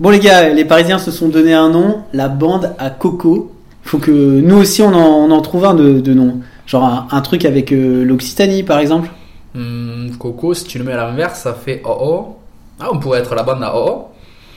[0.00, 3.52] Bon les gars, les Parisiens se sont donné un nom, la bande à Coco.
[3.82, 6.40] Faut que nous aussi on en, on en trouve un de, de nom.
[6.66, 9.10] Genre un, un truc avec euh, l'Occitanie par exemple.
[9.54, 12.36] Hmm, Coco, si tu le mets à l'envers, ça fait OO.
[12.80, 14.06] Ah, on pourrait être la bande à OO.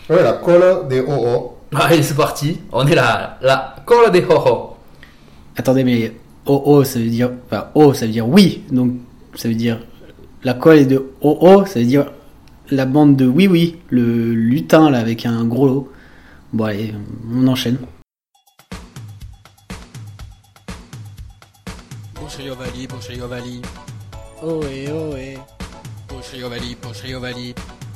[0.09, 1.51] Ouais, la colle des OO.
[1.75, 2.59] Allez, c'est parti.
[2.71, 4.69] On est la, la colle des OO.
[5.57, 6.13] Attendez mais
[6.45, 8.93] oh oh ça veut dire enfin oh ça veut dire oui donc
[9.35, 9.79] ça veut dire
[10.43, 12.05] la colle est de oh oh ça veut dire
[12.73, 15.91] la bande de oui oui le lutin là avec un gros lot.
[16.51, 16.93] Bon allez
[17.31, 17.77] on enchaîne.
[24.43, 25.37] Ohé ohé.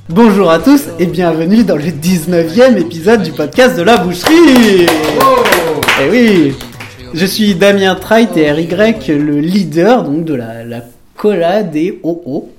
[0.09, 4.85] Bonjour à tous et bienvenue dans le 19e épisode du podcast de la boucherie
[6.01, 6.53] Eh oui
[7.13, 10.83] Je suis Damien Trait et RY, le leader donc de la, la
[11.15, 12.49] cola des OO.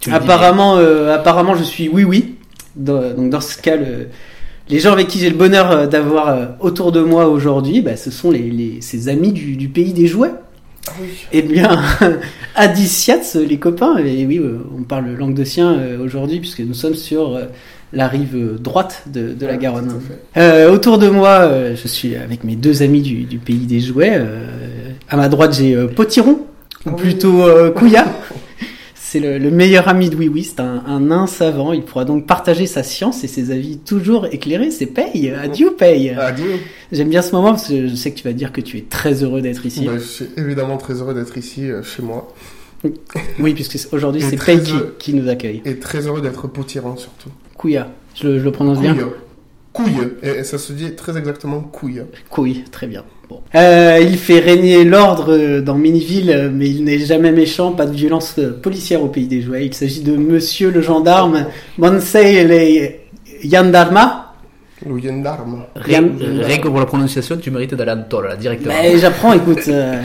[0.00, 2.34] Tu Apparemment, euh, apparemment je suis oui oui.
[2.76, 4.08] Dans- donc dans ce cas, le-
[4.68, 7.96] les gens avec qui j'ai le bonheur euh, d'avoir euh, autour de moi aujourd'hui, bah,
[7.96, 10.32] ce sont les, les- ces amis du, du pays des jouets.
[11.32, 11.78] Eh bien,
[12.86, 17.38] Siatz, les copains, et oui, euh, on parle languedocien aujourd'hui puisque nous sommes sur
[17.92, 19.90] la rive droite de, de la Ouais, Garonne.
[19.90, 20.40] à.
[20.40, 24.14] Euh, autour de moi, je suis avec mes deux amis du, du pays des jouets.
[24.14, 24.46] euh,
[25.10, 26.40] à ma droite, j'ai Potiron,
[26.86, 26.94] ou Oui.
[26.96, 28.06] plutôt euh, Couilla.
[29.10, 31.72] C'est le, le meilleur ami de Oui, c'est un, un nain savant.
[31.72, 34.70] Il pourra donc partager sa science et ses avis toujours éclairés.
[34.70, 36.10] C'est Paye, adieu Paye.
[36.10, 36.60] Adieu.
[36.92, 38.82] J'aime bien ce moment parce que je sais que tu vas dire que tu es
[38.82, 39.84] très heureux d'être ici.
[39.84, 42.32] Bah, je suis évidemment très heureux d'être ici euh, chez moi.
[43.40, 44.62] Oui, puisque aujourd'hui c'est Paye
[45.00, 45.60] qui, nous accueille.
[45.64, 47.30] Et très heureux d'être potirant surtout.
[47.56, 48.94] Couilla, je le, je le prononce bien.
[49.72, 49.86] Couille.
[49.92, 50.08] Couille.
[50.22, 52.04] Et, et ça se dit très exactement couille.
[52.30, 53.02] Couille, très bien.
[53.30, 53.40] Bon.
[53.54, 57.86] Euh, il fait régner l'ordre euh, dans Miniville, euh, mais il n'est jamais méchant, pas
[57.86, 59.66] de violence policière au pays des jouets.
[59.66, 61.46] Il s'agit de Monsieur le gendarme
[61.78, 64.26] Monsei le Yandarma.
[64.82, 68.74] Rien, Rien- que pour la prononciation, tu mérites d'aller en tôle, là, directement.
[68.82, 69.60] Mais j'apprends, écoute.
[69.68, 70.02] euh,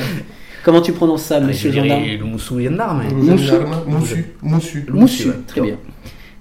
[0.63, 3.03] comment tu prononces ça, Ah, Monsieur je le gendarme Le moussou gendarme.
[3.09, 3.45] Le Moussu.
[3.47, 3.83] gendarme.
[4.43, 4.85] Moussu.
[4.91, 5.27] Moussu.
[5.47, 5.77] Très bien.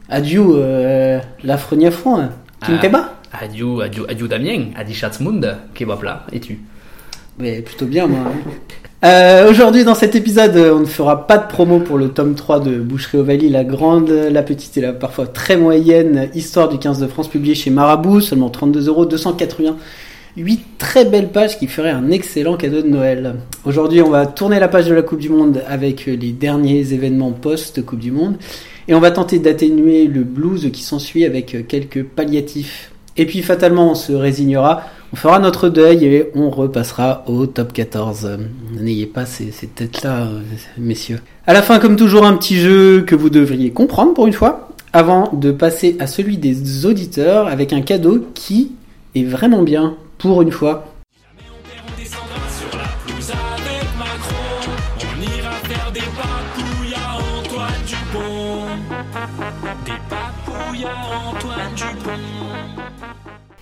[0.08, 1.78] Adieu, euh, la front,
[2.18, 2.30] hein.
[2.60, 2.66] Ah.
[2.66, 6.60] Kinkeba Adieu, adieu, adieu Damien, adi Schatzmund, kebab là, et tu.
[7.38, 8.20] Mais plutôt bien, moi.
[9.04, 12.60] Euh, Aujourd'hui, dans cet épisode, on ne fera pas de promo pour le tome 3
[12.60, 17.00] de Boucherie Ovalie, la grande, la petite et la parfois très moyenne histoire du 15
[17.00, 19.76] de France publiée chez Marabout, seulement 32 euros, 280.
[20.36, 23.36] 8 très belles pages qui feraient un excellent cadeau de Noël.
[23.64, 27.30] Aujourd'hui, on va tourner la page de la Coupe du Monde avec les derniers événements
[27.30, 28.36] post-Coupe du Monde.
[28.88, 32.90] Et on va tenter d'atténuer le blues qui s'ensuit avec quelques palliatifs.
[33.16, 34.82] Et puis fatalement, on se résignera.
[35.14, 38.24] On fera notre deuil et on repassera au top 14.
[38.24, 38.36] Euh,
[38.80, 40.40] N'ayez pas ces, têtes-là, euh,
[40.76, 41.20] messieurs.
[41.46, 44.70] À la fin, comme toujours, un petit jeu que vous devriez comprendre pour une fois,
[44.92, 48.72] avant de passer à celui des auditeurs avec un cadeau qui
[49.14, 50.92] est vraiment bien pour une fois.
[60.84, 62.33] Antoine Dupont.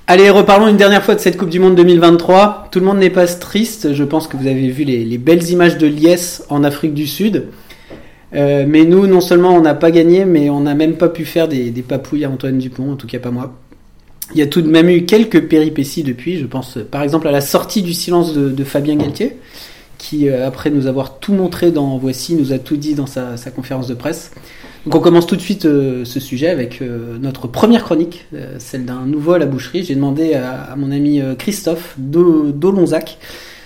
[0.09, 2.69] Allez, reparlons une dernière fois de cette Coupe du Monde 2023.
[2.73, 3.95] Tout le monde n'est pas triste.
[3.95, 7.07] Je pense que vous avez vu les, les belles images de liesse en Afrique du
[7.07, 7.47] Sud.
[8.35, 11.25] Euh, mais nous, non seulement on n'a pas gagné, mais on n'a même pas pu
[11.25, 13.55] faire des, papouilles à Antoine Dupont, en tout cas pas moi.
[14.35, 16.37] Il y a tout de même eu quelques péripéties depuis.
[16.37, 19.37] Je pense par exemple à la sortie du silence de, Fabien Galtier,
[19.99, 23.37] qui, euh, après nous avoir tout montré dans Voici, nous a tout dit dans sa
[23.55, 24.33] conférence de presse.
[24.85, 28.57] Donc on commence tout de suite euh, ce sujet avec euh, notre première chronique, euh,
[28.59, 29.85] celle d'un nouveau à la boucherie.
[29.85, 33.19] J'ai demandé à, mon ami Christophe d'O- d'Olonzac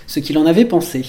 [0.05, 1.05] ce qu'il en avait pensé.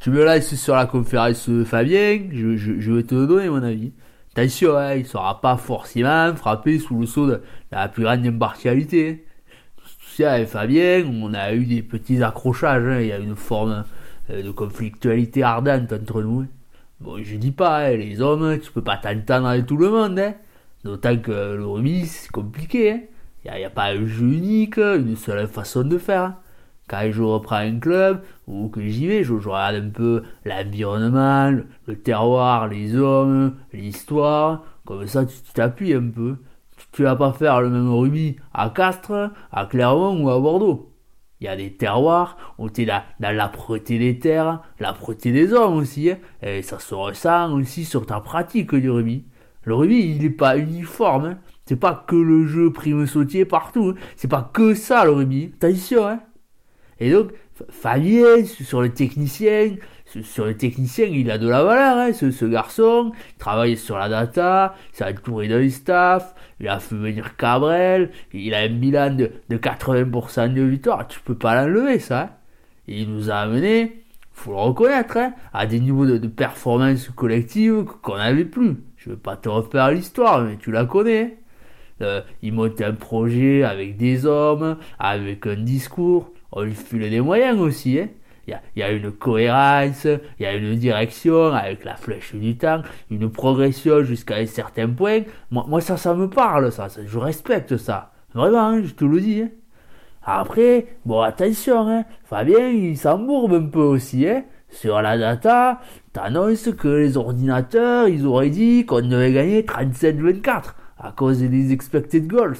[0.00, 3.92] Tu me laisses sur la conférence Fabien, je, vais te donner mon avis.
[4.36, 7.40] Attention, hein, il ne sera pas forcément frappé sous le sceau de
[7.72, 9.24] la plus grande impartialité.
[9.78, 13.36] Tu sais, avec Fabien, on a eu des petits accrochages, hein, il y a une
[13.36, 13.84] forme
[14.28, 16.46] de conflictualité ardente entre nous.
[17.00, 17.04] Hein.
[17.04, 20.18] Bon, je dis pas, hein, les hommes, tu peux pas t'entendre avec tout le monde,
[20.18, 20.34] hein.
[20.84, 23.00] D'autant que le rugby, c'est compliqué, hein.
[23.44, 26.22] Il n'y a, pas un jeu unique, une seule façon de faire.
[26.22, 26.36] hein.
[26.88, 31.50] Quand je reprends un club, ou que j'y vais, je, regarde un peu l'environnement,
[31.86, 34.64] le, terroir, les hommes, l'histoire.
[34.84, 36.36] Comme ça, tu tu t'appuies un peu.
[36.76, 40.95] Tu, tu vas pas faire le même rugby à Castres, à Clermont ou à Bordeaux.
[41.40, 45.52] Il y a des terroirs où tu es dans, dans l'âpreté des terres, l'âpreté des
[45.52, 46.10] hommes aussi.
[46.10, 46.18] hein.
[46.42, 49.24] Et ça se ressent aussi sur ta pratique du rugby.
[49.64, 51.24] Le rugby, il n'est pas uniforme.
[51.26, 51.38] Hein.
[51.66, 53.94] C'est pas que le jeu prime sautier partout.
[53.96, 54.00] hein.
[54.16, 55.52] C'est pas que ça le rugby.
[55.56, 56.20] Attention, hein.
[56.98, 59.74] Et donc, F- Fabien, sur le technicien,
[60.22, 63.12] sur- le technicien, il a de la valeur, hein, ce, garçon.
[63.34, 68.10] Il travaille sur la data, il s'est entouré d'un staff, il a fait venir Cabrel,
[68.32, 71.06] il a un bilan de, de 80% de victoire.
[71.08, 72.20] Tu peux pas l'enlever, ça.
[72.22, 72.30] hein.
[72.88, 78.16] Il nous a amené, faut le reconnaître, hein, à des niveaux de, performance collective qu'on
[78.16, 78.76] n'avait plus.
[78.96, 81.38] Je vais pas te refaire l'histoire, mais tu la connais.
[82.02, 86.30] Euh, il monte un projet avec des hommes, avec un discours.
[86.52, 87.98] On lui file des moyens aussi.
[87.98, 88.08] Hein.
[88.48, 92.82] Il y, a, une cohérence, il y a une direction avec la flèche du temps,
[93.10, 95.22] une progression jusqu'à un certain point.
[95.50, 96.86] Moi, ça, ça me parle, ça.
[97.04, 98.12] je respecte ça.
[98.34, 99.42] Vraiment, je te le dis.
[99.42, 99.48] hein.
[100.22, 102.04] Après, bon, attention, hein.
[102.24, 104.44] Fabien, il s'embourbe un peu aussi, hein.
[104.68, 105.80] Sur la data,
[106.12, 112.26] t'annonces que les ordinateurs, ils auraient dit qu'on devait gagner 37-24 à cause des expected
[112.26, 112.56] goals.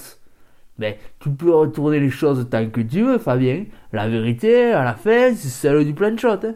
[0.78, 3.64] Mais tu peux retourner les choses tant que tu veux, Fabien.
[3.96, 6.28] La vérité, à la fin, c'est celle du de shot.
[6.44, 6.54] hein.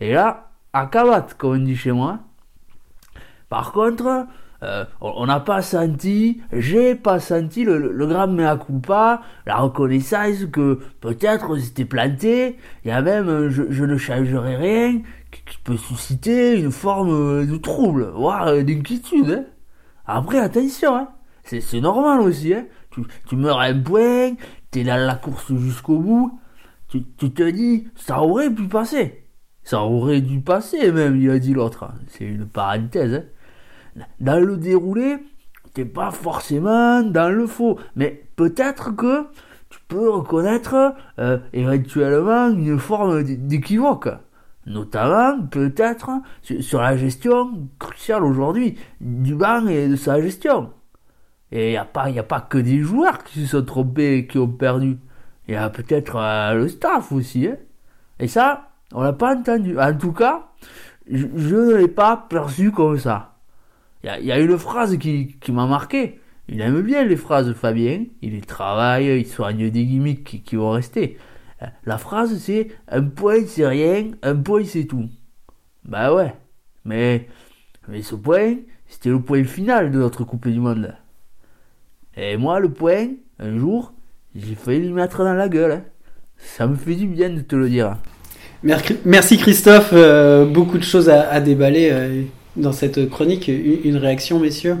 [0.00, 2.20] Et là, à cavate, comme on dit chez moi.
[3.50, 4.26] Par contre,
[4.62, 8.58] euh, on n'a pas senti, j'ai pas senti le, le, grand mea
[9.44, 12.56] la reconnaissance que peut-être on s'était planté,
[12.86, 17.44] il y a même un je, ne changerai rien qui, peut susciter une forme euh,
[17.44, 19.30] de trouble, voire euh, d'inquiétude.
[19.30, 19.44] hein.
[20.06, 21.08] Après, attention, hein.
[21.44, 22.54] c'est normal aussi.
[23.28, 24.32] Tu, meurs un point,
[24.70, 26.40] t'es dans la course jusqu'au bout,
[26.88, 29.24] tu, te dis, ça aurait pu passer.
[29.62, 31.90] Ça aurait dû passer même, il a dit l'autre.
[32.08, 33.14] C'est une parenthèse.
[33.14, 33.24] hein
[34.20, 35.16] dans le déroulé,
[35.74, 37.78] t'es pas forcément dans le faux.
[37.96, 39.26] Mais peut-être que
[39.70, 44.08] tu peux reconnaître euh, éventuellement une forme d'équivoque.
[44.66, 46.10] Notamment, peut-être,
[46.42, 50.72] sur, la gestion cruciale aujourd'hui du banc et de sa gestion.
[51.50, 54.38] Et il n'y a, a pas que des joueurs qui se sont trompés et qui
[54.38, 54.98] ont perdu.
[55.48, 57.46] Il y a peut-être euh, le staff aussi.
[57.46, 57.56] hein.
[58.20, 59.78] Et ça, on l'a pas entendu.
[59.78, 60.50] En tout cas,
[61.10, 63.36] je, ne l'ai pas perçu comme ça.
[64.04, 66.20] Il y a, une phrase qui, m'a marqué.
[66.48, 68.04] Il aime bien les phrases, Fabien.
[68.22, 71.18] Il les travaille, il soigne des gimmicks qui, vont rester.
[71.84, 75.08] La phrase, c'est un point, c'est rien, un point, c'est tout.
[75.84, 76.34] Bah ouais.
[76.84, 77.26] Mais,
[77.88, 78.56] mais ce point,
[78.86, 80.94] c'était le point final de notre Coupe du Monde.
[82.16, 83.08] Et moi, le point,
[83.38, 83.92] un jour,
[84.34, 85.72] j'ai failli lui mettre dans la gueule.
[85.72, 85.82] hein.
[86.36, 87.96] Ça me fait du bien de te le dire.
[89.04, 92.22] Merci Christophe, Euh, beaucoup de choses à, à déballer euh,
[92.56, 93.48] dans cette chronique.
[93.48, 94.76] Une, une réaction, messieurs?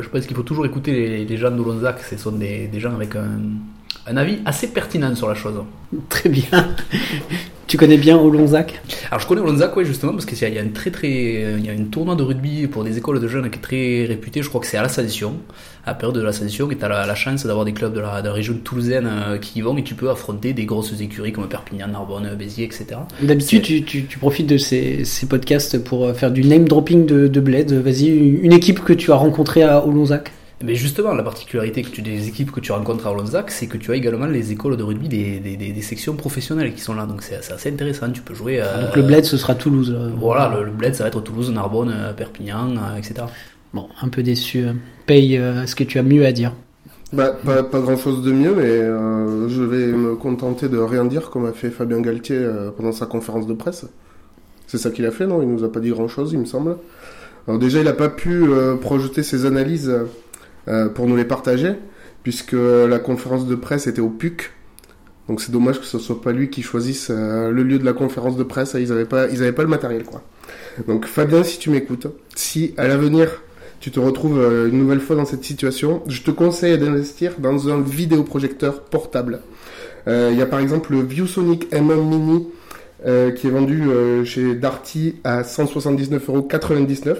[0.00, 2.00] Je pense qu'il faut toujours écouter les, les gens de Lonzac.
[2.02, 3.38] Ce sont des, des gens avec un,
[4.06, 5.62] un avis assez pertinent sur la chose.
[6.08, 6.74] Très bien.
[7.68, 8.80] tu connais bien Olonzac?
[9.10, 10.90] Alors je connais Lonzac, ouais, justement, parce qu'il y a- il y a un très
[10.90, 11.08] très,
[11.58, 14.04] il y a une tournoi de rugby pour des écoles de jeunes qui est très
[14.06, 14.42] réputée.
[14.42, 15.36] Je crois que c'est à l'Ascension,
[15.86, 18.22] à période de l'Ascension, et tu as la, la chance d'avoir des clubs de la,
[18.22, 21.32] de la région toulousaine euh, qui y vont, et tu peux affronter des grosses écuries
[21.32, 22.86] comme Perpignan, Narbonne, Béziers, etc.
[23.22, 27.06] D'habitude, tu, tu, tu profites de ces, ces podcasts pour euh, faire du name dropping
[27.06, 27.72] de, de Bled.
[27.72, 30.32] Vas-y, une équipe que tu as rencontrée à Olonzac.
[30.62, 33.76] Mais justement, la particularité que tu, des équipes que tu rencontres à Lonzac, c'est que
[33.76, 36.94] tu as également les écoles de rugby des, des, des, des sections professionnelles qui sont
[36.94, 37.04] là.
[37.04, 38.08] Donc c'est assez intéressant.
[38.10, 38.60] Tu peux jouer.
[38.62, 39.94] euh, Donc le Bled, ce sera Toulouse.
[39.94, 43.14] euh, Voilà, le, le bled, ça va être Toulouse, Narbonne, Perpignan, euh, etc.
[43.74, 44.66] Bon, un peu déçu.
[45.04, 46.54] Paye, euh, est-ce que tu as mieux à dire
[47.12, 51.28] Bah, pas, grand chose de mieux, mais euh, je vais me contenter de rien dire
[51.30, 53.86] comme a fait Fabien Galtier euh, pendant sa conférence de presse.
[54.68, 55.42] C'est ça qu'il a fait, non?
[55.42, 56.76] Il nous a pas dit grand chose, il me semble.
[57.48, 59.92] Alors déjà, il a pas pu euh, projeter ses analyses
[60.94, 61.74] pour nous les partager,
[62.22, 64.52] puisque la conférence de presse était au PUC.
[65.28, 68.38] Donc c'est dommage que ce soit pas lui qui choisisse le lieu de la conférence
[68.38, 68.74] de presse.
[68.80, 70.22] Ils avaient pas, pas le matériel, quoi.
[70.86, 73.42] Donc Fabien, si tu m'écoutes, si à l'avenir
[73.84, 77.68] tu te retrouves euh, une nouvelle fois dans cette situation, je te conseille d'investir dans
[77.68, 79.40] un vidéoprojecteur portable.
[80.08, 82.48] Euh, Il y a par exemple le ViewSonic M1 Mini
[83.04, 83.82] euh, qui est vendu
[84.24, 87.16] chez Darty à 179,99€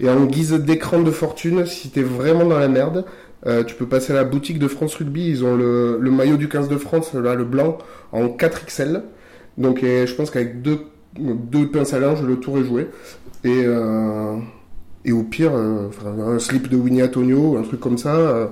[0.00, 3.04] et en guise d'écran de fortune, si t'es vraiment dans la merde,
[3.68, 5.28] tu peux passer à la boutique de France Rugby.
[5.28, 7.78] Ils ont le, maillot du 15 de France, le blanc,
[8.10, 9.02] en 4XL.
[9.56, 10.80] Donc je pense qu'avec deux,
[11.16, 12.88] deux pinces à linge, le tour est joué.
[13.44, 13.64] Et,
[15.04, 15.88] et au pire, euh,
[16.26, 18.14] un slip de Winnie Antonio, un truc comme ça.
[18.14, 18.46] euh,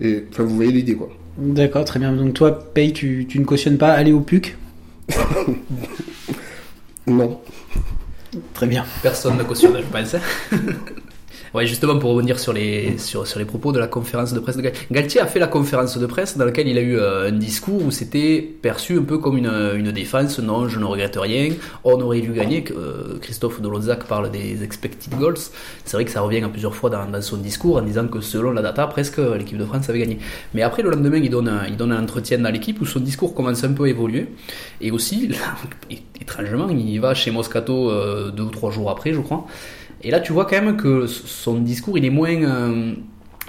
[0.00, 1.08] et enfin, vous voyez l'idée, quoi.
[1.38, 2.12] D'accord, très bien.
[2.12, 4.56] Donc toi, Paye, tu, tu ne cautionnes pas aller au PUC?
[7.06, 7.40] Non.
[8.52, 8.84] Très bien.
[9.02, 10.14] Personne ne cautionne, je pense.
[11.54, 14.56] Ouais, justement pour revenir sur les sur, sur les propos de la conférence de presse
[14.56, 14.86] de Galtier.
[14.90, 17.84] Galtier a fait la conférence de presse dans laquelle il a eu euh, un discours
[17.84, 20.38] où c'était perçu un peu comme une, une défense.
[20.38, 21.50] Non, je ne regrette rien.
[21.84, 22.64] On aurait dû gagner.
[22.76, 25.38] Euh, Christophe Dolozak parle des expected goals.
[25.84, 28.20] C'est vrai que ça revient à plusieurs fois dans, dans son discours en disant que
[28.20, 30.18] selon la data, presque l'équipe de France avait gagné.
[30.54, 33.00] Mais après le lendemain, il donne un, il donne un entretien dans l'équipe où son
[33.00, 34.26] discours commence un peu à évoluer.
[34.80, 35.56] Et aussi, là,
[36.20, 39.46] étrangement, il va chez Moscato euh, deux ou trois jours après, je crois.
[40.02, 42.94] Et là, tu vois quand même que son discours, il est moins, euh,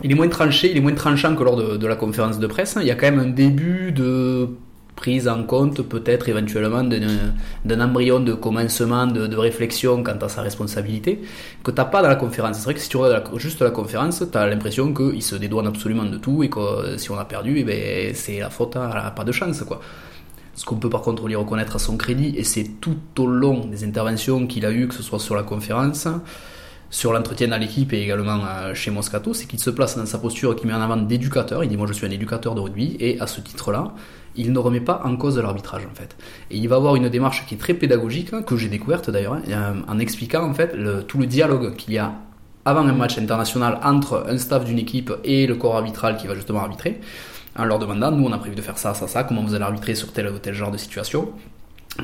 [0.03, 2.77] il est moins tranché, il est moins tranchant que lors de, la conférence de presse.
[2.79, 4.49] Il y a quand même un début de
[4.95, 11.21] prise en compte, peut-être éventuellement, d'un embryon de commencement de, réflexion quant à sa responsabilité,
[11.63, 12.57] que t'as pas dans la conférence.
[12.57, 15.67] C'est vrai que si tu regardes juste la conférence, tu as l'impression qu'il se dédouane
[15.67, 18.75] absolument de tout et que euh, si on a perdu, eh ben, c'est la faute
[18.75, 19.79] à, pas de chance, quoi.
[20.59, 23.65] Ce qu'on peut par contre lui reconnaître à son crédit, et c'est tout au long
[23.67, 26.05] des interventions qu'il a eues, que ce soit sur la conférence,
[26.89, 28.41] sur l'entretien dans l'équipe et également
[28.73, 31.63] chez Moscato, c'est qu'il se place dans sa posture qui met en avant d'éducateur.
[31.63, 33.93] Il dit Moi je suis un éducateur de rugby, et à ce titre-là,
[34.35, 36.17] il ne remet pas en cause l'arbitrage en fait.
[36.51, 39.37] Et il va avoir une démarche qui est très pédagogique, que j'ai découverte d'ailleurs,
[39.87, 40.75] en expliquant en fait
[41.07, 42.15] tout le dialogue qu'il y a
[42.65, 46.35] avant un match international entre un staff d'une équipe et le corps arbitral qui va
[46.35, 46.99] justement arbitrer
[47.57, 49.63] en leur demandant, nous on a prévu de faire ça, ça, ça, comment vous allez
[49.63, 51.33] arbitrer sur tel ou tel genre de situation.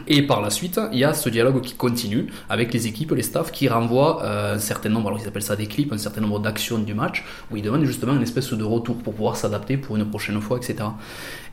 [0.07, 3.21] Et par la suite, il y a ce dialogue qui continue avec les équipes, les
[3.21, 6.21] staffs qui renvoient euh, un certain nombre, alors ils appellent ça des clips, un certain
[6.21, 9.77] nombre d'actions du match, où ils demandent justement une espèce de retour pour pouvoir s'adapter
[9.77, 10.89] pour une prochaine fois, etc.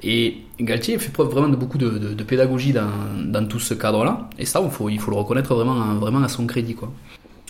[0.02, 4.60] Et Galtier fait preuve vraiment de beaucoup de, pédagogie dans, tout ce cadre-là, et ça,
[4.64, 6.74] il faut, il faut le reconnaître vraiment, vraiment à son crédit.
[6.74, 6.92] Quoi.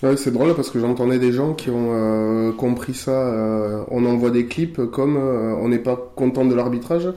[0.02, 3.12] Ouais, c'est drôle parce que j'entendais des gens qui ont euh, compris ça.
[3.12, 7.08] Euh, on envoie des clips comme euh, on n'est pas content de l'arbitrage,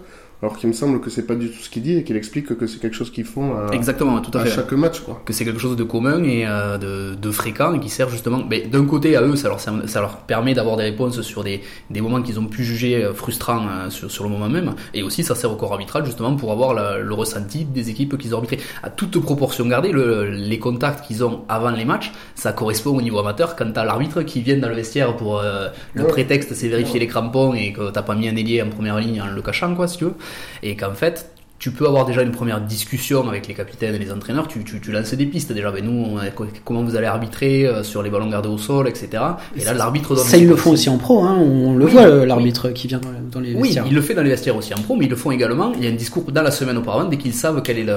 [0.46, 2.56] alors qu'il me semble que c'est pas du tout ce qu'il dit et qu'il explique
[2.56, 4.52] que c'est quelque chose qu'ils font à, Exactement, tout à, à fait.
[4.52, 5.00] chaque match.
[5.00, 5.20] Quoi.
[5.26, 8.44] Que c'est quelque chose de commun et euh, de, de, fréquent et qui sert justement.
[8.48, 11.62] Mais d'un côté à eux, ça leur, ça leur permet d'avoir des réponses sur des,
[11.90, 15.24] des moments qu'ils ont pu juger frustrants euh, sur, sur le moment même, et aussi
[15.24, 18.38] ça sert au corps arbitral justement pour avoir la, le ressenti des équipes qu'ils ont
[18.38, 18.60] arbitrées.
[18.84, 23.02] À toute proportion gardée, le, les contacts qu'ils ont avant les matchs, ça correspond au
[23.02, 23.56] niveau amateur.
[23.56, 26.08] Quand t'as l'arbitre qui vient dans le vestiaire pour euh, le ouais.
[26.10, 27.00] prétexte, c'est vérifier ouais.
[27.00, 29.74] les crampons et que t'as pas mis un ailier en première ligne en le cachant,
[29.74, 30.14] quoi, si tu veux.
[30.64, 34.12] Et qu'en fait, tu peux avoir déjà une première discussion avec les capitaines et les
[34.12, 36.26] entraîneurs, tu, tu, tu lances des pistes déjà, ben nous, a,
[36.64, 39.10] comment vous allez arbitrer euh, sur les ballons gardés au sol, etc.
[39.56, 41.92] Et là, l'arbitre Ça, ils le font aussi en pro, hein, on le oui.
[41.92, 43.00] voit, l'arbitre qui vient
[43.32, 43.84] dans les vestiaires.
[43.84, 45.72] Oui, il le fait dans les vestiaires aussi en pro, mais ils le font également,
[45.74, 47.96] il y a un discours dans la semaine auparavant, dès qu'ils savent quel est le,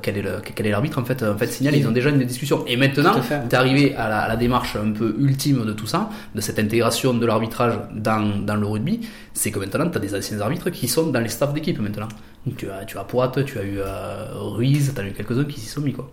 [0.00, 2.24] quel est le, quel est l'arbitre, en fait, en fait, signal, ils ont déjà une
[2.24, 2.64] discussion.
[2.66, 3.12] Et maintenant,
[3.48, 6.58] t'es arrivé à la, à la démarche un peu ultime de tout ça, de cette
[6.58, 9.00] intégration de l'arbitrage dans, dans le rugby,
[9.36, 12.08] c'est que maintenant, tu as des anciens arbitres qui sont dans les staffs d'équipe maintenant.
[12.46, 15.44] Donc, tu as, tu as Poit, tu as eu euh, Ruiz, tu as eu quelques-uns
[15.44, 15.92] qui s'y sont mis.
[15.92, 16.10] Quoi.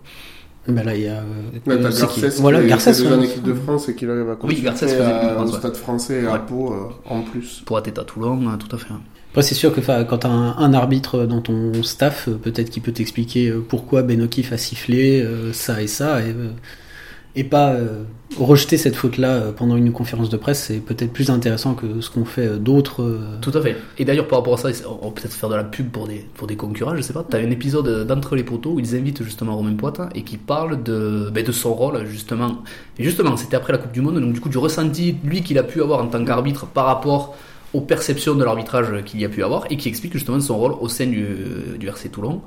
[0.68, 1.22] Ben là, il y a.
[1.66, 2.40] Ouais, t'as Garcès, qui...
[2.40, 5.00] voilà, Garcès, qui est déjà en équipe de France et qui arrive à oui, Garcès
[5.00, 7.62] à, au stade français et à Pau euh, en plus.
[7.64, 8.92] Poit est à Toulon, tout à fait.
[9.30, 12.82] Après, c'est sûr que quand tu as un, un, arbitre dans ton staff, peut-être qu'il
[12.82, 16.20] peut t'expliquer pourquoi Benokif a sifflé euh, ça et ça.
[16.20, 16.34] Et,
[17.36, 18.04] et pas euh,
[18.38, 22.08] rejeter cette faute-là euh, pendant une conférence de presse, c'est peut-être plus intéressant que ce
[22.10, 23.02] qu'ont fait d'autres.
[23.02, 23.38] Euh...
[23.40, 23.76] Tout à fait.
[23.98, 24.68] Et d'ailleurs, par rapport à ça,
[25.02, 27.26] on peut peut-être faire de la pub pour des, concurrents, je sais pas.
[27.28, 30.36] Tu as un épisode d'Entre les poteaux où ils invitent justement Romain Poitin et qui
[30.36, 32.62] parle de, ben, de son rôle, justement.
[32.98, 35.58] Et justement, c'était après la Coupe du Monde, donc du coup, du ressenti, lui, qu'il
[35.58, 37.36] a pu avoir en tant qu'arbitre par rapport
[37.72, 40.74] aux perceptions de l'arbitrage qu'il y a pu avoir et qui explique justement son rôle
[40.80, 41.26] au sein du,
[41.76, 42.42] du RC Toulon.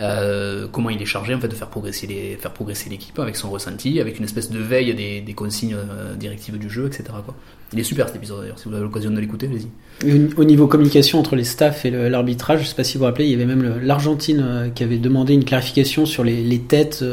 [0.00, 3.36] Euh, comment il est chargé en fait de faire progresser les, faire progresser l'équipe avec
[3.36, 7.04] son ressenti, avec une espèce de veille des, des consignes euh, directives du jeu, etc.
[7.24, 7.34] Quoi.
[7.72, 8.58] Il est super cet épisode d'ailleurs.
[8.58, 10.34] Si vous avez l'occasion de l'écouter, allez-y.
[10.36, 13.26] Au niveau communication entre les staffs et l'arbitrage, je sais pas si vous vous rappelez,
[13.26, 17.04] il y avait même l'Argentine euh, qui avait demandé une clarification sur les, les têtes.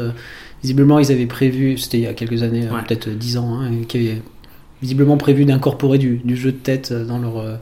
[0.62, 2.82] Visiblement, ils avaient prévu, c'était il y a quelques années, ouais.
[2.86, 4.22] peut-être 10 ans, hein, qui avaient
[4.80, 7.58] visiblement prévu d'incorporer du, du, jeu de tête dans leur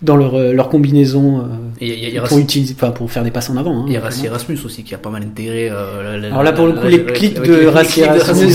[0.00, 1.42] dans leur, euh, leur combinaison euh,
[1.80, 3.80] et y a, pour utiliser pour faire des passes en avant.
[3.80, 5.68] Hein, il y a Rassi Erasmus aussi qui a pas mal intégré.
[5.70, 8.54] Euh, la, Alors là pour le coup la, les clics de Rassi Erasmus, ils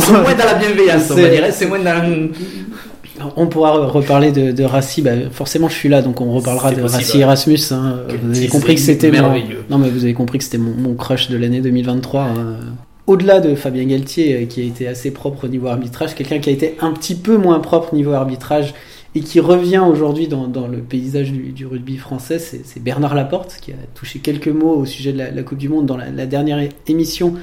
[0.00, 1.50] sont moins dans la bienveillance, on va.
[1.50, 2.28] C'est moins dans
[3.36, 6.80] on pourra reparler de, de Rassi, bah, forcément je suis là, donc on reparlera de
[6.80, 7.58] possible, Rassi Erasmus.
[7.70, 8.00] Hein.
[8.22, 9.32] Vous avez compris que c'était mon...
[9.70, 12.22] non mais vous avez compris que c'était mon, mon, crush de l'année 2023.
[12.22, 12.56] Hein.
[13.06, 16.52] Au-delà de Fabien Galtier, qui a été assez propre au niveau arbitrage, quelqu'un qui a
[16.52, 18.74] été un petit peu moins propre niveau arbitrage
[19.14, 23.76] et qui revient aujourd'hui dans, le paysage du, rugby français, c'est Bernard Laporte qui a
[23.94, 27.34] touché quelques mots au sujet de la, Coupe du Monde dans la, dernière émission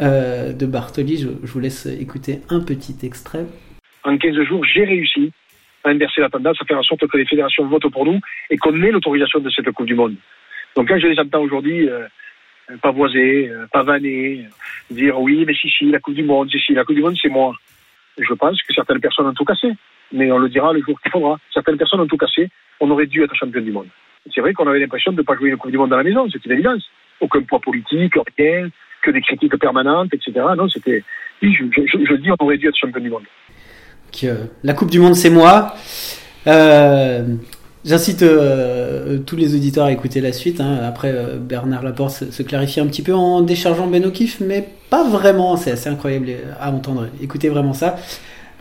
[0.00, 1.18] euh, de Bartoli.
[1.18, 3.44] Je, je, vous laisse écouter un petit extrait.
[4.04, 5.30] En 15 jours, j'ai réussi
[5.84, 8.56] à inverser la tendance, à faire en sorte que les fédérations votent pour nous et
[8.56, 10.14] qu'on ait l'autorisation de cette Coupe du Monde.
[10.74, 12.06] Donc quand je les entends aujourd'hui euh,
[12.80, 14.46] pavoiser, euh, pavaner,
[14.90, 17.16] dire oui, mais si, si, la Coupe du Monde, si, si, la Coupe du Monde,
[17.20, 17.54] c'est moi
[18.18, 19.68] je pense que certaines personnes ont tout cassé.
[20.12, 21.38] Mais on le dira le jour qu'il faudra.
[21.52, 22.48] Certaines personnes ont tout cassé.
[22.80, 23.88] On aurait dû être champion du monde.
[24.34, 26.02] C'est vrai qu'on avait l'impression de ne pas jouer une Coupe du Monde à la
[26.02, 26.82] maison, c'est une évidence.
[27.20, 28.68] Aucun poids politique, rien,
[29.02, 30.32] que des critiques permanentes, etc.
[30.56, 31.02] Non, c'était.
[31.42, 33.22] Oui, je, je, dis on aurait dû être champion du monde.
[34.24, 35.74] euh, la Coupe du Monde c'est moi.
[36.46, 37.22] Euh,
[37.82, 40.60] J'incite euh, tous les auditeurs à écouter la suite.
[40.60, 40.80] hein.
[40.82, 45.56] Après, Bernard Laporte se, clarifie un petit peu en déchargeant Ben O'Keefe, mais pas vraiment.
[45.56, 46.26] C'est assez incroyable
[46.60, 47.08] à entendre.
[47.22, 47.96] Écoutez vraiment ça.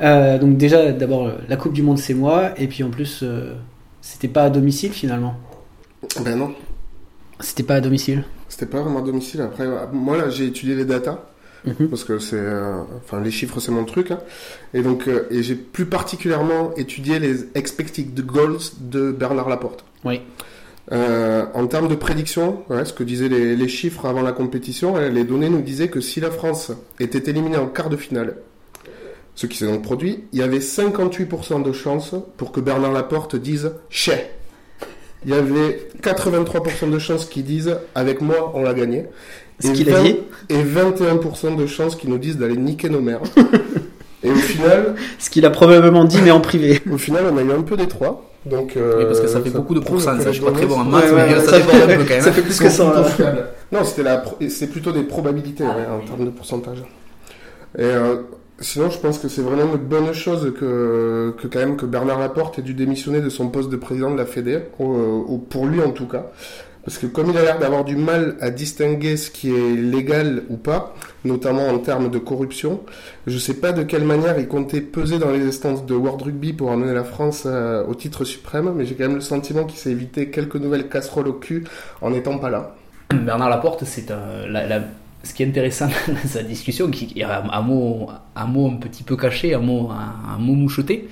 [0.01, 3.19] Euh, donc déjà, d'abord, euh, la Coupe du Monde c'est moi, et puis en plus,
[3.23, 3.53] euh,
[4.01, 5.35] c'était pas à domicile finalement.
[6.23, 6.53] Ben non,
[7.41, 8.23] C'était pas à domicile.
[8.47, 9.41] c'était pas vraiment à domicile.
[9.41, 11.19] Après, euh, moi là, j'ai étudié les datas.
[11.65, 11.89] Mhm.
[11.89, 14.19] parce que c'est euh, enfin les chiffres c'est mon truc hein.
[14.73, 20.21] et donc et j'ai plus particulièrement étudié les expected goals de Bernard Laporte Oui.
[20.93, 24.95] Euh, en termes de prédiction ouais, ce que disaient les, les chiffres avant la compétition
[24.95, 28.37] les données nous disaient que si la France était éliminée en quart de finale
[29.39, 33.37] ce qui s'est donc produit il y avait 58% de chances pour que Bernard Laporte
[33.37, 34.31] dise chais
[35.25, 39.05] il y avait 83% de chances qui disent avec moi on l'a gagné
[39.61, 40.17] Ce Et qu'il a 20 dit,
[40.49, 43.21] et 21% de chances qu'ils nous disent d'aller niquer nos mères.
[44.23, 46.81] et au final, ce qu'il a probablement dit, mais en privé.
[46.91, 48.25] au final, on a eu un peu des trois.
[48.45, 50.79] Donc, euh, Oui, parce que ça fait beaucoup de les Je suis pas très bon
[50.79, 52.21] en maths, Ouais, mais ouais, ça fait- un peu quand même.
[52.21, 52.93] ça fait plus sont que ça.
[53.73, 56.79] Non, c'était la, pro- c'est plutôt des probabilités ouais, en termes de pourcentage.
[57.77, 58.15] Et euh,
[58.61, 62.19] sinon, je pense que c'est vraiment une bonne chose que, que quand même que Bernard
[62.19, 65.81] Laporte ait dû démissionner de son poste de président de la Fédé, au- pour lui
[65.81, 66.27] en tout cas.
[66.85, 70.43] Parce que comme il a l'air d'avoir du mal à distinguer ce qui est légal
[70.49, 72.79] ou pas, notamment en termes de corruption,
[73.27, 76.53] je sais pas de quelle manière il comptait peser dans les instances de World Rugby
[76.53, 79.77] pour amener la France euh, au titre suprême, mais j'ai quand même le sentiment qu'il
[79.77, 81.65] s'est évité quelques nouvelles casseroles au cul
[82.01, 82.75] en n'étant pas là.
[83.13, 84.81] Bernard Laporte, c'est la- la-
[85.23, 89.03] ce qui est intéressant dans sa discussion, qui est un, mot, un mot un petit
[89.03, 91.07] peu caché, un mot, un, un mot moucheté.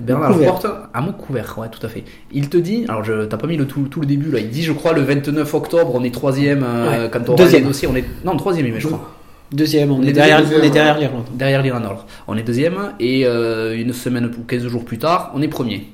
[0.00, 0.36] Bernard.
[0.38, 2.02] Laporte, un mot couvert, ouais, tout à fait.
[2.32, 4.40] Il te dit, alors t'as pas mis le tout, tout le début là.
[4.40, 7.10] Il dit, je crois, le 29 octobre, on est troisième euh, Ouais.
[7.12, 7.64] quand on Deuxième.
[7.64, 9.14] dossiers, on est non troisième, mais je crois.
[9.52, 10.70] Deuxième, on, On est est derrière, deuxième, on est ouais.
[10.72, 11.26] derrière l'Irlande.
[11.34, 11.84] derrière l'Irlande.
[11.84, 12.06] alors.
[12.26, 15.86] On est deuxième et euh, une semaine ou 15 jours plus tard, on est premier.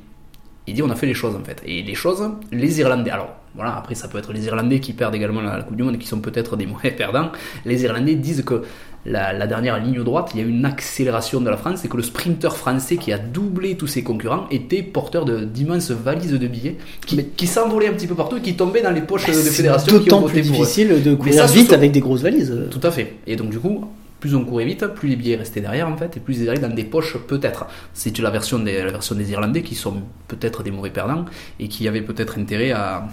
[0.67, 1.61] Il dit on a fait les choses en fait.
[1.67, 3.11] Et les choses, les Irlandais.
[3.11, 5.83] Alors voilà, après ça peut être les Irlandais qui perdent également la, la Coupe du
[5.83, 7.31] Monde et qui sont peut-être des mauvais perdants.
[7.65, 8.63] Les Irlandais disent que
[9.07, 11.97] la, la dernière ligne droite, il y a une accélération de la France et que
[11.97, 16.77] le sprinter français qui a doublé tous ses concurrents était porteur d'immenses valises de billets
[17.07, 19.99] qui, qui s'envolaient un petit peu partout et qui tombaient dans les poches de fédérations
[20.01, 20.53] qui ont voté plus eux.
[20.53, 22.55] difficile de courir ça, vite sont- avec des grosses valises.
[22.71, 23.15] Tout à fait.
[23.27, 23.87] Et donc du coup,
[24.21, 26.61] plus on courait vite, plus les billets restaient derrière en fait, et plus ils arrivent
[26.61, 27.65] dans des poches peut-être.
[27.95, 29.95] C'est la version des la version des Irlandais qui sont
[30.29, 31.25] peut-être des mauvais perdants
[31.59, 33.05] et qui avaient peut-être intérêt à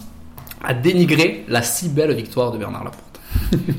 [0.63, 3.19] à dénigrer la si belle victoire de Bernard Laporte.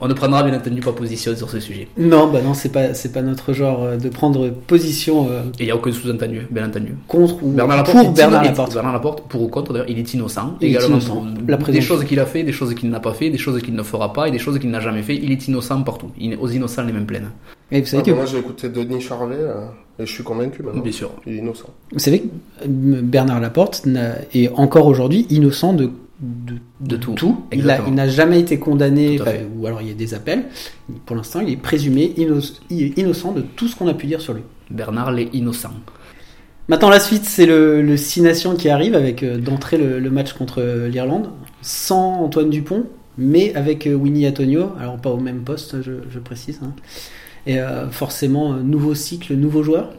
[0.00, 1.88] On ne prendra bien entendu pas position sur ce sujet.
[1.98, 5.62] Non, bah non, c'est pas, c'est pas notre genre euh, de prendre position euh, Et
[5.62, 6.94] il n'y a aucun sous-entendu, bien entendu.
[7.08, 8.74] contre ou Bernard Laporte, pour est Bernard Laporte.
[8.74, 10.54] Bernard Laporte, pour ou contre d'ailleurs, il est innocent.
[10.60, 11.16] Il est également innocent.
[11.16, 13.60] pour La des choses qu'il a fait, des choses qu'il n'a pas fait, des choses
[13.60, 15.16] qu'il ne fera pas et des choses qu'il n'a jamais fait.
[15.16, 16.12] Il est innocent partout.
[16.16, 17.30] Il- aux innocents les mêmes plaines.
[17.72, 19.66] Et vous savez Ah, que, bah, moi, j'ai écouté Denis Charvet euh,
[19.98, 20.82] et je suis convaincu maintenant.
[20.82, 21.10] Bien sûr.
[21.26, 21.70] Il est innocent.
[21.92, 23.86] vous savez que Bernard Laporte
[24.34, 27.42] est encore aujourd'hui innocent de, de, De tout.
[27.50, 27.88] Exactement.
[27.88, 30.44] il n'a jamais été condamné, Tout enfin, ou alors il y a des appels.
[31.06, 34.34] Pour l'instant, il est présumé inno- innocent de tout ce qu'on a pu dire sur
[34.34, 34.42] lui.
[34.70, 35.70] Bernard l'est innocent.
[36.68, 40.10] Maintenant, la suite, c'est le, le Six Nations qui arrive avec euh, d'entrée le, le
[40.10, 41.30] match contre euh, l'Irlande,
[41.62, 42.84] sans Antoine Dupont,
[43.16, 46.60] mais avec euh, Winnie Antonio, alors pas au même poste, je, je précise.
[46.62, 46.72] hein.
[47.46, 49.90] Et euh, forcément, euh, nouveau cycle, nouveau joueur.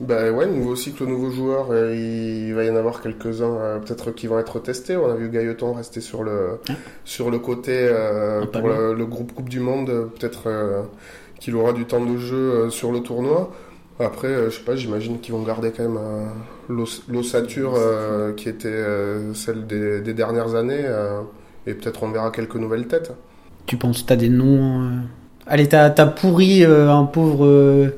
[0.00, 4.28] Bah ouais, nouveau cycle, nouveau joueur, il va y en avoir quelques-uns euh, peut-être qui
[4.28, 4.96] vont être testés.
[4.96, 6.72] On a vu Gailleton rester sur le, Ah.
[7.04, 10.82] sur le côté euh, pour le, le groupe Coupe du Monde, peut-être euh,
[11.40, 13.50] qu'il aura du temps de jeu euh, sur le tournoi.
[13.98, 15.98] Après, je sais pas, j'imagine qu'ils vont garder quand même
[16.68, 17.74] l'os- l'ossature
[18.36, 18.84] qui était
[19.34, 20.84] celle des, des dernières années.
[21.66, 23.10] et peut-être on verra quelques nouvelles têtes.
[23.66, 24.88] Tu penses, t'as des noms.
[25.48, 27.44] Allez, t'as t'as pourri euh, un pauvre.
[27.46, 27.88] euh,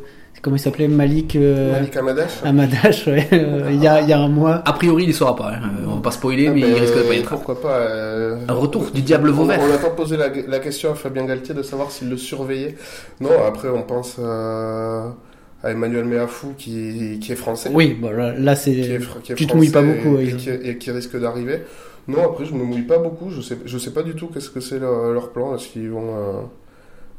[0.42, 4.12] Comment il s'appelait Malik, euh, Malik Amadash Amadash, ouais, euh, il y, a, il y
[4.14, 4.62] a un mois.
[4.64, 5.50] A priori, il ne sera pas.
[5.52, 5.70] hein.
[5.86, 7.28] On va pas spoiler, Ah, mais il ben, risque de pas y être.
[7.28, 9.60] Pourquoi pas euh, Un retour du diable Vauvert.
[9.60, 12.74] on n'a pas posé la, la question à Fabien Galtier de savoir s'il le surveillait.
[13.20, 15.14] Non, après on pense à,
[15.62, 17.70] à Emmanuel Méafou qui, qui est français.
[17.74, 18.98] Oui, bon, là, là, c'est.
[19.22, 21.64] tu te mouilles pas beaucoup, et, et qui, et qui risque d'arriver.
[22.08, 23.28] Non, après je me mouille pas beaucoup.
[23.28, 25.54] Je sais, je sais pas du tout qu'est-ce que c'est leur, leur plan.
[25.54, 26.40] Est-ce qu'ils vont, euh,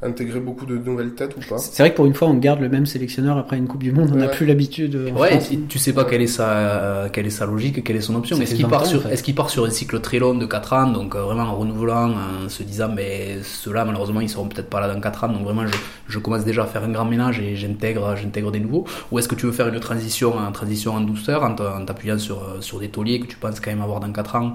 [0.03, 1.57] intégrer beaucoup de nouvelles têtes ou pas.
[1.59, 3.91] C'est vrai que pour une fois, on garde le même sélectionneur après une Coupe du
[3.91, 4.09] Monde.
[4.11, 4.31] On n'a Ouais.
[4.31, 4.95] plus l'habitude.
[4.95, 5.51] euh, Ouais, France.
[5.69, 8.35] tu sais pas quelle est sa, euh, quelle est sa logique, quelle est son option.
[8.41, 9.13] Est-ce qu'il 20 part sur, en fait.
[9.13, 11.55] est-ce qu'il part sur un cycle très long de 4 ans, donc euh, vraiment en
[11.55, 12.11] renouvelant,
[12.45, 15.43] en se disant, mais ceux-là, malheureusement, ils seront peut-être pas là dans 4 ans, donc
[15.43, 15.73] vraiment, je,
[16.07, 18.85] je commence déjà à faire un grand ménage et j'intègre, j'intègre des nouveaux.
[19.11, 21.53] Ou est-ce que tu veux faire une transition, en transition en douceur, en
[21.85, 24.53] t'appuyant sur, euh, sur des tauliers que tu penses quand même avoir dans 4 ans,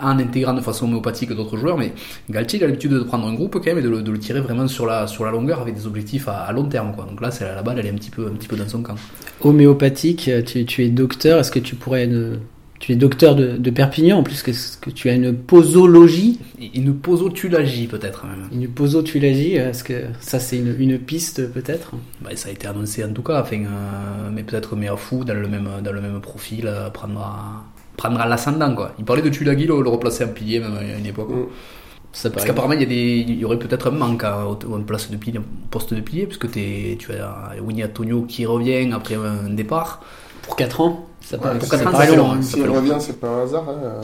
[0.00, 1.92] en intégrant de façon homéopathique d'autres joueurs, mais
[2.30, 4.18] Galtier il a l'habitude de prendre un groupe quand même et de le, de le
[4.18, 7.04] tirer vraiment sur la, sur la longueur avec des objectifs à, à long terme, quoi.
[7.08, 8.68] Donc là, c'est la, la balle, elle est un petit peu, un petit peu dans
[8.68, 8.96] son camp.
[9.42, 11.38] Homéopathique, euh, tu, tu es docteur.
[11.40, 12.06] Est-ce que tu pourrais.
[12.06, 12.36] ne-
[12.78, 14.42] Tu es docteur de, de Perpignan en plus.
[14.46, 16.38] Est-ce que tu as une posologie?
[16.74, 18.26] Une posotulagie peut-être.
[18.52, 21.92] Une posotulagie Est-ce que ça, c'est une, une piste peut-être?
[22.22, 25.48] Bah, ça a été annoncé en tout cas, enfin, euh, mais peut-être Meafou dans le
[25.48, 27.64] même dans le même profil euh, prendra
[27.96, 28.92] prendra l'ascendant quoi.
[28.98, 31.30] Il parlait de Tulagi le, le replacer en pilier même à une époque.
[31.30, 31.46] Mm.
[32.12, 34.38] Ça Parce qu'apparemment il y a des il y aurait peut-être un manque à,
[34.86, 39.16] place de pilier, poste de pilier puisque t'es, tu as Winnie Antonio qui revient après
[39.16, 40.00] un départ.
[40.42, 42.16] Pour 4 ans Ça paraît, pour ça quatre ans, paraît ça long.
[42.16, 42.38] long, hein.
[42.38, 42.42] hein.
[42.42, 43.68] S'il revient, c'est pas un hasard.
[43.68, 44.00] hein.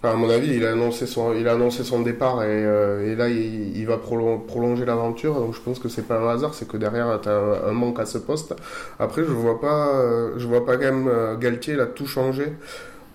[0.00, 3.10] Enfin, à mon avis, il a annoncé son, il a annoncé son départ et, euh,
[3.12, 5.34] et là, il, il va prolon- prolonger l'aventure.
[5.34, 7.72] Donc, je pense que c'est pas un hasard, c'est que derrière, tu as un, un
[7.72, 8.54] manque à ce poste.
[9.00, 12.06] Après, je vois pas, euh, je vois pas quand même euh, Galtier, il a tout
[12.06, 12.52] changé.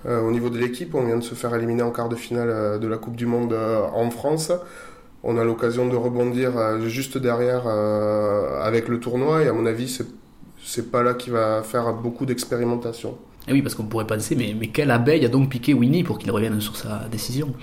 [0.05, 2.49] Euh, au niveau de l'équipe, on vient de se faire éliminer en quart de finale
[2.49, 4.51] euh, de la Coupe du Monde euh, en France.
[5.23, 9.65] On a l'occasion de rebondir euh, juste derrière euh, avec le tournoi et à mon
[9.65, 10.05] avis, c'est
[10.65, 13.17] c'est pas là qu'il va faire beaucoup d'expérimentation.
[13.47, 16.17] Et oui parce qu'on pourrait penser mais mais quelle abeille a donc piqué Winnie pour
[16.19, 17.53] qu'il revienne sur sa décision?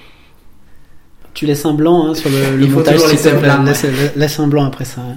[1.33, 3.01] Tu laisses un blanc hein, sur le, le montage.
[3.11, 3.49] laisser te un plaît.
[3.51, 5.01] blanc, Laisse, laisse un blanc après ça.
[5.03, 5.17] hein.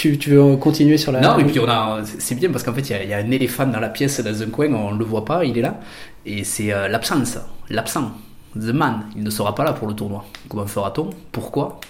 [0.00, 1.20] Tu, tu veux continuer sur la.
[1.20, 3.12] Non, et puis on a, c'est bien parce qu'en fait, il y, a, il y
[3.12, 5.60] a un éléphant dans la pièce, dans un coin, on le voit pas, il est
[5.60, 5.78] là.
[6.24, 7.36] Et c'est euh, l'absence,
[7.68, 8.12] l'absent,
[8.56, 9.04] the man.
[9.14, 10.24] Il ne sera pas là pour le tournoi.
[10.48, 11.10] Comment fera-t-on?
[11.30, 11.80] Pourquoi?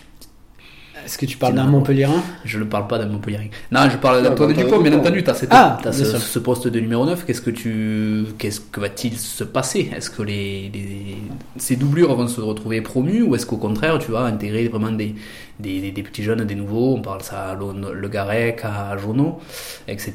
[1.04, 3.50] Est-ce que tu parles d'un Montpellierin Je ne parle pas d'un Montpellier.
[3.72, 5.02] Non, je parle d'Antoine d'Antoine Dupont, bien Dupont.
[5.04, 5.22] entendu.
[5.24, 7.24] Tu as, Ah, bien ce, poste de numéro 9.
[7.24, 9.90] Qu'est-ce que tu, qu'est-ce que va-t-il se passer?
[9.96, 11.16] Est-ce que les, les-
[11.56, 15.14] ces doublures vont se retrouver promues ou est-ce qu'au contraire, tu vas intégrer vraiment des,
[15.58, 16.94] des, des- des petits jeunes, des nouveaux?
[16.96, 19.40] On parle ça à Le Garec, à Jono,
[19.88, 20.12] etc.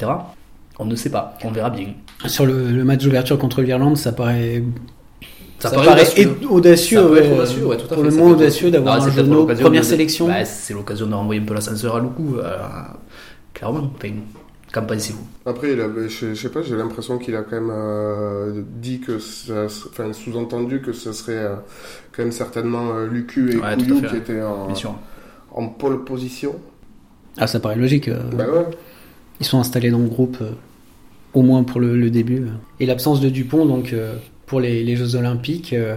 [0.80, 1.38] On ne sait pas.
[1.44, 1.88] On verra bien.
[2.26, 4.62] Sur le, le match d'ouverture contre l'Irlande, ça paraît.
[5.60, 6.38] Ça, Ça, paraît paraît audacieux.
[6.50, 8.96] audacieux, Ça peut être ouais, audacieux, ouais, tout à pour fait, le moins audacieux d'avoir
[9.02, 10.28] un l'occasion première de- sélection.
[10.28, 12.58] Bah, c'est l'occasion de renvoyer un peu l'ascenseur à Loukou, euh,
[13.54, 13.90] clairement.
[13.96, 14.10] Enfin,
[14.74, 15.26] qu'en pensez-vous?
[15.46, 19.00] Après, il a- je, je sais pas, j'ai l'impression qu'il a quand même euh, dit
[19.00, 21.56] que, ça- enfin, sous-entendu que ce serait euh,
[22.12, 24.68] quand même certainement euh, Lucu et Ouais, Couillou qui étaient en,
[25.54, 26.56] en pole position.
[27.38, 28.10] Ah, ça paraît logique.
[28.10, 28.66] euh, Bah ouais.
[29.40, 30.52] Ils sont installés dans le groupe, euh,
[31.34, 32.46] au moins pour le, le début.
[32.80, 34.16] Et l'absence de Dupont, donc euh,
[34.46, 35.96] pour les, les Jeux Olympiques, euh,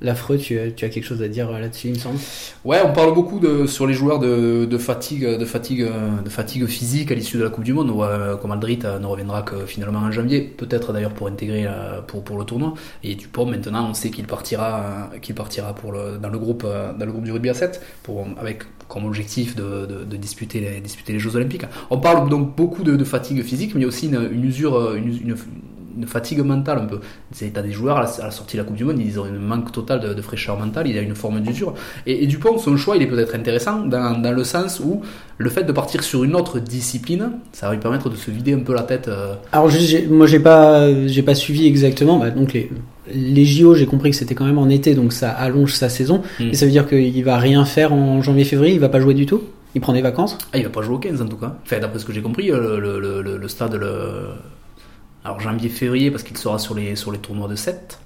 [0.00, 2.18] l'affreux, tu, as- quelque chose à dire euh, là-dessus, il me semble?
[2.64, 5.84] Ouais, on parle beaucoup de, sur les joueurs de, de fatigue, de fatigue,
[6.24, 7.92] de fatigue physique à l'issue de la Coupe du Monde.
[8.00, 11.66] Euh, comme Aldrit euh, ne reviendra que finalement en janvier, peut-être d'ailleurs pour intégrer
[12.06, 12.74] pour, pour le tournoi.
[13.04, 17.06] Et Dupont, maintenant, on sait qu'il partira, qu'il partira pour le, dans le groupe, dans
[17.06, 20.80] le groupe du rugby à 7 pour avec comme objectif de, de, de disputer, les,
[20.80, 21.64] disputer les Jeux Olympiques.
[21.90, 25.34] On parle donc beaucoup de, fatigue physique, mais aussi une, usure, une,
[25.96, 27.00] une fatigue mentale un peu.
[27.32, 29.18] C'est t'as des joueurs à la, à la sortie de la Coupe du Monde, ils
[29.20, 31.74] ont un manque total de, de fraîcheur mentale, il a une forme d'usure.
[32.06, 35.02] Et, et Dupont, son choix, il est peut-être intéressant dans, dans le sens où
[35.38, 38.52] le fait de partir sur une autre discipline, ça va lui permettre de se vider
[38.54, 39.08] un peu la tête.
[39.08, 42.18] euh, Alors, juste, moi, j'ai pas, j'ai pas suivi exactement.
[42.18, 42.70] Bah, donc, les,
[43.12, 46.22] les JO, j'ai compris que c'était quand même en été, donc ça allonge sa saison.
[46.38, 46.50] Mm.
[46.50, 49.26] Et ça veut dire qu'il va rien faire en janvier-février, il va pas jouer du
[49.26, 49.42] tout?
[49.74, 50.36] Il prend des vacances?
[50.52, 51.56] Ah, il va pas jouer au 15 en tout cas.
[51.64, 53.88] Enfin, d'après ce que j'ai compris, le, le, le- le stade, le...
[55.24, 57.98] alors janvier-février, parce qu'il sera sur les, sur les tournois de 7.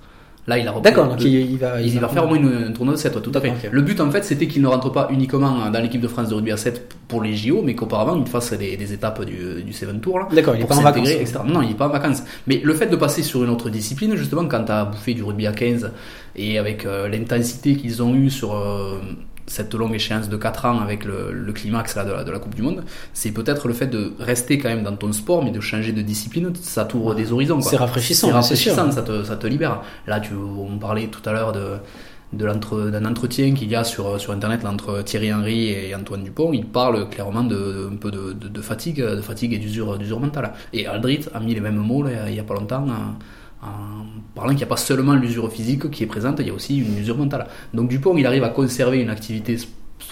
[0.48, 0.83] Là, il a repris.
[0.90, 3.16] D'accord, donc il, il va, Il va faire au moins une, un tournoi de 7,
[3.16, 3.52] ouais, tout à fait.
[3.70, 6.35] Le but, en fait, c'était qu'il ne rentre pas uniquement dans l'équipe de France de
[6.35, 9.72] rugby à 7 pour les JO, mais qu'auparavant, il fasse des, des étapes du, du
[9.72, 10.29] 7 Tour, là.
[10.33, 11.11] D'accord, il est pour pas en vacances.
[11.11, 11.38] etc.
[11.44, 12.22] Non, il est pas en vacances.
[12.46, 15.24] Mais le fait de passer sur une autre discipline, justement, quand tu as bouffé du
[15.24, 15.90] rugby à 15
[16.37, 19.00] et avec euh, l'intensité qu'ils ont eu sur euh,
[19.47, 22.39] cette longue échéance de 4 ans avec le, le climax là, de, la, de la
[22.39, 25.51] Coupe du Monde, c'est peut-être le fait de rester quand même dans ton sport, mais
[25.53, 27.61] de changer de discipline, ça t'ouvre des horizons.
[27.61, 29.83] C'est rafraîchissant, C'est rafraîchissant, ça te, ça te libère.
[30.07, 31.77] Là, tu, on parlait tout à l'heure de
[32.33, 36.53] d'un entretien qu'il y a sur, sur internet là, entre Thierry Henry et Antoine Dupont,
[36.53, 40.53] il parle clairement de, de- un peu de, de, fatigue, de fatigue et d'usure, mentale.
[40.73, 43.17] Et Aldrit a mis les mêmes mots là, il y a pas longtemps en,
[43.66, 46.55] en parlant qu'il n'y a pas seulement l'usure physique qui est présente, il y a
[46.55, 47.46] aussi une usure mentale.
[47.74, 49.57] Donc Dupont, il arrive à conserver une activité,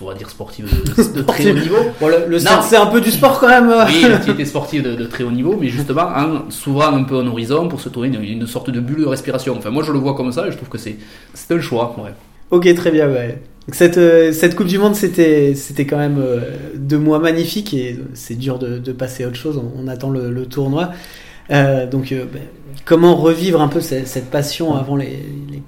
[0.00, 1.76] on va dire sportive de, de très haut niveau.
[2.00, 2.38] Bon, le, le Non.
[2.40, 3.72] stade, c'est un peu du sport quand même.
[3.86, 7.16] Oui, une activité sportive de, de très haut niveau, mais justement en s'ouvrant un peu
[7.18, 9.54] un horizon pour se trouver une, une sorte de bulle de respiration.
[9.56, 10.96] Enfin, moi je le vois comme ça et je trouve que c'est
[11.34, 11.94] c'est un choix.
[11.98, 12.12] Ouais.
[12.50, 13.08] Ok, très bien.
[13.10, 13.38] ouais.
[13.66, 16.40] Donc cette, euh, cette Coupe du Monde, c'était, c'était quand même euh,
[16.76, 19.56] deux mois magnifiques et c'est dur de, de passer à autre chose.
[19.58, 20.90] On, on attend le, le tournoi.
[21.50, 22.42] Euh, donc, ben,
[22.84, 25.18] comment revivre un peu cette, cette passion avant les,
[25.50, 25.62] les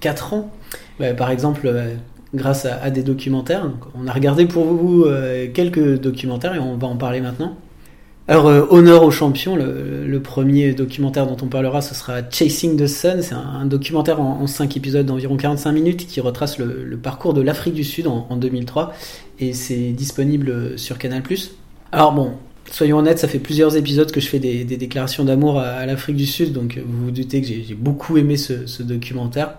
[0.00, 0.50] 4 ans?
[0.98, 1.94] Ben, Par exemple, euh,
[2.34, 3.70] grâce à, à des documentaires.
[3.94, 7.56] On a regardé pour vous euh, quelques documentaires et on va en parler maintenant.
[8.28, 12.76] Alors, euh, honneur aux champions, le, le premier documentaire dont on parlera, ce sera Chasing
[12.76, 13.22] the Sun.
[13.22, 16.96] C'est un, un documentaire en, en 5 épisodes d'environ 45 minutes qui retrace le, le
[16.96, 18.92] parcours de l'Afrique du Sud en, en 2003
[19.38, 21.22] et c'est disponible sur Canal+.
[21.92, 22.32] Alors bon,
[22.72, 25.86] soyons honnêtes, ça fait plusieurs épisodes que je fais des, des déclarations d'amour à, à
[25.86, 29.54] l'Afrique du Sud, donc vous vous doutez que j'ai beaucoup aimé ce, ce documentaire.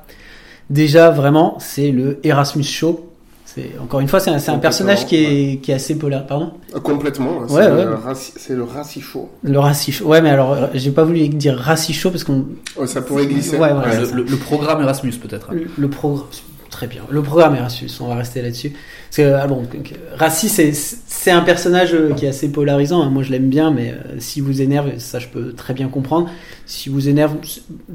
[0.70, 3.04] Déjà, vraiment, c'est le Erasmus Show.
[3.46, 6.28] C'est encore une fois, c'est un, personnage qui est, qui est assez polaire.
[6.28, 6.52] Pardon?
[6.76, 7.40] Ah, Complètement.
[7.40, 7.86] Ouais, c'est ouais.
[7.86, 9.30] le raci- c'est le racicho.
[9.42, 9.58] Le.
[10.06, 12.46] Ouais, mais alors, euh, j'ai pas voulu dire racisme parce qu'on
[12.78, 13.58] Ouais, ça pourrait glisser.
[13.58, 15.54] Ouais, le, le- le programme Erasmus peut-être.
[15.54, 16.26] Le, le programme,
[16.70, 17.02] très bien.
[17.10, 18.72] Le programme Erasmus, on va rester là-dessus.
[18.72, 19.78] Parce que, ah bon, euh,
[20.16, 23.02] Rassi, c'est, un personnage euh, qui est assez polarisant.
[23.04, 23.10] hein.
[23.10, 26.30] Moi, je l'aime bien, mais euh, si vous énerve, ça, je peux très bien comprendre.
[26.66, 27.36] Si vous énerve,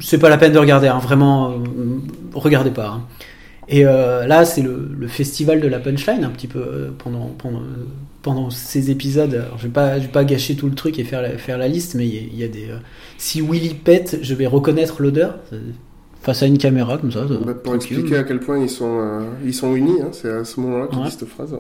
[0.01, 0.89] c'est- pas la peine de regarder.
[0.89, 0.99] hein.
[0.99, 1.55] Vraiment,
[2.35, 2.89] regardez pas.
[2.89, 3.03] hein.
[3.69, 7.63] Et là, c'est le, le festival de la punchline, un petit peu pendant pendant
[8.21, 9.47] pendant ces épisodes.
[9.57, 11.69] Je vais pas je vais pas gâcher tout le truc et faire la, faire la
[11.69, 12.67] liste, mais il y y, a des.
[13.19, 15.37] si Willy pète, je vais reconnaître l'odeur
[16.23, 17.25] face à une caméra comme ça.
[17.45, 20.45] Bah, pour expliquer à quel point ils sont, euh, ils sont unis, hein, c'est à
[20.45, 21.05] ce moment-là qu'il Ouais.
[21.07, 21.57] dit cette phrase.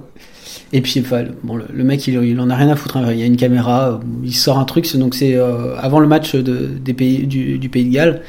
[0.72, 2.96] Et puis, enfin, le- bon, le, le mec, il, il en a rien à foutre.
[2.96, 3.06] hein.
[3.10, 4.96] Il y a une caméra, euh, il sort un truc.
[4.96, 8.22] Donc, c'est euh, avant le match de, des pays, du, du Pays de Galles.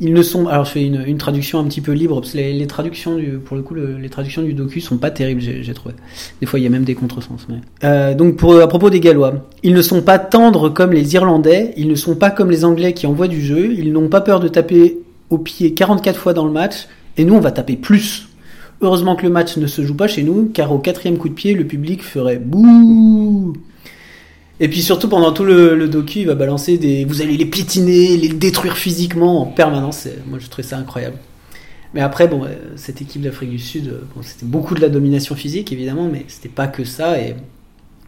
[0.00, 0.48] Ils ne sont.
[0.48, 3.14] Alors, je fais une, une traduction un petit peu libre parce que les, les traductions,
[3.16, 5.40] du, pour le coup, le- les traductions du docu sont pas terribles.
[5.40, 5.94] J'ai j'ai trouvé.
[6.40, 7.46] Des fois, il y a même des contresens.
[7.48, 11.14] mais- Euh, donc, pour à propos des Gallois, ils ne sont pas tendres comme les
[11.14, 11.72] Irlandais.
[11.76, 13.72] Ils ne sont pas comme les Anglais qui envoient du jeu.
[13.72, 14.98] Ils n'ont pas peur de taper
[15.32, 16.86] au pied 44 fois dans le match.
[17.16, 18.28] Et nous, on va taper plus.
[18.80, 21.34] Heureusement que le match ne se joue pas chez nous, car au quatrième coup de
[21.34, 23.54] pied, le public ferait bouh.
[24.60, 28.16] Et puis surtout pendant tout le, docu, il va balancer des, vous allez les piétiner,
[28.16, 30.06] les détruire physiquement en permanence.
[30.26, 31.16] Moi, je trouvais ça incroyable.
[31.94, 35.72] Mais après, bon, cette équipe d'Afrique du Sud, bon, c'était beaucoup de la domination physique
[35.72, 37.20] évidemment, mais c'était pas que ça.
[37.20, 37.34] Et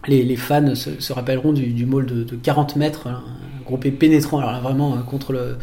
[0.07, 3.23] les, fans se, rappelleront du, du maul de, de 40 mètres, hein,
[3.61, 5.57] un groupe pénétrant, alors là, vraiment contre le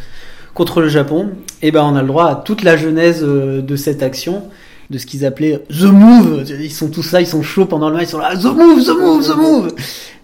[0.54, 1.30] contre le Japon.
[1.62, 4.44] Et ben, on a le droit à toute la genèse euh, de cette action
[4.90, 6.44] de ce qu'ils appelaient The Move.
[6.60, 8.84] Ils sont tous là, ils sont chauds pendant le match, ils sont là, The Move,
[8.84, 9.76] The Move, The Move.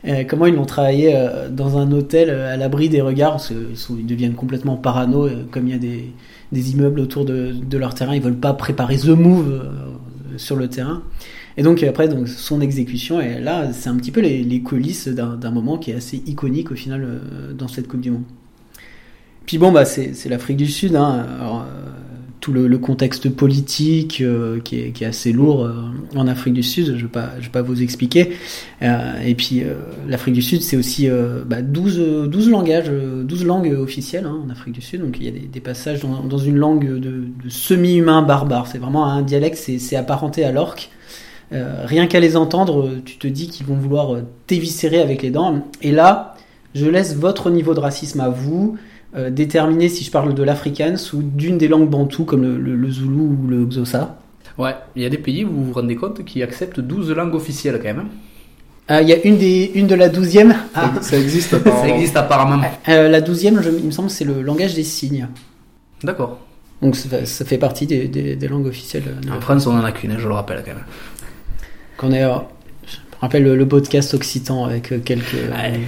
[0.06, 4.06] Euh, comment ils l'ont travaillé euh, dans un hôtel à l'abri des regards, parce qu'ils
[4.06, 6.12] deviennent complètement parano, comme il y a des,
[6.52, 9.64] des immeubles autour de, de leur terrain, ils veulent pas préparer The Move
[10.36, 11.02] sur le terrain.
[11.56, 15.08] Et donc après, donc son exécution, et là, c'est un petit peu les, les coulisses
[15.08, 17.22] d'un moment qui est assez iconique au final
[17.58, 18.24] dans cette Coupe du Monde.
[19.48, 21.26] Puis bon, bah c'est l'Afrique du Sud, hein.
[21.40, 21.88] Alors, euh,
[22.42, 25.74] tout le, le contexte politique euh, qui, est, qui est assez lourd euh,
[26.16, 28.34] en Afrique du Sud, je vais pas, je vais pas vous expliquer.
[28.84, 29.76] Euh, et puis euh,
[30.08, 34.26] l'Afrique du Sud, c'est aussi euh, bah, 12, euh, 12 langages, euh, 12 langues officielles
[34.26, 35.02] hein, en Afrique du Sud.
[35.02, 37.00] Donc il y a des, des passages dans, dans une langue de,
[37.44, 38.68] de semi-humain barbare.
[38.68, 40.90] C'est vraiment un dialecte, c'est apparenté à l'orque.
[41.52, 45.64] Rien qu'à les entendre, tu te dis qu'ils vont vouloir t'éviscérer avec les dents.
[45.82, 46.36] Et là,
[46.76, 48.78] je laisse votre niveau de racisme à vous
[49.16, 52.76] euh, déterminer si je parle de l'afrikaans ou d'une des langues bantoues comme le, le-
[52.76, 54.18] le zoulou ou le xhosa.
[54.58, 57.76] Ouais, il y a des pays, vous vous rendez compte, qui acceptent 12 langues officielles
[57.78, 58.00] quand même.
[58.00, 58.10] hein.
[58.90, 60.56] Ah, Il y a une, des, une de la douzième.
[60.74, 61.94] Ah, Ça, ça existe Ça apparemment.
[61.94, 62.62] existe apparemment.
[62.90, 65.28] euh, la douzième, je- il me semble, c'est le langage des signes.
[66.04, 66.40] D'accord.
[66.82, 69.04] Donc ça, ça fait partie des, des- des langues officielles.
[69.22, 70.86] de En France, on en a qu'une, hein, je le rappelle quand même.
[71.98, 72.36] Qu'on est, euh,
[72.86, 75.80] je me rappelle le, le podcast occitan avec euh, quelques, Ouais.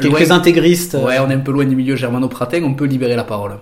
[0.00, 0.94] Quelques Loin- intégristes.
[1.04, 3.52] Ouais, on est un peu loin du milieu germano-pratin, on peut libérer la parole.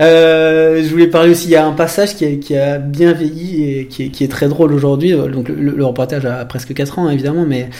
[0.00, 3.12] Euh, je voulais parler aussi, il y a un passage qui a, qui a bien
[3.12, 5.12] vieilli et qui est, qui est très drôle aujourd'hui.
[5.12, 7.70] Donc le, le reportage a presque 4 ans hein, évidemment, mais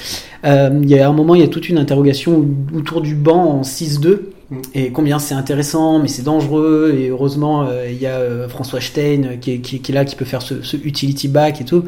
[0.44, 3.58] euh, il y a un moment, il y a toute une interrogation autour du banc
[3.58, 4.56] en 6-2 Mm.
[4.74, 6.94] et combien c'est intéressant, mais c'est dangereux.
[6.98, 9.94] Et heureusement, euh, il y a euh, François Stein qui est, qui, est- qui est
[9.94, 11.84] là, qui peut faire ce, ce utility back et tout.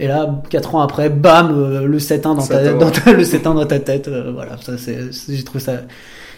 [0.00, 2.78] Et là, 4 ans après, bam, euh, le 7-1 dans ta, 7-1.
[2.78, 4.08] dans ta- le 7-1 dans ta tête.
[4.08, 5.74] euh, voilà, ça c'est, j'ai trouvé ça.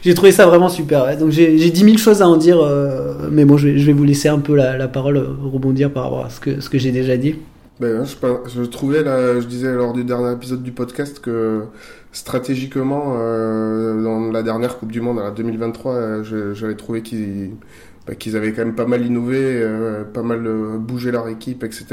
[0.05, 1.05] J'ai trouvé ça vraiment super.
[1.05, 1.17] ouais.
[1.17, 3.87] Donc j'ai j'ai 10 000 choses à en dire, euh, mais bon, je vais, je
[3.87, 6.69] vais vous laisser un peu la, la parole rebondir par rapport à ce que, ce
[6.69, 7.37] que j'ai déjà dit.
[7.81, 11.65] Ben, je, trouvais, là, je disais lors du dernier épisode du podcast que
[12.13, 17.51] stratégiquement, euh, dans la dernière Coupe du Monde, à 2023, euh, je- j'avais trouvé qu'ils
[18.07, 21.87] bah, qu'ils avaient quand même pas mal innové, euh, pas mal bougé leur équipe, etc.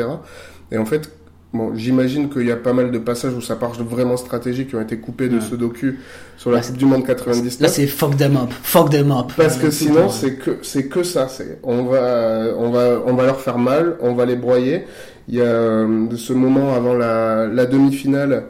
[0.71, 1.12] Et en fait,
[1.54, 4.76] bon, j'imagine qu'il y a pas mal de passages où ça part vraiment stratégiques qui
[4.76, 5.42] ont été coupés de Ouais.
[5.42, 6.00] ce docu
[6.38, 7.60] sur la Là, Coupe du Monde 99.
[7.62, 9.32] Là, c'est fuck them up, fuck them up.
[9.38, 11.28] Parce que Euh, sinon, c'est que c'est que ça.
[11.28, 14.84] C'est on va on va on va leur faire mal, on va les broyer.
[15.30, 18.44] Il y a euh, de ce moment avant la, la demi-finale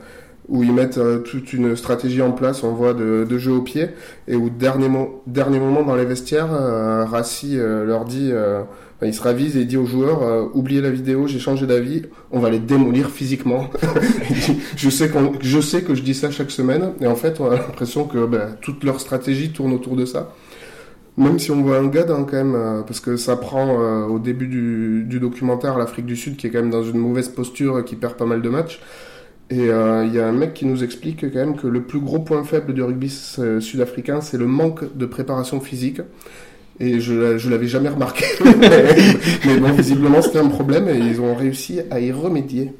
[0.50, 3.62] où ils mettent euh, toute une stratégie en place, on voit de, de jeu au
[3.62, 3.88] pied,
[4.28, 8.62] et où dernier mo- dernier moment dans les vestiaires, euh, Rassi euh, leur dit, euh,
[9.06, 12.40] il se ravise et dit aux joueurs, euh, oubliez la vidéo, j'ai changé d'avis, on
[12.40, 13.70] va les démolir physiquement.
[14.78, 18.26] Je sais que je dis ça chaque semaine, et en fait, on a l'impression que
[18.26, 20.34] ben, toute leur stratégie tourne autour de ça.
[21.18, 24.06] Même si on voit un gars dans, quand même, euh, parce que ça prend euh,
[24.06, 27.86] au début du, documentaire l'Afrique du Sud qui est quand même dans une mauvaise posture
[27.86, 28.82] qui perd pas mal de matchs.
[29.50, 32.18] Et il y a un mec qui nous explique quand même que le plus gros
[32.18, 33.10] point faible du rugby
[33.60, 36.02] sud-africain, c'est le manque de préparation physique.
[36.80, 38.26] Et je, je l'avais jamais remarqué.
[38.60, 38.96] mais,
[39.46, 42.74] mais bon, visiblement, c'était un problème et ils ont réussi à y remédier.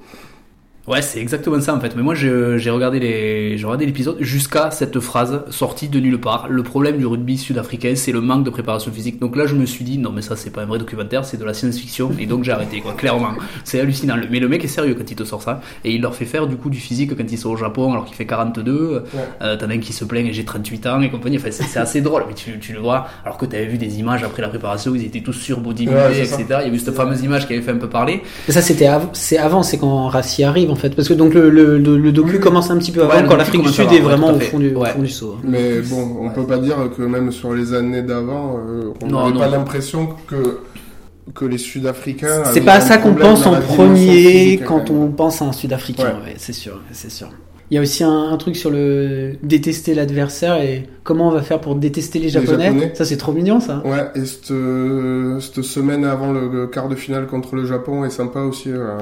[0.86, 1.96] Ouais, c'est exactement ça en fait.
[1.96, 6.20] Mais moi, je- j'ai regardé les, j'ai regardé l'épisode jusqu'à cette phrase sortie de nulle
[6.20, 6.48] part.
[6.50, 9.18] Le problème du rugby sud-africain, c'est le manque de préparation physique.
[9.18, 11.38] Donc là, je me suis dit, non, mais ça, c'est pas un vrai documentaire, c'est
[11.38, 12.12] de la science-fiction.
[12.20, 13.30] Et donc, j'ai arrêté, quoi, clairement.
[13.64, 14.16] C'est hallucinant.
[14.30, 15.62] Mais le mec est sérieux quand il te sort ça.
[15.86, 18.04] Et il leur fait faire du coup du physique quand ils sont au Japon, alors
[18.04, 19.06] qu'il fait 42.
[19.42, 21.38] Euh, T'en as un qui se plaint et j'ai 38 ans et compagnie.
[21.38, 22.26] Enfin, c'est assez drôle.
[22.28, 24.96] Mais tu, tu le vois, alors que t'avais vu des images après la préparation où
[24.96, 26.44] ils étaient tous sur bodybuildés, Ouais, etc.
[26.50, 26.62] ça.
[26.64, 28.22] Il y a eu cette fameuse image qui avait fait un peu parler.
[28.50, 30.94] Mais ça, c'était av- c'est avant, c'est quand Rassi arrive en fait.
[30.96, 32.40] Parce que donc le, le, le, le docu Oui.
[32.42, 34.40] commence un petit peu avant, Ouais, quand l'Afrique du Sud avant, est vraiment à au
[34.42, 35.38] fond du, au fond du saut.
[35.44, 39.40] Mais bon, on peut pas dire que même sur les années d'avant, euh, on n'avait
[39.40, 40.60] pas l'impression que,
[41.34, 42.44] que les Sud-Africains.
[42.52, 46.04] C'est pas un ça qu'on pense en premier quand on pense à un Sud-Africain.
[46.04, 46.32] Ouais.
[46.32, 47.30] Ouais, c'est sûr, c'est sûr.
[47.72, 51.42] Il y a aussi un, un truc sur le détester l'adversaire et comment on va
[51.42, 52.66] faire pour détester les Japonais.
[52.66, 52.92] Japonais.
[52.94, 53.82] Ça, c'est trop mignon, ça.
[53.84, 58.12] Ouais, et cette, euh, cette semaine avant le quart de finale contre le Japon est
[58.12, 58.70] sympa aussi.
[58.70, 58.98] euh.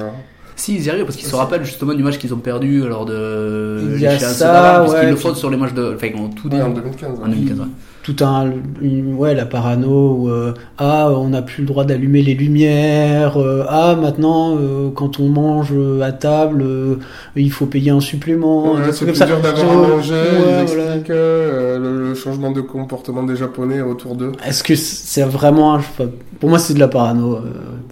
[0.55, 3.05] Si, ils y arrivent parce qu'ils se rappellent justement du match qu'ils ont perdu lors
[3.05, 5.93] de Il y a l'échéance ça, parce ouais, qu'ils le font sur les matchs de.
[5.95, 6.63] Enfin, en tout Ouais, début.
[6.63, 7.19] en 2015.
[7.23, 7.65] En 2015, ouais.
[8.03, 12.23] Tout un, une- ouais, la parano où, euh, ah, on n'a plus le droit d'allumer
[12.23, 16.95] les lumières, euh, ah, maintenant, euh, quand on mange euh, à table, euh,
[17.35, 18.73] il faut payer un supplément.
[18.73, 19.27] Ouais, c'est plus ça.
[19.27, 20.19] dur d'avoir à manger, ouais,
[20.61, 20.83] ils voilà.
[20.95, 24.31] expliquent euh, le, le changement de comportement des Japonais autour d'eux.
[24.47, 26.05] Est-ce que c'est vraiment, pas,
[26.39, 27.35] pour moi, c'est de la parano.
[27.35, 27.41] euh,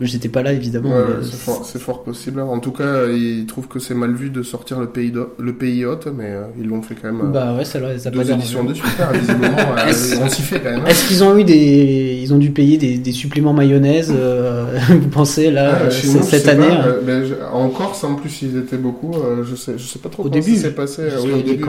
[0.02, 0.90] J'étais pas là, évidemment.
[0.92, 2.40] Ouais, c'est fort, fort possible.
[2.40, 5.84] En tout cas, ils trouvent que c'est mal vu de sortir le pays, le pays
[5.86, 7.34] hôte, mais ils l'ont fait quand même.
[7.34, 9.58] Bah ouais, ça, ça pas deux l'air- éditions de suite, visiblement.
[10.00, 10.80] Est-ce- on s'y fait quand même.
[10.82, 10.86] hein.
[10.88, 15.08] Est-ce qu'ils ont eu des, ils ont dû payer des, des suppléments mayonnaise, euh, vous
[15.10, 18.42] pensez là, Euh, euh, nous, cette année pas, hein euh, je- en Corse, en plus,
[18.42, 19.14] ils étaient beaucoup.
[19.16, 21.04] euh, je sais, je sais pas trop Au début, ça s'est passé.
[21.24, 21.66] oui, au début.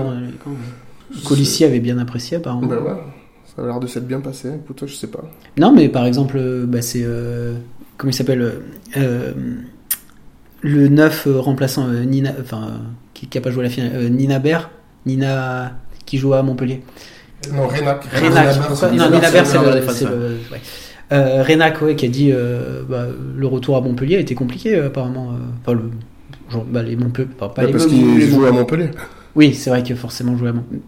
[1.24, 2.66] Colissi avait bien apprécié apparemment.
[2.68, 2.96] Ben ouais,
[3.56, 4.48] ça a l'air de s'être bien passé.
[4.64, 5.24] Écoute, je sais pas.
[5.58, 7.04] Non, mais par exemple, bah, c'est.
[7.96, 8.52] comment il s'appelle
[10.62, 12.32] Le neuf euh, remplaçant Nina.
[12.40, 12.80] Enfin,
[13.14, 14.08] qui n'a pas joué à la finale.
[14.10, 14.70] Nina Ber.
[15.06, 15.72] Nina.
[16.06, 16.82] qui joue à Montpellier.
[17.52, 18.04] Non, Renac.
[18.12, 18.56] Renac.
[18.56, 20.16] Non, Nina Nina Ber, Ber, c'est le- ouais.
[20.52, 20.60] ouais.
[21.12, 24.76] Euh, Renac, ouais, qui a dit euh, bah, le retour à Montpellier a été compliqué,
[24.76, 25.30] euh, apparemment.
[25.32, 25.90] euh, Enfin, le.
[26.50, 27.28] Genre, bah, les Montpellier.
[27.38, 28.90] pas les parce les jouent à Montpellier.
[29.36, 30.82] Oui, c'est vrai que forcément jouer à Montpellier.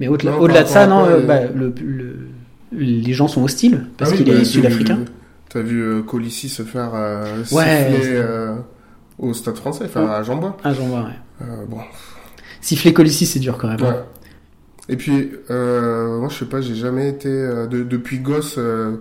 [0.00, 2.28] Mais au-delà de ça, non, à bah, le, le-
[2.72, 4.98] les gens sont hostiles parce Ah oui, qu'il est sud-africain.
[5.48, 6.92] T'as vu Colissi se faire
[7.52, 8.22] Ouais, siffler
[9.18, 10.56] au Stade français, enfin à Jean-Bois.
[10.64, 11.46] J'en vois, ouais.
[11.68, 11.78] Bon,
[12.60, 13.82] Siffler Colissi, c'est dur quand même.
[13.82, 13.96] hein.
[14.88, 18.96] Et puis, euh, moi, je sais pas, j'ai jamais été, euh, de- depuis gosse, euh,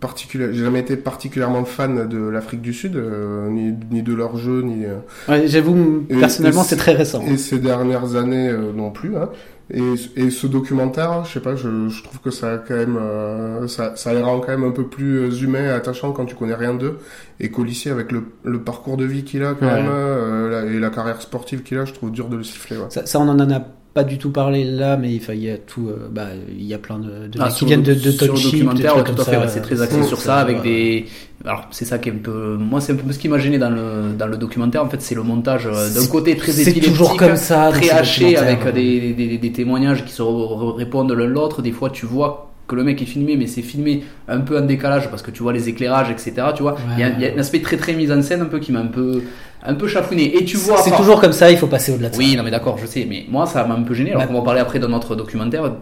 [0.00, 4.36] particulier, j'ai jamais été particulièrement fan de l'Afrique du Sud, euh, ni, ni de leur
[4.36, 4.84] jeu, ni.
[4.84, 4.96] euh,
[5.28, 7.22] Ouais, J'avoue, personnellement, c'est très récent.
[7.26, 9.16] Et ces dernières années euh, non plus.
[9.16, 9.30] Hein.
[9.72, 12.96] Et, et ce documentaire, je sais pas, je, je trouve que ça a quand même,
[13.00, 16.36] euh, ça, ça les rend quand même un peu plus humains et attachants quand tu
[16.36, 16.98] connais rien d'eux.
[17.40, 19.82] Et Colissi avec le, le parcours de vie qu'il a quand Ouais.
[19.82, 22.76] même euh, la- et la carrière sportive qu'il a, je trouve dur de le siffler.
[22.76, 22.84] Ouais.
[22.90, 23.60] Ça, ça, on en a
[23.96, 25.88] pas du tout parlé là, mais il y a tout.
[25.88, 28.42] euh, bah, il y a plein de, de Ah, qui viennent de, de sur le
[28.42, 30.36] documentaire, trucs ouais, tout comme à fait, ça, ouais, c'est très axé euh, sur ça,
[30.36, 30.62] avec ouais.
[30.62, 31.04] des.
[31.46, 32.56] Alors, c'est ça qui est un peu.
[32.58, 35.00] Moi, c'est un peu ce qui m'a gêné dans le, dans le documentaire, en fait,
[35.00, 36.90] c'est le montage euh, d'un côté très C'est épileptique.
[36.92, 37.70] toujours comme ça.
[37.72, 41.62] très haché avec des, des, des témoignages qui se répondent l'un l'autre.
[41.62, 44.62] Des fois, tu vois que le mec est filmé, mais c'est filmé un peu en
[44.62, 46.32] décalage parce que tu vois les éclairages, etc.
[46.54, 48.40] Tu vois, il y, a- il y a un aspect très très mise en scène
[48.42, 49.22] un peu qui m'a un peu
[49.64, 50.36] un peu chafouiné.
[50.36, 52.18] Et tu vois, C'est toujours comme ça, il faut passer au-delà de ça.
[52.18, 54.10] oui, non mais d'accord, je sais, mais moi ça m'a un peu gêné.
[54.10, 54.28] Alors Ouais.
[54.28, 55.72] qu'on va parler après d'un autre documentaire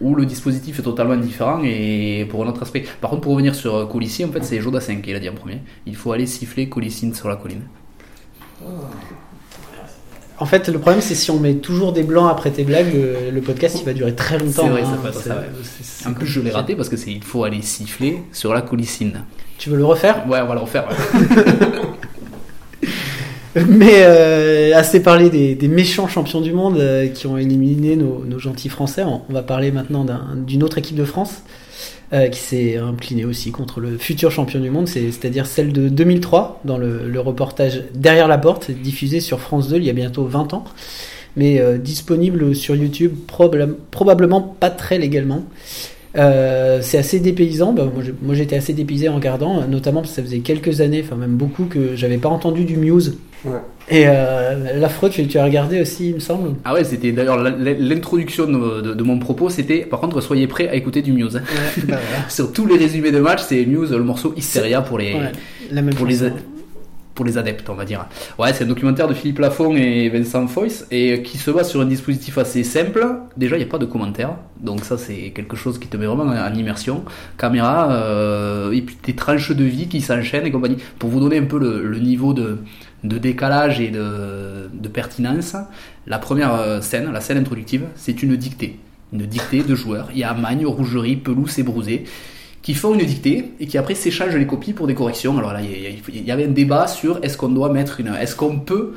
[0.00, 2.84] où le dispositif est totalement différent et pour un autre aspect.
[3.00, 5.34] Par contre, pour revenir sur euh, Colissi, en fait, c'est Jodassin qui l'a dit en
[5.34, 5.62] premier.
[5.86, 7.62] Il faut aller siffler Colissine sur la colline.
[10.38, 13.30] En fait, le problème, c'est si on met toujours des blancs après tes blagues, le,
[13.30, 14.64] le podcast, il va durer très longtemps.
[14.64, 14.98] C'est vrai, hein.
[15.12, 15.42] ça ouais.
[15.82, 18.60] c'est En plus, je l'ai raté parce que c'est il faut aller siffler sur la
[18.60, 19.22] colissine.
[19.58, 20.26] Tu veux le refaire?
[20.28, 20.86] Ouais, on va le refaire.
[20.88, 22.86] ouais.
[23.68, 28.22] Mais euh, assez parlé des, des méchants champions du monde euh, qui ont éliminé nos,
[28.26, 29.02] nos gentils Français.
[29.04, 31.36] On, va parler maintenant d'un- d'une autre équipe de France
[32.12, 35.88] euh, qui s'est inclinée aussi contre le futur champion du monde, c'est- c'est-à-dire celle de
[35.88, 40.24] 2003 dans le, reportage Derrière la porte, diffusé sur France 2 il y a bientôt
[40.24, 40.64] 20 ans,
[41.36, 45.44] mais euh, disponible sur YouTube probable- probablement pas très légalement.
[46.16, 47.72] Euh, c'est assez dépaysant.
[47.74, 47.90] Bah,
[48.22, 51.36] moi, j'étais assez dépaysé en regardant, notamment parce que ça faisait quelques années, enfin même
[51.36, 53.18] beaucoup, que j'avais pas entendu du Muse.
[53.44, 53.58] Ouais.
[53.88, 56.54] Et euh, l'affreux, tu, tu as regardé aussi, il me semble.
[56.64, 60.68] Ah ouais, c'était d'ailleurs l'introduction de, de- de mon propos, c'était par contre soyez prêts
[60.68, 61.36] à écouter du Muse.
[61.36, 61.98] Ouais, bah.
[62.28, 65.32] Sur tous les résumés de match, c'est Muse, le morceau Hysteria pour les, Ouais,
[65.70, 66.18] la même pour les.
[67.16, 68.06] Pour les adeptes, on va dire.
[68.38, 71.80] Ouais, c'est un documentaire de Philippe Lafont et Vincent Foyce et qui se base sur
[71.80, 73.04] un dispositif assez simple.
[73.36, 76.06] Déjà, il n'y a pas de commentaires, donc ça c'est quelque chose qui te met
[76.06, 77.04] vraiment en immersion.
[77.38, 80.76] Caméra euh, et puis des tranches de vie qui s'enchaînent et compagnie.
[81.00, 82.58] Pour vous donner un peu le, le niveau de,
[83.02, 85.56] de décalage et de, de pertinence,
[86.06, 88.78] la première euh, scène, la scène introductive, c'est une dictée.
[89.12, 90.08] Une dictée de joueurs.
[90.12, 92.04] Il y a Magne, Rougerie, Pelouse et Brousé
[92.66, 95.38] qui font une dictée et qui après s'échangent les copies pour des corrections.
[95.38, 98.58] Alors là, il y, avait un débat sur est-ce qu'on doit mettre une, est-ce qu'on
[98.58, 98.90] peut,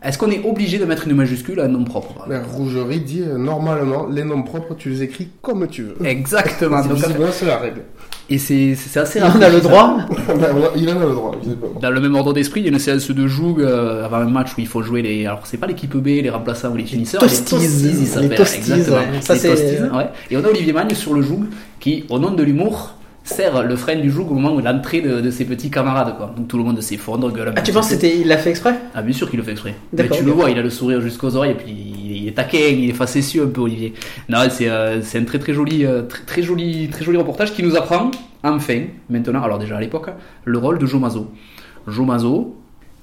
[0.00, 2.24] est-ce qu'on est obligé de mettre une majuscule à un nom propre?
[2.28, 6.06] La rougerie dit euh, normalement les noms propres tu les écris comme tu veux.
[6.06, 6.80] Exactement.
[6.84, 7.80] C'est Donc, c'est la règle.
[8.30, 9.96] et c'est c'est assez Il en a le droit.
[10.28, 11.80] Ben, il en a le droit, visiblement.
[11.80, 14.30] Dans le même ordre d'esprit, il y a une séance de joug euh, avant un
[14.30, 15.26] match où il faut jouer les.
[15.26, 17.20] Alors, c'est pas l'équipe B, les remplaçants ou les finisseurs.
[17.20, 17.56] Toasties.
[17.56, 19.20] Les toasties, ils Les s'appellent, toasties, exactement.
[19.20, 20.06] Ça, Les c'est- toasties, ouais.
[20.30, 21.46] Et on a Olivier Magne sur le joug
[21.80, 22.92] qui, au nom de l'humour,
[23.26, 26.16] serre le frein du joug au moment de l'entrée de, de ses petits camarades.
[26.16, 26.32] Quoi.
[26.36, 27.94] Donc tout le monde s'effondre, gueule Ah, tu penses peu.
[27.96, 28.74] que c'était, il l'a fait exprès?
[28.94, 29.74] Ah, bien sûr qu'il le fait exprès.
[29.92, 32.58] Mais tu le vois, il a le sourire jusqu'aux oreilles et puis il est taquin,
[32.58, 33.92] il est facétieux un peu, Olivier.
[34.28, 37.62] Non, c'est euh, un très très joli, euh, très, très joli, très joli reportage qui
[37.62, 38.10] nous apprend,
[38.44, 40.08] enfin, maintenant, alors déjà à l'époque,
[40.44, 40.86] le rôle de.
[40.86, 41.00] Joe
[42.06, 42.56] Mazzo,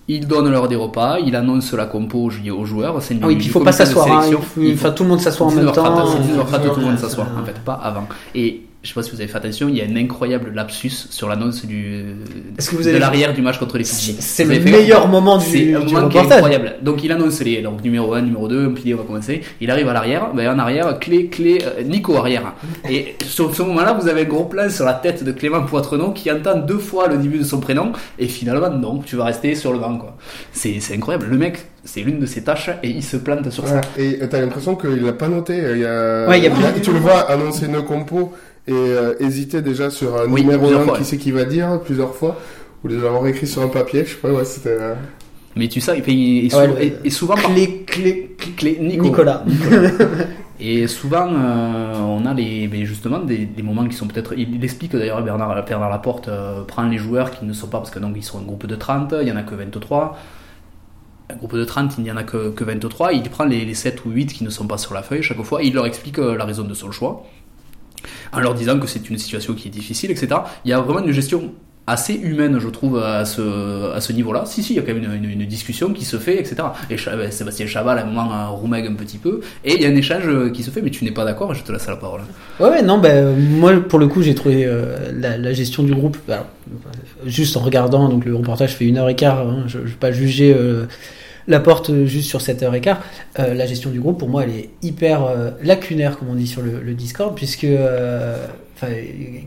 [0.08, 3.02] il donne l'heure des repas, il annonce la compo aux jou- aux joueurs.
[3.02, 4.12] c'est Ah oui, puis il faut pas s'asseoir.
[4.12, 6.08] hein, il faut- Enfin, tout le monde s'assoit en même 19h30, temps.
[6.08, 8.08] c'est 19h30, tout le monde s'assoit, en fait, pas avant.
[8.36, 10.90] Et je sais pas si vous avez fait attention, il y a un incroyable lapsus
[11.10, 12.18] sur l'annonce du
[12.58, 14.18] Est-ce que vous de l'arrière du match contre les Fidji.
[14.20, 16.32] C'est le meilleur moment du, c'est du moment qui est reportage.
[16.34, 16.76] incroyable.
[16.82, 19.42] Donc il annonce les donc numéro 1, numéro 2, un pilier, on va commencer.
[19.62, 22.56] Il arrive à l'arrière, ben en arrière, clé, clé, euh, Nico arrière.
[22.90, 26.12] Et sur ce moment-là, vous avez un gros plan sur la tête de Clément Poitrenon
[26.12, 29.56] qui entend deux fois le début de son prénom et finalement non, tu vas rester
[29.56, 30.18] sur le banc quoi.
[30.52, 31.28] C'est c'est incroyable.
[31.30, 33.80] Le mec, c'est l'une de ses tâches et il se plante sur ça.
[33.98, 35.56] Ouais, Et t'as l'impression qu'il l'a pas noté.
[35.56, 36.28] Il y a...
[36.28, 38.34] Ouais, il y a tu le vois annoncer une compo
[38.68, 41.46] et euh, hésiter déjà sur un Oui, numéro plusieurs 1 fois, qui c'est qu'il va
[41.46, 42.38] dire plusieurs fois.
[42.84, 44.70] Ou déjà avoir écrit sur un papier, je sais pas, ouais, c'était.
[44.80, 44.94] euh,
[45.56, 48.78] Mais tu sais, et, puis- et, Ouais, sou- le- et- et souvent Clé, clé, clé,
[48.82, 49.04] Nico.
[49.06, 49.44] Nicolas.
[50.60, 54.34] Et souvent, euh, on a les, mais justement des, des moments qui sont peut-être.
[54.38, 57.90] Il, explique d'ailleurs, Bernard, Bernard Laporte euh, prend les joueurs qui ne sont pas, parce
[57.90, 60.18] que donc ils sont un groupe de 30, il y en a que 23.
[61.32, 63.12] Un groupe de 30, il n'y en a que, que 23.
[63.14, 65.42] Il prend les, les 7 ou 8 qui ne sont pas sur la feuille chaque
[65.42, 67.26] fois et il leur explique euh, la raison de son choix.
[68.32, 70.28] En leur disant que c'est une situation qui est difficile, etc.
[70.66, 71.54] Il y a vraiment une gestion
[71.86, 74.44] assez humaine, je trouve, à ce, niveau-là.
[74.46, 76.56] Si, si, il y a quand même une, discussion qui se fait, etc.
[76.90, 79.42] Et ben, Sébastien Chaval, à un moment, euh, roumègue un petit peu.
[79.66, 81.54] Et il y a un échange euh, qui se fait, mais tu n'es pas d'accord,
[81.54, 82.22] je te laisse la parole.
[82.60, 86.18] Ouais, ouais, non, ben moi, pour le coup, j'ai trouvé euh, la, gestion du groupe,
[87.26, 89.92] juste en regardant, donc le reportage fait une heure et quart, hein, je ne vais
[89.92, 90.86] pas juger euh,
[91.48, 93.02] la porte euh, juste sur cette heure et quart.
[93.40, 96.48] Euh, la gestion du groupe, pour moi, elle est hyper euh, lacunaire, comme on dit
[96.48, 97.68] sur le, Discord, puisque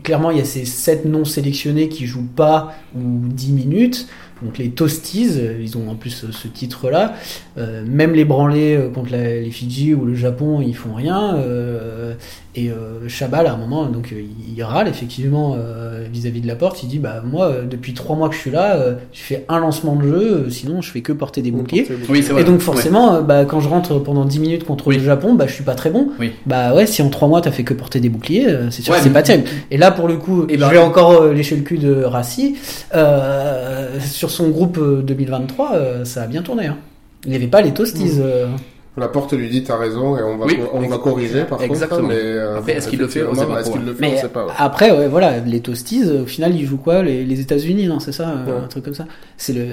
[0.03, 4.07] clairement, il y a ces sept non sélectionnés qui jouent pas ou 10 minutes.
[4.41, 7.15] Donc les Toasties, ils ont en plus ce titre-là.
[7.55, 11.41] Même les branlés contre les Fidji ou le Japon, ils font rien.
[12.57, 14.21] Et euh, Chabal, à un moment, donc euh,
[14.55, 16.81] il râle effectivement euh, vis-à-vis de la porte.
[16.81, 19.59] Il dit bah moi, depuis trois mois que je suis là, euh, je fais un
[19.59, 21.87] lancement de jeu, euh, sinon je fais que porter des boucliers.
[22.09, 22.41] Oui, c'est vrai.
[22.41, 24.97] Et donc forcément, bah, quand je rentre pendant 10 minutes contre Oui.
[24.97, 26.09] le Japon, bah, je suis pas très bon.
[26.19, 26.31] Oui.
[26.47, 28.91] Bah ouais, si en 3 mois t'as fait que porter des boucliers, euh, c'est sûr
[28.91, 29.47] Ouais, que c'est mais- pas terrible.
[29.69, 32.03] Et là pour le coup, Et je ben- vais encore euh, lécher le cul de
[32.03, 32.55] Rassi.
[32.95, 36.65] Euh, sur son groupe euh, 2023, euh, ça a bien tourné.
[36.65, 36.77] Hein.
[37.25, 38.13] Il n'y avait pas les toasties.
[38.19, 38.47] euh.
[38.97, 42.01] La porte lui dit t'as raison et on va, Oui, on va corriger par exactement.
[42.01, 42.13] contre.
[42.13, 44.13] Mais, euh, Après, est-ce qu'il le fait On sait pas Est-ce qu'il le fait Mais
[44.17, 44.45] On sait pas.
[44.47, 44.51] ouais.
[44.57, 47.99] après, ouais, voilà, les toasties, euh, au final, ils jouent quoi Les, les États-Unis, non
[47.99, 48.63] C'est ça, euh, Ouais.
[48.63, 49.05] un truc comme ça.
[49.37, 49.65] C'est le,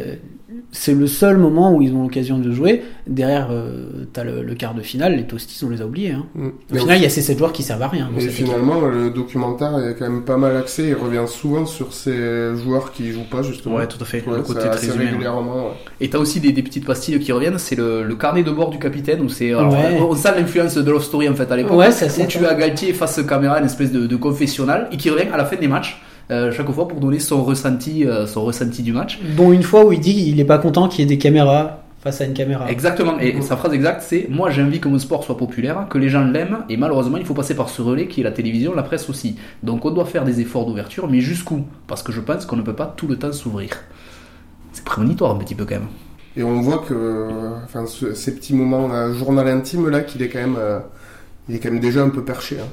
[0.73, 2.83] c'est le seul moment où ils ont l'occasion de jouer.
[3.07, 6.13] Derrière, euh, t'as le, le quart de finale, les toasties, on les a oubliés.
[6.13, 6.27] Hein.
[6.35, 6.47] Mm.
[6.47, 8.11] Au Mais final, il y a ces 7 joueurs qui servent à rien.
[8.19, 10.85] Et finalement, le documentaire est quand même pas mal axé.
[10.89, 13.77] Il revient souvent sur ces joueurs qui jouent pas, justement.
[13.77, 14.23] Ouais, tout à fait.
[14.27, 15.57] Ouais, le côté très régulièrement.
[15.69, 15.71] ouais.
[16.01, 18.71] Et t'as aussi des, des petites pastilles qui reviennent, c'est le, le carnet de bord
[18.71, 19.51] du capitaine, où c'est.
[19.53, 20.01] alors, Ouais.
[20.01, 21.77] On sent l'influence de Love Story en fait à l'époque.
[21.77, 25.29] Ouais, Où tu as Galtier face caméra, une espèce de, de confessionnal, et qui revient
[25.33, 26.01] à la fin des matchs,
[26.31, 29.19] euh, chaque fois pour donner son ressenti, euh, son ressenti du match.
[29.37, 31.81] Dont une fois où il dit qu'il est pas content qu'il y ait des caméras
[32.05, 32.71] face à une caméra.
[32.71, 35.97] Exactement, et sa phrase exacte c'est Moi j'ai envie que mon sport soit populaire, que
[35.97, 38.75] les gens l'aiment, et malheureusement il faut passer par ce relais qui est la télévision,
[38.75, 39.37] la presse aussi.
[39.63, 41.65] Donc on doit faire des efforts d'ouverture, mais jusqu'où?
[41.87, 43.71] Parce que je pense qu'on ne peut pas tout le temps s'ouvrir.
[44.73, 45.89] C'est prémonitoire un petit peu quand même.
[46.37, 50.23] Et on voit que, euh, enfin, ce- ces petits moments là, journal intime là, qu'il
[50.23, 50.79] est quand même, euh,
[51.49, 52.57] il est quand même déjà un peu perché.
[52.61, 52.67] Hein.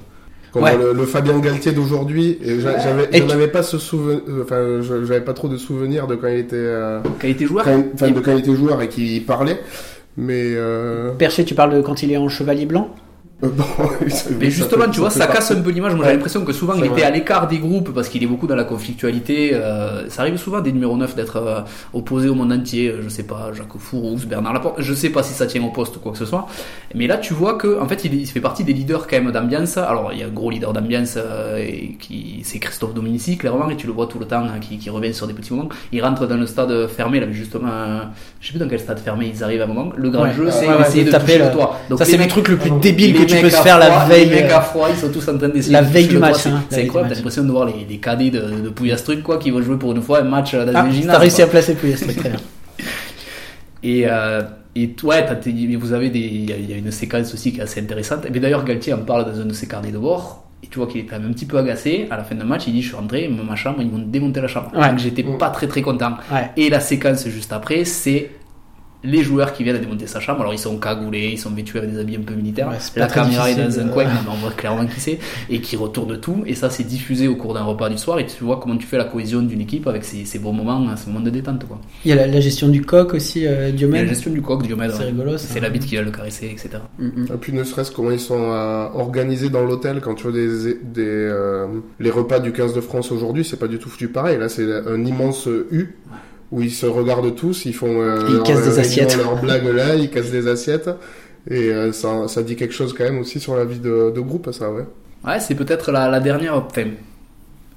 [0.52, 0.76] Comme Ouais.
[0.78, 5.34] le, le Fabien Galtier d'aujourd'hui, j'avais, j'en avais pas ce souvenir, enfin, je- j'avais pas
[5.34, 8.40] trop de souvenirs de quand il était, euh, Qualité joueur quand- enfin, de quand il
[8.40, 9.62] était joueur et qu'il parlait,
[10.18, 12.90] mais euh, Perché, tu parles de quand il est en chevalier blanc?
[12.90, 13.11] euh,
[13.42, 13.64] bon,
[14.40, 15.94] Mais justement, tu vois, ça casse un peu l'image.
[15.96, 17.04] Moi, j'ai l'impression que souvent, il était vrai.
[17.04, 19.52] à l'écart des groupes parce qu'il est beaucoup dans la conflictualité.
[19.54, 21.62] euh, ça arrive souvent des numéros 9 d'être euh,
[21.94, 22.90] opposés au monde entier.
[22.90, 24.76] euh, Je sais pas, Jacques Fouroux, Bernard Laporte.
[24.82, 26.48] Je sais pas si ça tient au poste ou quoi que ce soit.
[26.96, 29.32] Mais là, tu vois que, en fait, il, il fait partie des leaders quand même
[29.32, 29.78] d'ambiance.
[29.78, 31.66] Alors, il y a un gros leader d'ambiance euh,
[32.00, 34.90] qui, c'est Christophe Dominici, clairement, et tu le vois tout le temps, hein, qui, qui
[34.90, 35.70] revient sur des petits moments.
[35.92, 38.00] Il rentre dans le stade fermé, là, justement, euh,
[38.40, 39.92] je sais plus dans quel stade fermé ils arrivent à un moment.
[39.96, 40.34] Le grand Ouais.
[40.34, 41.80] jeu, c'est ouais, essayer de de, taper toucher le- le toit.
[41.90, 44.06] Donc, Ça, c'est le truc le plus les débile que tu peux se faire la
[44.06, 44.30] veille.
[44.30, 45.74] Les mecs euh, à froid, ils sont tous en train d'essayer.
[45.74, 46.94] La de veille du match, hein, C'est match.
[47.10, 49.92] t'as l'impression de voir les, les cadets de, de Pouillastruc, quoi, qui vont jouer pour
[49.94, 51.46] une fois un match dans Ah, t'as réussi quoi.
[51.46, 52.40] à placer Pouillet, c'est très bien.
[53.84, 54.42] Et, euh,
[54.76, 55.26] et ouais,
[55.80, 57.82] vous avez des, il y, a- il y a une séquence aussi qui est assez
[57.82, 58.26] intéressante.
[58.26, 60.46] Et bien d'ailleurs, Galtier en parle dans un de ses carnets de bord.
[60.64, 62.06] Et tu vois qu'il est quand même un petit peu agacé.
[62.12, 64.40] À la fin du match, il dit Je suis rentré, ma chambre, ils m'ont démonté
[64.40, 64.72] la chambre.
[64.76, 64.88] Ouais.
[64.90, 65.40] Donc j'étais Mm.
[65.40, 66.12] pas très très content.
[66.32, 66.52] Ouais.
[66.56, 68.30] Et la séquence juste après, c'est
[69.04, 70.42] les joueurs qui viennent à démonter sa chambre.
[70.42, 72.70] Alors ils sont cagoulés, ils sont vêtus avec des habits un peu militaires.
[72.70, 75.20] Ouais, la très caméra est dans un euh, coin, mais on voit clairement qui c'est.
[75.50, 76.44] Et qui retourne tout.
[76.46, 78.20] Et ça, c'est diffusé au cours d'un repas du soir.
[78.20, 80.88] Et tu vois comment tu fais la cohésion d'une équipe avec ces, ces beaux moments,
[80.88, 81.68] hein, ces moments de détente.
[81.68, 81.80] Quoi.
[82.06, 84.08] Il y a la, la gestion du coq aussi, euh, Et la Diomède.
[84.08, 84.92] gestion du coq, Diomède.
[84.92, 85.06] C'est ouais.
[85.06, 85.38] rigolo.
[85.38, 86.70] C'est la bite qui va le caresser, etc.
[87.00, 87.26] Mm, mm.
[87.34, 90.76] Et puis ne serait-ce comment ils sont euh, organisés dans l'hôtel quand tu vois des,
[90.84, 91.68] des euh,
[92.00, 94.38] les repas du 15 de France aujourd'hui, c'est pas du tout foutu pareil.
[94.38, 95.96] Là, c'est un immense U
[96.52, 99.18] où ils se regardent tous, ils font euh, Ils leur- cassent des réunion, assiettes.
[99.18, 100.90] leurs blagues là, ils cassent des assiettes.
[101.50, 104.20] Et euh, ça, ça dit quelque chose quand même aussi sur la vie de, de
[104.22, 104.86] groupe, ça, ouais.
[105.26, 106.56] Ouais, c'est peut-être la, la dernière.
[106.56, 106.86] Enfin,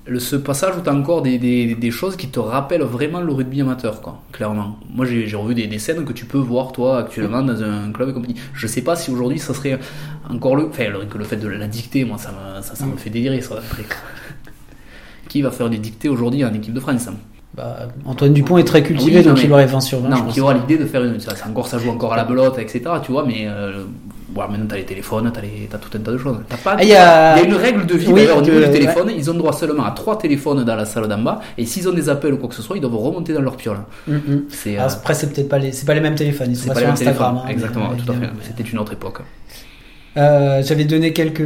[0.07, 3.23] le, ce passage où tu as encore des, des, des choses qui te rappellent vraiment
[3.23, 4.79] le rugby amateur, quoi, clairement.
[4.95, 8.11] Moi, j'ai revu des, des scènes que tu peux voir, toi, actuellement, dans un club
[8.11, 8.35] et compagnie.
[8.53, 9.79] Je sais pas si aujourd'hui ça serait
[10.29, 10.67] encore le.
[10.67, 13.09] Enfin, le, que le fait de la dicter, moi, ça me, ça, ça me fait
[13.11, 13.55] délirer, ça.
[13.57, 13.85] Après.
[15.29, 17.15] Qui va faire des dictées aujourd'hui en équipe de France hein?
[17.57, 20.11] Bah, Antoine Dupont est très cultivé, Oui, non, donc mais- il aurait 20 sur 20.
[20.17, 21.21] je Non, qui aura l'idée de faire une.
[21.21, 23.45] Ça, encore, ça joue encore à la belote, etc., tu vois, mais.
[23.47, 23.85] Euh,
[24.37, 26.39] maintenant, t'as les téléphones, t'as, les, t'as tout un tas de choses.
[26.49, 28.39] T'as pas, Ah, il y a- il y a une règle de vie Oui, d'ailleurs
[28.39, 29.13] au niveau du téléphone.
[29.17, 31.41] Ils ont droit seulement à trois téléphones dans la salle d'en bas.
[31.57, 33.57] Et s'ils ont des appels ou quoi que ce soit, ils doivent remonter dans leur
[33.57, 33.79] piole.
[34.09, 34.43] Mm, mm.
[34.49, 36.75] C'est, euh, après, c'est peut-être pas les, c'est pas les mêmes téléphones, ils sont pas,
[36.75, 37.43] pas sur Instagram.
[37.45, 38.19] hein, Exactement, mais, tout à fait.
[38.25, 38.39] évidemment.
[38.43, 39.21] C'était une autre époque.
[40.17, 41.43] Euh, J'avais donné quelques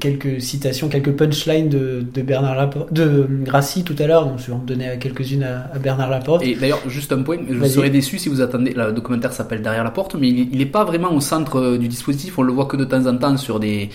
[0.00, 4.46] quelques citations, quelques punchlines de, de Bernard Laporte, de Grassi tout à l'heure, donc je
[4.46, 6.42] vais en donner quelques-unes à, à Bernard Laporte.
[6.44, 8.72] Et d'ailleurs, juste un point, je serais déçu si vous attendez.
[8.74, 11.88] Le documentaire s'appelle Derrière la porte, mais il n'est pas vraiment au centre euh, du
[11.88, 12.38] dispositif.
[12.38, 13.88] On le voit que de temps en temps sur des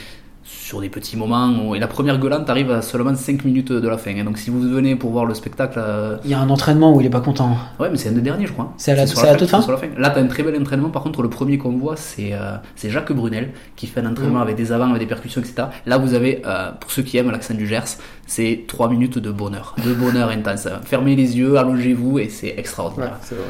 [0.70, 1.50] sur des petits moments.
[1.64, 4.12] où- Et la première gueulante arrive à seulement 5 minutes de la fin.
[4.18, 4.24] hein.
[4.24, 7.02] Donc si vous venez pour voir le spectacle, euh, Il y a un entraînement où
[7.02, 7.58] il est pas content.
[7.80, 8.72] ouais, mais c'est un des derniers, je crois.
[8.78, 9.88] C'est à la- sur c'est à la toute fin sur la fin.
[9.98, 10.90] Là, t'as un très bel entraînement.
[10.92, 14.36] Par contre, le premier qu'on voit, c'est euh, c'est Jacques Brunel qui fait un entraînement
[14.42, 14.48] Mhm.
[14.48, 15.68] avec des avants, avec des percussions, etc.
[15.88, 17.90] Là, vous avez, euh, pour ceux qui aiment l'accent du Gers,
[18.28, 20.68] c'est 3 minutes de bonheur, de bonheur intense.
[20.86, 23.18] Fermez les yeux, allongez-vous et c'est Ouais, extraordinaire.
[23.24, 23.46] c'est vrai.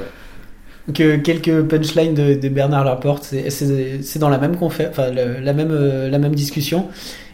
[0.94, 5.54] Que quelques punchlines de, de Bernard Laporte, c'est- dans la même confé- enfin le- la
[5.54, 6.88] même euh, la même discussion.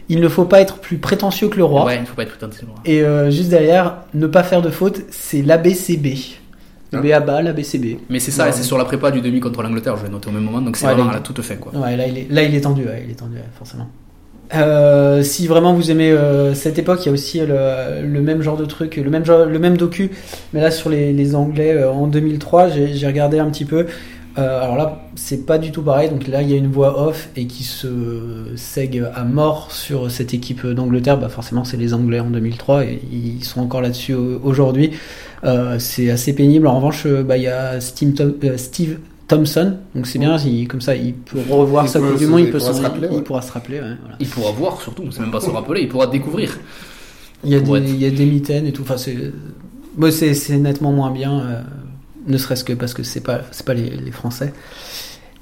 [0.08, 1.84] Il ne faut pas être plus prétentieux que le roi.
[1.84, 2.66] Ouais, il faut pas être prétentieux.
[2.84, 6.06] Et euh, juste derrière, ne pas faire de faute, c'est l'ABCB.
[6.92, 7.18] Le Ah.
[7.20, 7.98] BABA, l'ABCB.
[8.08, 8.50] Mais c'est ça, Ouais.
[8.50, 10.60] et c'est sur la prépa du demi contre l'Angleterre, je vais noter au même moment,
[10.60, 11.72] donc c'est Ouais, vraiment à la toute fin, quoi.
[11.74, 13.88] Ouais, là il est, là, il est tendu, ouais, il est tendu, ouais, forcément.
[14.54, 18.42] Euh, si vraiment vous aimez euh, cette époque, il y a aussi le, le même
[18.42, 20.10] genre de truc, le même, le même docu,
[20.52, 23.86] mais là sur les, Anglais euh, en 2003, j'ai regardé un petit peu.
[24.38, 26.10] Euh, alors là, c'est pas du tout pareil.
[26.10, 27.88] Donc là, il y a une voix off et qui se
[28.54, 31.18] sègue à mort sur cette équipe d'Angleterre.
[31.18, 34.90] Bah forcément, c'est les Anglais en 2003 et ils sont encore là-dessus au- aujourd'hui.
[35.44, 36.66] Euh, c'est assez pénible.
[36.66, 38.98] En revanche, euh, bah, il y a euh, Steve
[39.28, 39.76] Thompson.
[39.94, 42.40] Donc c'est bien, il- comme ça, il peut revoir Il sa Coupe se- du Monde,
[42.40, 43.22] il peut pourra se rappeler, il ouais.
[43.22, 43.76] pourra se rappeler.
[43.80, 44.16] ouais, voilà.
[44.20, 46.58] Il pourra voir surtout, c'est même pas se rappeler, il pourra découvrir.
[47.44, 48.82] Il y a des, être- il y a des mitaines et tout.
[48.82, 49.16] Enfin, c'est,
[49.96, 51.60] bon, c'est, c'est nettement moins bien, euh,
[52.26, 54.52] ne serait-ce que parce que c'est pas, c'est pas les, les Français.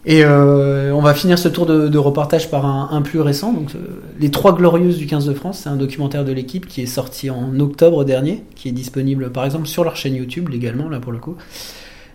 [0.06, 3.54] Et euh, on va finir ce tour de, de reportage par un, un plus récent.
[3.54, 3.78] Donc, euh,
[4.20, 7.30] les trois glorieuses du 15 de France, c'est un documentaire de l'équipe qui est sorti
[7.30, 11.10] en octobre dernier, qui est disponible par exemple sur leur chaîne YouTube légalement là pour
[11.12, 11.36] le coup,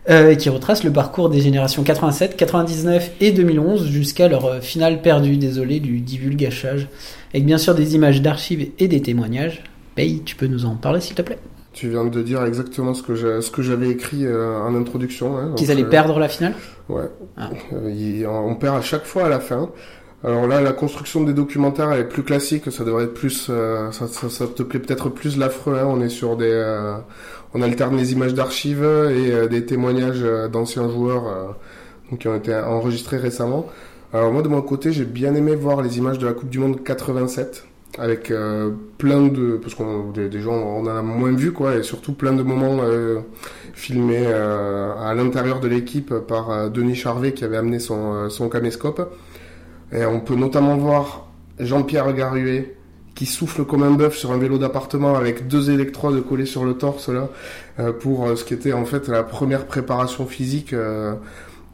[0.10, 5.02] euh, qui retrace le parcours des générations 87, 99 et 2011 jusqu'à leur euh, finale
[5.02, 6.88] perdue, désolé du divulgachage,
[7.34, 9.64] avec bien sûr des images d'archives et des témoignages.
[9.96, 11.40] Paye, tu peux nous en parler s'il te plaît?
[11.74, 15.38] Tu viens de dire exactement ce que j'avais écrit euh, en introduction.
[15.38, 15.54] hein.
[15.56, 16.54] Qu'ils allaient euh, perdre la finale?
[16.90, 17.04] Ouais.
[17.38, 17.52] Ah.
[17.74, 19.70] Euh, on perd à chaque fois à la fin.
[20.24, 22.72] Alors là, la construction des documentaires elle est plus classique.
[22.72, 25.78] Ça devrait être plus, euh, ça, ça, ça te plaît peut-être plus l'affreux.
[25.78, 25.86] Hein.
[25.88, 26.52] On est sur des,
[27.54, 31.46] on alterne les images d'archives et euh, des témoignages euh, d'anciens joueurs euh,
[32.10, 33.68] donc, qui ont été enregistrés récemment.
[34.14, 36.60] Alors moi, de mon côté, j'ai bien aimé voir les images de la Coupe du
[36.60, 37.66] Monde 87
[37.98, 41.84] avec euh, plein de, parce qu'on des, gens, on en a moins vu quoi, et
[41.84, 43.20] surtout plein de moments euh,
[43.74, 48.30] filmé euh, à l'intérieur de l'équipe par euh, Denis Charvet qui avait amené son, euh,
[48.30, 49.02] son caméscope.
[49.92, 51.28] Et on peut notamment voir
[51.60, 52.76] Jean-Pierre Garuet
[53.20, 56.76] qui souffle comme un bœuf sur un vélo d'appartement avec deux électrodes collées sur le
[56.76, 57.28] torse là
[57.78, 61.16] euh, pour euh, ce qui était en fait la première préparation physique euh,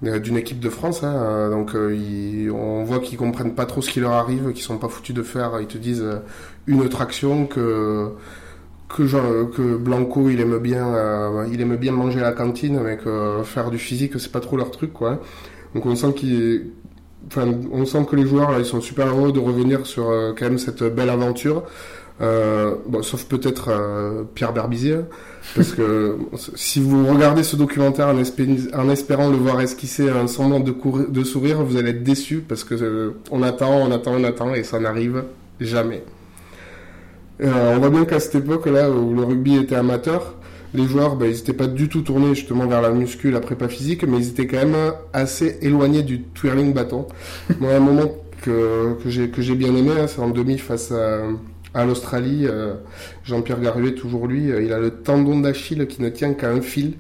[0.01, 1.03] d'une équipe de France.
[1.03, 1.51] hein.
[1.51, 5.13] Donc on voit qu'ils comprennent pas trop ce qui leur arrive, qu'ils sont pas foutus
[5.13, 5.59] de faire.
[5.61, 6.03] Ils te disent
[6.65, 8.09] une traction que
[8.89, 9.03] que,
[9.45, 12.97] que Blanco il aime bien il aime bien manger à la cantine mais
[13.43, 15.21] faire du physique c'est pas trop leur truc quoi
[15.73, 16.71] donc on sent qu'il
[17.71, 20.45] on sent que les joueurs là ils sont super heureux de revenir sur euh, quand
[20.45, 21.63] même cette belle aventure.
[22.21, 24.99] Euh, sauf peut-être euh, Pierre Berbizier
[25.53, 26.15] parce que
[26.55, 30.73] si vous regardez ce documentaire en, espé- en espérant le voir esquisser un semblant de,
[31.09, 34.63] de sourire vous allez être déçu parce que on attend on attend on attend et
[34.63, 35.23] ça n'arrive
[35.59, 36.03] jamais.
[37.43, 40.35] On voit bien qu'à cette époque-là, où le rugby était amateur,
[40.75, 43.67] les joueurs, ben, ils n'étaient pas du tout tournés justement vers la muscu, la prépa
[43.67, 47.07] physique, mais ils étaient quand même assez éloignés du twirling bâton.
[47.59, 48.11] Moi, un moment
[48.41, 51.21] que, que j'ai que j'ai bien aimé, hein, c'est en demi face à,
[51.73, 52.45] à l'Australie.
[52.45, 52.75] euh,
[53.23, 56.61] Jean-Pierre Garuet, toujours lui, euh, il a le tendon d'Achille qui ne tient qu'à un
[56.61, 56.93] fil.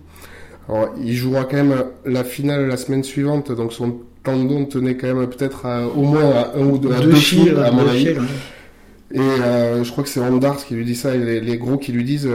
[0.67, 5.13] Alors, il jouera quand même la finale la semaine suivante, donc son tendon tenait quand
[5.13, 8.15] même peut-être au moins à un ou deux, à deux fils, à mon avis.
[9.13, 11.77] Et euh, je crois que c'est Ondars qui lui dit ça, et les, les gros
[11.77, 12.27] qui lui disent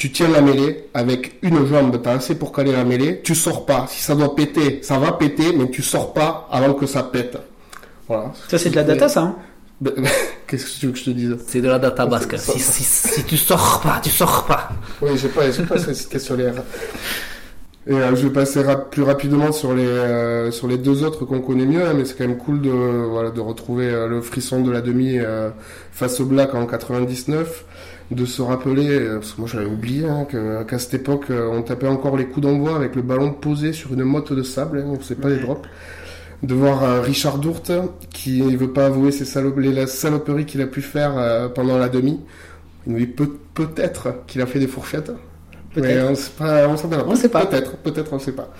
[0.00, 3.66] Tu tiens la mêlée avec une jambe, t'as assez pour caler la mêlée, tu sors
[3.66, 3.84] pas.
[3.86, 7.36] Si ça doit péter, ça va péter, mais tu sors pas avant que ça pète.
[8.08, 8.32] Voilà.
[8.48, 9.20] Ça, c'est de la data, ça.
[9.20, 9.36] hein
[10.46, 11.36] Qu'est-ce que tu veux que je te dise?
[11.46, 12.38] C'est de la data basque.
[12.38, 14.70] Si, si, si tu sors pas, tu sors pas.
[15.02, 16.54] Oui, j'ai pas, j'ai pas les R.
[17.86, 21.24] Et euh, je vais passer rap- plus rapidement sur les euh, sur les deux autres
[21.26, 24.20] qu'on connaît mieux, hein, mais c'est quand même cool de voilà de retrouver euh, le
[24.20, 25.48] frisson de la demi euh,
[25.92, 27.64] face au Black en 99,
[28.10, 31.48] de se rappeler euh, parce que moi j'avais oublié hein, que- qu'à cette époque euh,
[31.52, 34.84] on tapait encore les coups d'envoi avec le ballon posé sur une motte de sable,
[34.86, 35.68] hein, faisait pas les drops.
[36.42, 37.70] De voir euh, Richard Dourte
[38.10, 41.78] qui ne veut pas avouer ses salop- les saloperies qu'il a pu faire euh, pendant
[41.78, 42.18] la demi.
[42.86, 45.12] Il nous dit peut- peut-être qu'il a fait des fourchettes.
[45.74, 45.84] Peut-être.
[45.86, 47.04] Mais on sait pas, on sait pas.
[47.06, 47.46] On sait pas.
[47.46, 48.52] Peut-être, peut-être, on sait pas.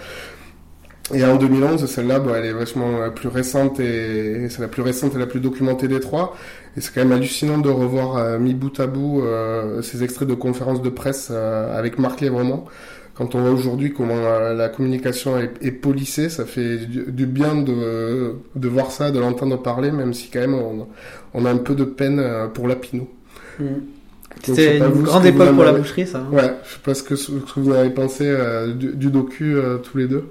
[1.13, 4.83] Et en 2011, celle-là, bon, elle est vachement la plus récente et c'est la plus
[4.83, 6.37] récente et la plus documentée des trois.
[6.77, 10.29] Et c'est quand même hallucinant de revoir euh, mis bout à bout euh, ces extraits
[10.29, 12.65] de conférences de presse euh, avec Marc Lévremont.
[13.15, 17.27] Quand on voit aujourd'hui comment euh, la communication est, est polissée, ça fait du, du
[17.27, 20.87] bien de, de voir ça, de l'entendre parler, même si quand même on,
[21.35, 22.67] on a un peu de peine euh, pour
[24.43, 26.19] je sais C'était une grande époque pour la boucherie, ça.
[26.19, 26.29] hein.
[26.33, 29.55] Ouais, je sais pas ce que, ce que vous avez pensé euh, du, du docu
[29.57, 30.25] euh, tous les deux.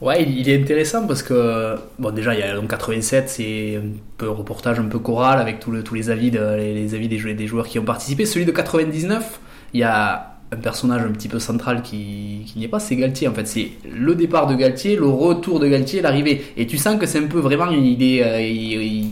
[0.00, 3.92] Ouais, il, est intéressant parce que, bon, déjà, il y a donc 87, c'est un
[4.18, 7.16] peu reportage un peu choral avec tout le- tous les avis, de, les, avis des,
[7.18, 8.26] joueurs, des joueurs qui ont participé.
[8.26, 9.40] Celui de 99,
[9.72, 13.28] il y a un personnage un petit peu central qui, n'y est pas, c'est Galtier
[13.28, 13.46] en fait.
[13.46, 16.44] C'est le départ de Galtier, le retour de Galtier, l'arrivée.
[16.56, 18.22] Et tu sens que c'est un peu vraiment, il est.
[18.24, 19.04] euh,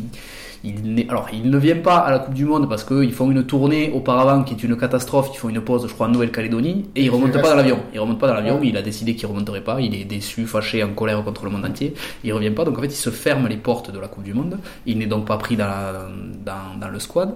[0.64, 3.30] il n'est- alors, il ne vient pas à la Coupe du Monde parce qu'ils font
[3.30, 5.30] une tournée auparavant qui est une catastrophe.
[5.34, 7.78] Ils font une pause, je crois, en Nouvelle-Calédonie et ils remontent pas dans l'avion.
[7.92, 8.60] Il remonte pas dans l'avion.
[8.62, 9.80] Il a décidé qu'il remonterait pas.
[9.80, 11.94] Il est déçu, fâché, en colère contre le monde entier.
[12.24, 12.64] Il revient pas.
[12.64, 14.58] Donc en fait, il se ferme les portes de la Coupe du Monde.
[14.86, 16.06] Il n'est donc pas pris dans, la-
[16.46, 17.34] dans, dans le squad.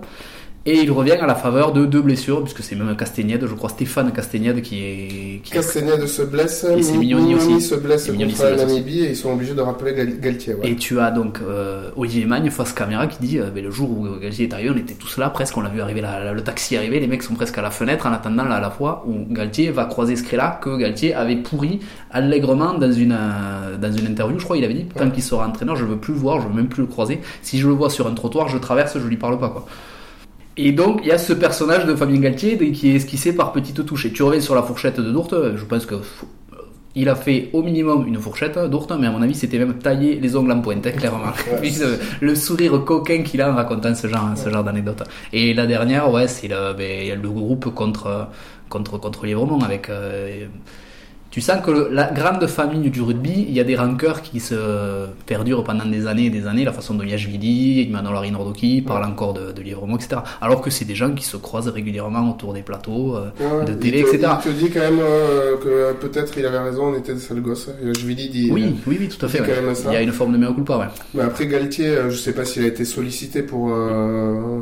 [0.66, 3.70] Et il revient à la faveur de deux blessures, puisque c'est même Castagnède, je crois
[3.70, 5.40] Stéphane Castagnède qui est.
[5.44, 7.60] Qui Castagnède se blesse, Et c'est Mi- Mignoni aussi.
[7.60, 8.66] se blesse Et Mignoni contre se blesse.
[8.66, 10.54] Namibie et ils sont obligés de rappeler Gal- Galtier.
[10.54, 10.70] Ouais.
[10.70, 13.90] Et tu as donc euh, Olivier Magne face caméra qui dit euh, ben, le jour
[13.90, 16.32] où Galtier est arrivé, on était tous là presque, on l'a vu arriver, la- la-
[16.32, 18.70] le taxi arriver, les mecs sont presque à la fenêtre en attendant là, à la
[18.70, 21.78] fois où Galtier va croiser ce là que Galtier avait pourri
[22.10, 25.46] allègrement dans une, euh, dans une interview, je crois, il avait dit tant qu'il sera
[25.46, 27.20] entraîneur, je veux plus le voir, je veux même plus le croiser.
[27.42, 29.66] Si je le vois sur un trottoir, je traverse, je lui parle pas quoi.
[30.56, 33.84] Et donc, il y a ce personnage de Fabien Galtier qui est esquissé par petites
[33.84, 34.06] touches.
[34.06, 36.26] Et tu reviens sur la fourchette de Dourte, je pense que faut-
[36.94, 40.18] il a fait au minimum une fourchette Dourte, mais à mon avis, c'était même taillé
[40.18, 41.32] les ongles en pointe, hein, clairement.
[41.82, 45.02] Euh, le sourire coquin qu'il a en racontant ce genre, ce genre d'anecdote.
[45.32, 48.28] Et la dernière, ouais, c'est le, ben, le groupe contre,
[48.70, 49.26] contre, contre
[49.62, 49.90] avec.
[49.90, 50.46] euh,
[51.36, 54.40] tu sens que le- la grande famille du rugby, il y a des rancœurs qui
[54.40, 54.54] se
[55.26, 59.34] perdurent pendant des années et des années, la façon dont Yashvili, Manolari Nordoki parlent encore
[59.34, 60.22] de, de livrement, etc.
[60.40, 63.72] Alors que c'est des gens qui se croisent régulièrement autour des plateaux, euh, Ouais, de
[63.72, 64.32] il télé, te- etc.
[64.42, 67.68] Te dit quand même euh, que peut-être il avait raison, on était des sales gosses.
[68.06, 69.42] Lui dis, dit, Oui, oui, oui, tout à fait.
[69.42, 69.48] ouais.
[69.88, 70.86] Il y a une forme de mea culpa, ouais.
[71.12, 74.60] Mais après Galtier, euh, je sais pas s'il a été sollicité pour euh,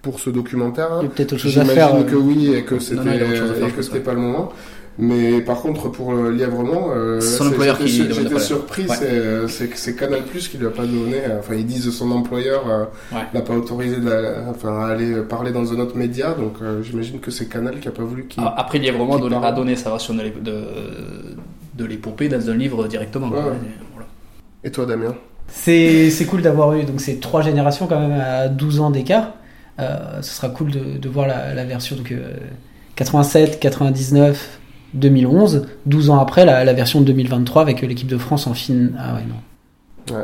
[0.00, 0.92] pour ce documentaire.
[0.92, 0.98] hein.
[1.02, 1.94] Il y a peut-être autre chose à J'imagine faire.
[1.94, 2.04] euh.
[2.04, 4.50] que oui et que c'était pas le moment.
[4.98, 8.86] Mais par contre pour le lièvrement, euh, c'est- employeur j'étais qui surpris.
[8.86, 8.96] Ouais.
[8.98, 11.16] C'est euh, c'est que c'est Canal Plus qui lui a pas donné.
[11.22, 12.84] euh, Enfin ils disent son employeur euh,
[13.14, 13.22] Ouais.
[13.34, 16.32] n'a pas autorisé la- enfin à aller parler dans un autre média.
[16.32, 18.42] Donc euh, j'imagine que c'est Canal qui a pas voulu qu'il.
[18.44, 20.64] Ah, Après, Lièvrement qui donné- a donné sa version de de,
[21.74, 23.28] de l'épopée dans un livre directement.
[23.28, 23.38] Ouais.
[23.40, 24.06] Et voilà.
[24.64, 25.14] Et toi Damien?
[25.48, 29.34] C'est c'est cool d'avoir eu donc ces trois générations quand même à 12 ans d'écart.
[29.78, 32.32] Euh, ce sera cool de, de voir la, la version donc, euh,
[32.94, 34.58] 87, 99,
[34.94, 35.66] 2011.
[35.86, 38.88] 12 ans après, la, version de 2023 avec euh, l'équipe de France en fin.
[38.98, 40.16] Ah ouais, non.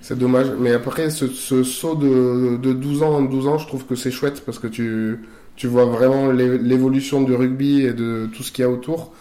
[0.00, 1.28] C'est dommage, mais après ce,
[1.62, 4.66] saut de, de 12 ans en 12 ans, je trouve que c'est chouette parce que
[4.66, 5.20] tu,
[5.54, 9.12] tu vois vraiment l'é- l'évolution du rugby et de tout ce qu'il y a autour.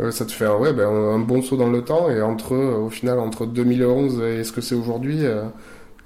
[0.00, 2.54] Euh, ça te fait un, ouais, ben, un bon saut dans le temps et entre,
[2.54, 5.18] euh, au final, entre 2011 et ce que c'est aujourd'hui,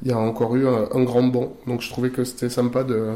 [0.02, 1.52] il y a encore eu un, grand bond.
[1.68, 3.10] Donc je trouvais que c'était sympa de,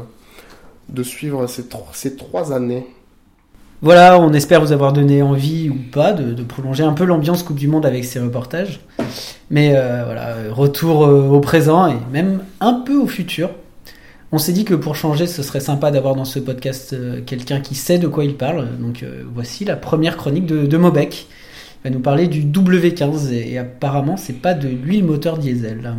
[0.89, 2.87] de suivre ces, trois- ces trois années.
[3.83, 7.57] Voilà, on espère vous avoir donné envie ou pas de, prolonger un peu l'ambiance Coupe
[7.57, 8.79] du Monde avec ces reportages.
[9.49, 13.49] Mais euh, voilà, retour euh, au présent et même un peu au futur.
[14.31, 17.59] On s'est dit que pour changer, ce serait sympa d'avoir dans ce podcast euh, quelqu'un
[17.59, 18.67] qui sait de quoi il parle.
[18.77, 19.03] Donc
[19.33, 20.77] voici la première chronique de, de.
[20.77, 25.95] Il va nous parler du W15 et, et apparemment c'est pas de l'huile moteur diesel.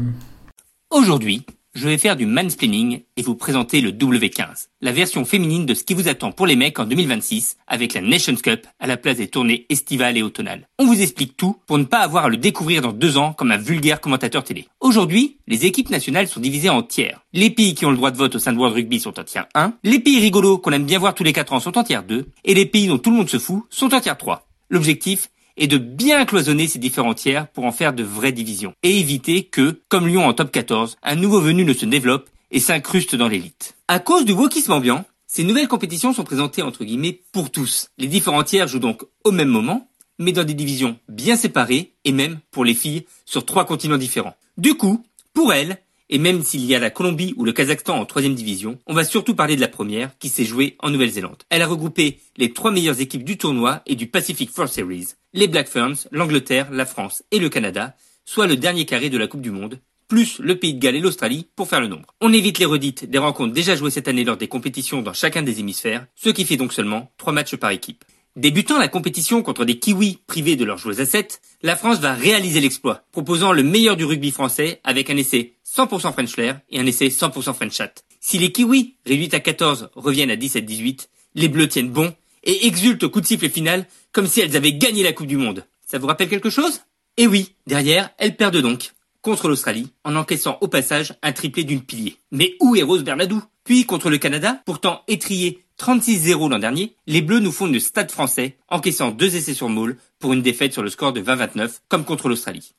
[0.89, 5.73] Aujourd'hui, je vais faire du mansplaining et vous présenter le W15, la version féminine de
[5.73, 8.99] ce qui vous attend pour les mecs en 2026 avec la Nations Cup à la
[8.99, 10.69] place des tournées estivales et automnales.
[10.79, 13.53] On vous explique tout pour ne pas avoir à le découvrir dans deux ans comme
[13.53, 14.69] un vulgaire commentateur télé.
[14.81, 17.23] Aujourd'hui, les équipes nationales sont divisées en tiers.
[17.33, 19.25] Les pays qui ont le droit de vote au sein de World Rugby sont en
[19.25, 21.85] tiers 1, les pays rigolos qu'on aime bien voir tous les 4 ans sont en
[21.85, 24.47] tiers 2, et les pays dont tout le monde se fout sont en tiers 3.
[24.69, 28.99] L'objectif est de bien cloisonner ces différents tiers pour en faire de vraies divisions et
[28.99, 33.17] éviter que, comme Lyon en top 14, un nouveau venu ne se développe et s'incruste
[33.17, 33.77] dans l'élite.
[33.89, 37.89] À cause du wokisme ambiant, ces nouvelles compétitions sont présentées entre guillemets pour tous.
[37.99, 39.89] Les différents tiers jouent donc au même moment,
[40.19, 44.37] mais dans des divisions bien séparées et même pour les filles sur trois continents différents.
[44.59, 45.79] Du coup, pour elles,
[46.13, 49.03] et même s'il y a la Colombie ou le Kazakhstan en troisième division, on va
[49.03, 51.43] surtout parler de la première qui s'est jouée en Nouvelle-Zélande.
[51.49, 55.49] Elle a regroupé les trois meilleures équipes du tournoi et du Pacific Four Series, les
[55.49, 57.97] Black Ferns, l'Angleterre, la France et le Canada,
[58.27, 61.01] soit le dernier carré de la Coupe du Monde, plus le Pays de Galles et
[61.01, 62.15] l'Australie pour faire le nombre.
[62.21, 65.41] On évite les redites des rencontres déjà jouées cette année lors des compétitions dans chacun
[65.41, 68.05] des hémisphères, ce qui fait donc seulement trois matchs par équipe.
[68.35, 72.15] Débutant la compétition contre des Kiwis privés de leurs joueuses à 7, la France va
[72.15, 76.79] réaliser l'exploit, proposant le meilleur du rugby français avec un essai 100% French Flair et
[76.79, 78.05] un essai 100% French Chat.
[78.21, 82.15] Si les Kiwis, réduits à 14, reviennent à 17-18, les Bleus tiennent bon
[82.45, 85.37] et exultent au coup de sifflet final comme si elles avaient gagné la Coupe du
[85.37, 85.65] Monde.
[85.87, 86.83] Ça vous rappelle quelque chose?
[87.17, 88.93] Eh oui, derrière, elles perdent donc
[89.23, 92.17] contre l'Australie en encaissant au passage un triplé d'une pilier.
[92.33, 93.43] Mais où est Rose Bernadou?
[93.65, 98.11] Puis contre le Canada, pourtant étrié 36-0 l'an dernier, les Bleus nous font une stade
[98.11, 102.05] français, encaissant deux essais sur maul pour une défaite sur le score de 20-29, comme
[102.05, 102.73] contre l'Australie.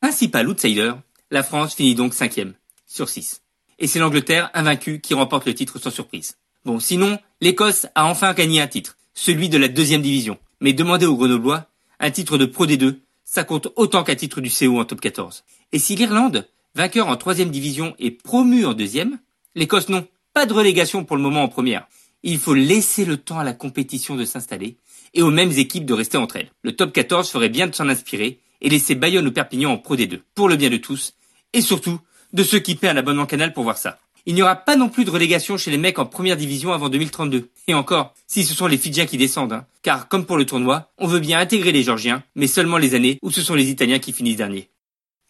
[0.00, 0.92] Principal outsider,
[1.30, 2.54] la France finit donc cinquième,
[2.86, 3.42] sur 6.
[3.78, 6.36] Et c'est l'Angleterre, invaincue, qui remporte le titre sans surprise.
[6.64, 10.38] Bon, sinon, l'Écosse a enfin gagné un titre, celui de la deuxième division.
[10.60, 11.66] Mais demandez aux Grenoblois,
[11.98, 15.44] un titre de Pro D2, ça compte autant qu'un titre du CO en top 14.
[15.72, 19.18] Et si l'Irlande, vainqueur en troisième division, est promue en deuxième,
[19.54, 20.06] l'Écosse non.
[20.34, 21.88] Pas de relégation pour le moment en première.
[22.22, 24.76] Il faut laisser le temps à la compétition de s'installer
[25.14, 26.52] et aux mêmes équipes de rester entre elles.
[26.62, 29.96] Le top 14 ferait bien de s'en inspirer et laisser Bayonne ou Perpignan en Pro
[29.96, 31.14] D2, pour le bien de tous,
[31.52, 32.00] et surtout
[32.32, 33.98] de ceux qui paient un abonnement canal pour voir ça.
[34.26, 36.88] Il n'y aura pas non plus de relégation chez les mecs en première division avant
[36.88, 37.48] 2032.
[37.68, 39.66] Et encore, si ce sont les Fidjiens qui descendent, hein.
[39.82, 43.18] car comme pour le tournoi, on veut bien intégrer les Georgiens, mais seulement les années
[43.22, 44.68] où ce sont les Italiens qui finissent derniers.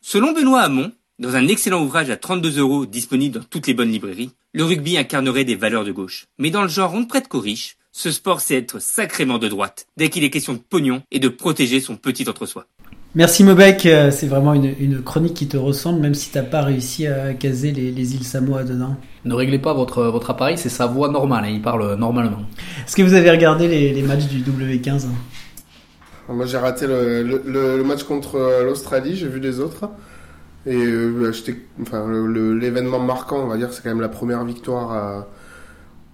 [0.00, 3.92] Selon Benoît Hamon, dans un excellent ouvrage à 32 euros disponible dans toutes les bonnes
[3.92, 6.26] librairies, le rugby incarnerait des valeurs de gauche.
[6.38, 9.48] Mais dans le genre on ne prête qu'aux riches, ce sport c'est être sacrément de
[9.48, 12.66] droite, dès qu'il est question de pognon et de protéger son petit entre-soi.
[13.16, 16.62] Merci Mobec, euh, c'est vraiment une, une chronique qui te ressemble, même si t'as pas
[16.62, 18.94] réussi à caser les, les îles Samoa dedans.
[19.24, 22.38] Ne réglez pas votre, votre appareil, c'est sa voix normale, hein, il parle normalement.
[22.86, 25.06] Est-ce que vous avez regardé les, les matchs du W15
[26.28, 29.88] Moi j'ai raté le, le- le- le match contre euh, l'Australie, j'ai vu les autres.
[30.66, 31.32] Et euh,
[31.82, 35.26] enfin, le- l'événement marquant, on va dire, c'est quand même la première victoire à-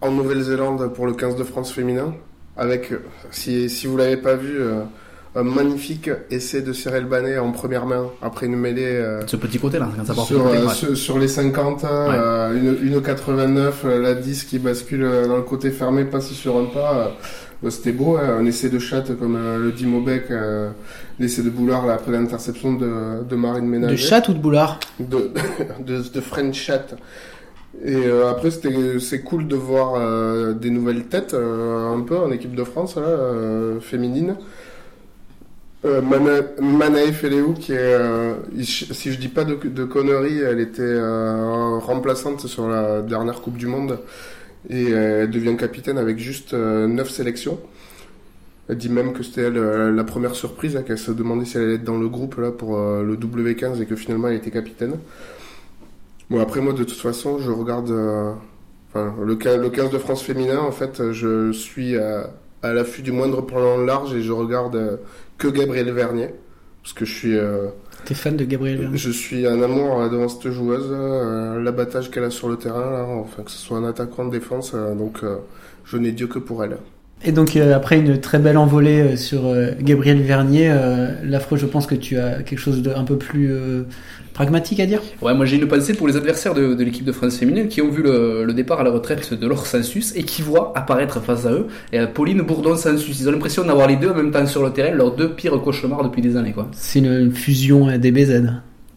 [0.01, 2.14] en Nouvelle-Zélande pour le 15 de France féminin.
[2.57, 4.80] Avec, euh, si, si vous l'avez pas vu, euh,
[5.37, 9.59] un magnifique essai de Cyril Banet en première main après une mêlée euh, Ce petit
[9.59, 10.74] côté là, quand ça part sur, côté, euh, ouais.
[10.74, 15.37] sur, sur les 50, euh, une, une 89, euh, la 10 qui bascule euh, dans
[15.37, 16.95] le côté fermé, passe sur un pas.
[16.95, 17.05] euh,
[17.62, 20.70] bah, C'était beau, hein, un essai de chatte comme euh, le dit Maubec, euh,
[21.18, 23.93] l'essai de Boulard là, après l'interception de, de Marine Ménager.
[23.93, 25.30] De chat ou de boulard de,
[25.87, 26.97] de, de French Chat.
[27.84, 32.16] Et euh, après, c'était, c'est cool de voir euh, des nouvelles têtes, euh, un peu
[32.16, 34.37] en équipe de France, là, euh, féminine.
[35.87, 40.82] Euh, Mana, Manae Feleu, qui est, euh, si je dis pas de, conneries, elle était
[40.82, 44.01] euh, remplaçante sur la dernière Coupe du Monde
[44.68, 47.61] et elle devient capitaine avec juste euh, 9 sélections.
[48.68, 51.74] Elle dit même que c'était la première surprise, là, qu'elle se demandait si elle allait
[51.74, 54.95] être dans le groupe là pour le W15 et que finalement elle était capitaine.
[56.30, 57.91] Bon après moi de toute façon je regarde
[58.97, 61.95] le, le 15 de France féminin en fait je suis
[62.62, 64.96] à l'affût du moindre plan large et je regarde euh,
[65.38, 66.30] que Gabriel Vernier
[66.82, 67.68] parce que je suis euh,
[68.04, 68.98] T'es fan de Gabriel Vernier?
[68.98, 70.90] je suis un amour euh, devant cette joueuse
[71.62, 74.74] l'abattage qu'elle a sur le terrain là, enfin que ce soit un attaquant de défense
[74.74, 75.22] donc
[75.84, 76.78] je n'ai Dieu que pour elle.
[77.25, 81.57] Et donc euh, après une très belle envolée euh, sur euh, Gabriel Vernier, euh, l'afro,
[81.57, 83.85] je pense que tu as quelque chose de un peu plus euh,
[84.35, 85.01] pragmatique à dire?
[85.23, 87.81] Ouais, moi j'ai une pensée pour les adversaires de, de l'équipe de France féminine qui
[87.81, 91.21] ont vu le, le départ à la retraite de leur census et qui voient apparaître
[91.23, 93.19] face à eux et, Pauline Bourdon census.
[93.19, 95.61] Ils ont l'impression d'avoir les deux en même temps sur le terrain, leurs deux pires
[95.62, 96.69] cauchemars depuis des années, quoi.
[96.73, 98.43] C'est une, une fusion euh, des BZ.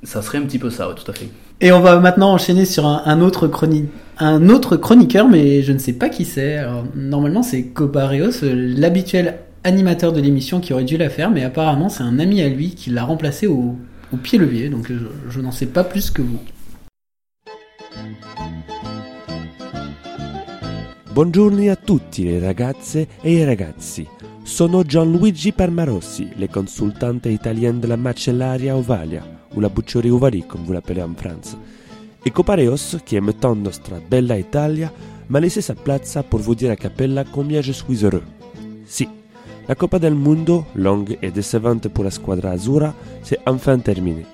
[0.03, 1.29] Ça serait un petit peu ça, ouais, tout à fait.
[1.61, 3.87] Et on va maintenant enchaîner sur un, un autre chroni-
[4.17, 6.63] un autre chroniqueur, mais je ne sais pas qui c'est.
[6.95, 11.89] Normalement, c'est Copareos, euh, l'habituel animateur de l'émission qui aurait dû la faire, mais apparemment,
[11.89, 13.75] c'est un ami à lui qui l'a remplacé au,
[14.13, 14.95] au pied levier, donc je,
[15.29, 16.39] je n'en sais pas plus que vous.
[21.13, 24.07] Buongiorno a tutti le ragazze e i ragazzi.
[24.43, 29.23] Sono Gianluigi Parmarossi, le consultante italien de la macellaria Ovalia,
[29.55, 31.57] ou la boucherie Ovalie comme vous l'appelez en France.
[32.25, 34.91] Et Copareos, qui aime tant nostra bella Italia,
[35.29, 38.23] m'a laissé sa plaza pour vous dire a cappella combien je suis heureux.
[38.85, 39.07] Si,
[39.67, 44.25] la Coppa del Mundo, longue et décevante pour la squadra azzurra, c'est enfin terminée.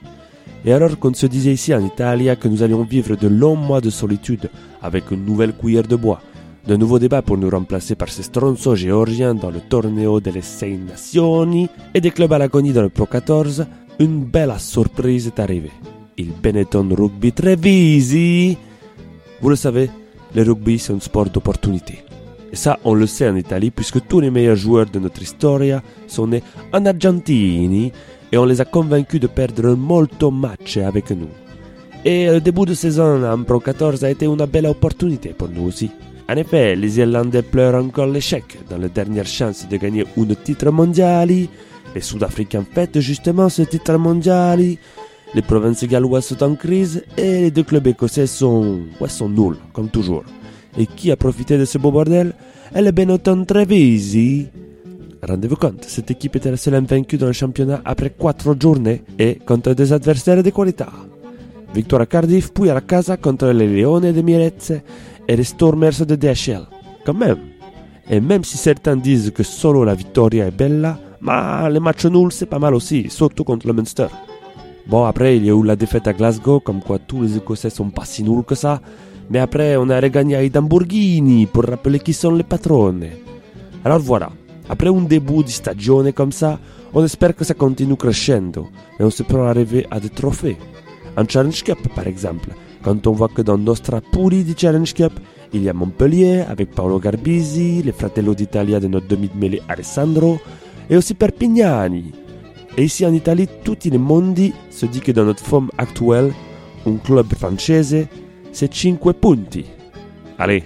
[0.63, 3.81] Et alors qu'on se disait ici en Italie que nous allions vivre de longs mois
[3.81, 4.49] de solitude
[4.81, 6.21] avec une nouvelle cuillère de bois,
[6.65, 10.77] de nouveaux débats pour nous remplacer par ces stronzos géorgiens dans le torneo delle Sei
[10.77, 13.67] Nazioni et des clubs à l'agonie dans le Pro 14,
[13.99, 15.71] une belle surprise est arrivée.
[16.17, 18.57] Il Benetton Rugby Trevisi.
[19.41, 19.89] Vous le savez,
[20.33, 21.99] le rugby c'est un sport d'opportunité.
[22.51, 25.81] Et ça, on le sait en Italie puisque tous les meilleurs joueurs de notre histoire
[26.07, 26.43] sont nés
[26.73, 27.91] en Argentine
[28.31, 31.29] et on les a convaincus de perdre molto match avec nous.
[32.03, 35.63] Et le début de saison en Pro 14 a été une belle opportunité pour nous
[35.67, 35.89] aussi.
[36.29, 40.71] En effet, les Irlandais pleurent encore l'échec dans la dernière chance de gagner un titre
[40.71, 41.29] mondial.
[41.95, 44.59] Les Sud-Africains fêtent justement ce titre mondial.
[45.33, 49.57] Les provinces galloises sont en crise et les deux clubs écossais sont, ouais, sont nuls,
[49.71, 50.25] comme toujours.
[50.77, 52.33] Et qui a profité de ce beau bordel?
[52.75, 54.47] Et le Benetton Trevisi.
[55.27, 59.35] Rendez-vous compte, cette équipe était la seule invaincue dans le championnat après quatre journées et
[59.35, 60.83] contre des adversaires de qualité?
[61.73, 64.81] Victoire à Cardiff, puis à la casa contre les Leone de Mirezze
[65.27, 66.65] et les Stormers de DHL.
[67.05, 67.39] Quand même.
[68.09, 72.31] Et même si certains disent que solo la vittoria est bella, mais les matchs nuls
[72.31, 74.07] c'est pas mal aussi, surtout contre le Munster.
[74.87, 77.71] Bon, après, il y a eu la défaite à Glasgow, comme quoi tous les Écossais
[77.71, 78.81] sont pas si nuls que ça.
[79.31, 82.99] Mais après, on a regagné ai Lamborghini pour rappeler qui sont les patrons.
[83.83, 84.29] Alors voilà,
[84.69, 86.59] après un début di stagione comme ça,
[86.93, 88.67] on espère que ça continue crescendo
[88.99, 90.57] et on se pourra arriver à des trophées.
[91.17, 92.49] En Challenge Cup, par exemple,
[92.83, 95.13] quand on voit que dans Nostra Puri di Challenge Cup,
[95.53, 99.61] il y a Montpellier avec Paolo Garbisi, les Fratello d'Italia de notre demi de mêlée
[99.67, 100.39] Alessandro,
[100.89, 102.11] et aussi Perpignani.
[102.77, 106.33] Et ici en Italie, tout le monde se dit que dans notre forme actuelle,
[106.85, 108.07] un club francese,
[108.51, 109.65] c'est 5 punti.
[110.37, 110.63] Allez,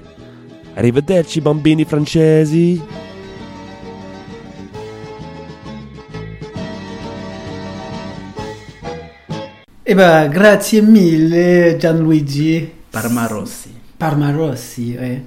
[0.76, 2.82] arrivederci bambini francesi!
[9.92, 13.70] Eh ben, grazie mille Gianluigi Parmarossi.
[13.98, 15.24] Parmarossi, ouais.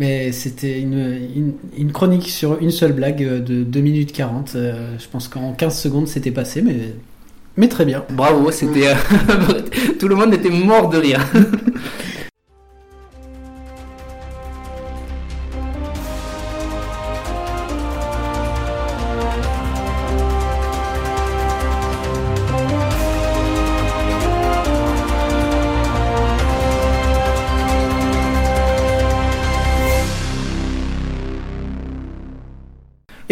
[0.00, 0.98] Mais c'était une,
[1.36, 4.52] une, une chronique sur une seule blague euh, de 2 minutes 40.
[4.56, 6.94] euh, je pense qu'en 15 secondes c'était passé, mais,
[7.58, 8.02] mais très bien.
[8.10, 8.88] Bravo, c'était.
[8.88, 8.94] euh,
[10.00, 11.20] Tout le monde était mort de rire.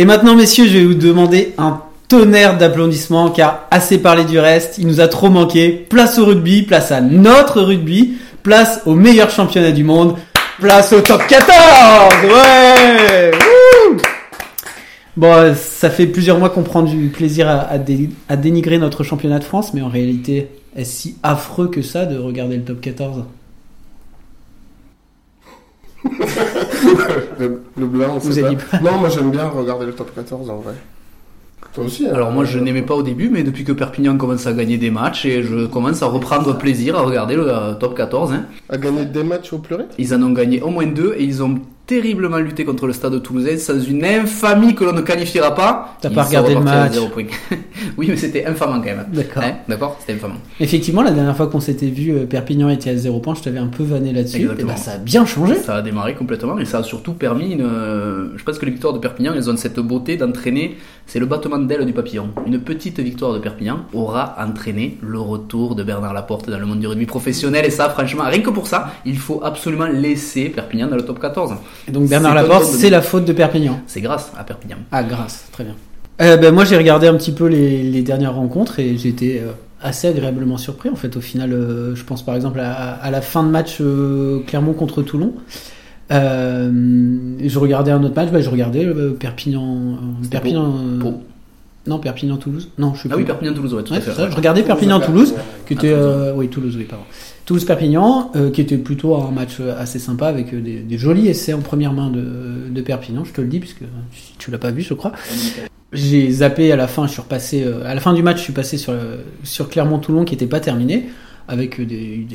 [0.01, 4.78] Et maintenant, messieurs, je vais vous demander un tonnerre d'applaudissements car assez parlé du reste,
[4.78, 5.70] il nous a trop manqué.
[5.70, 10.14] Place au rugby, place à notre rugby, place au meilleur championnat du monde,
[10.61, 11.51] place au top 14
[12.22, 13.32] Ouais.
[15.16, 17.68] Bon, euh, ça fait plusieurs mois qu'on prend du plaisir à,
[18.28, 20.46] à dénigrer notre championnat de France, mais en réalité,
[20.76, 23.24] est-ce si affreux que ça de regarder le top 14
[27.39, 28.80] Le, le blanc, on Vous sait avez pas.
[28.80, 30.74] Non, moi j'aime bien regarder le top 14 en vrai.
[31.74, 34.47] Toi aussi hein Alors moi je n'aimais pas au début, mais depuis que Perpignan commence
[34.47, 37.97] à gagner des matchs, et je commence à reprendre plaisir à regarder le euh, top
[37.97, 38.32] 14.
[38.32, 38.45] hein.
[38.70, 39.84] À gagner des matchs au pleurer?
[39.99, 41.59] Ils en ont gagné au moins deux et ils ont
[41.89, 45.97] terriblement lutté contre le stade toulousain sans une infamie que l'on ne qualifiera pas.
[46.01, 46.93] T'as pas regardé le match.
[47.97, 49.07] oui, mais c'était infamant quand même.
[49.12, 49.43] D'accord.
[49.43, 50.36] Hein, D'accord C'était infamant.
[50.61, 53.59] Effectivement, la dernière fois qu'on s'était vu, euh, Perpignan était à 0 points, je t'avais
[53.59, 54.39] un peu vanné là-dessus.
[54.39, 54.68] Et Exactement.
[54.72, 55.55] ben, ça a bien changé.
[55.57, 57.62] Ça a démarré complètement et ça a surtout permis une.
[57.62, 60.76] euh, Je pense que les victoires de Perpignan, elles ont cette beauté d'entraîner.
[61.09, 62.29] C'est le battement d'aile du papillon.
[62.47, 66.81] Une petite victoire de Perpignan aura entraîné le retour de Bernard Laporte dans le monde
[66.81, 70.87] du rugby professionnel et ça, franchement, rien que pour ça, il faut absolument laisser Perpignan
[70.87, 71.55] dans le top 14.
[71.89, 73.81] Et donc Bernard Laporte, c'est la faute de Perpignan.
[73.87, 74.77] C'est grâce à Perpignan.
[74.93, 75.77] Ah, grâce, très bien.
[76.21, 79.53] Euh, ben, moi, j'ai regardé un petit peu les, les dernières rencontres et j'étais euh,
[79.81, 80.91] assez agréablement surpris.
[80.91, 83.81] En fait, au final, euh, je pense par exemple à, à la fin de match
[84.47, 85.33] Clermont contre Toulon.
[86.11, 86.71] Euh,
[87.45, 89.95] je regardais un autre match, ben, je regardais euh, Perpignan.
[90.23, 90.75] euh, Perpignan.
[91.87, 92.69] Non, Perpignan-Toulouse.
[92.77, 93.23] Non, je sais Ah plus.
[93.23, 94.13] oui, Perpignan-Toulouse, ouais, tout Ouais, à fait.
[94.13, 94.29] ça.
[94.29, 95.35] Je regardais Perpignan-Toulouse,
[95.67, 97.05] qui était, euh, oui, Toulouse, oui, pardon.
[97.47, 101.61] Toulouse-Perpignan, euh, qui était plutôt un match assez sympa avec des, des jolis essais en
[101.61, 103.85] première main de, de Perpignan, je te le dis, puisque
[104.39, 105.13] tu, l'as pas vu, je crois.
[105.95, 108.43] J'ai zappé à la fin, je suis repassé, euh, à la fin du match, je
[108.43, 108.93] suis passé sur,
[109.43, 111.09] sur Clermont-Toulon qui n'était pas terminé,
[111.49, 112.26] avec des,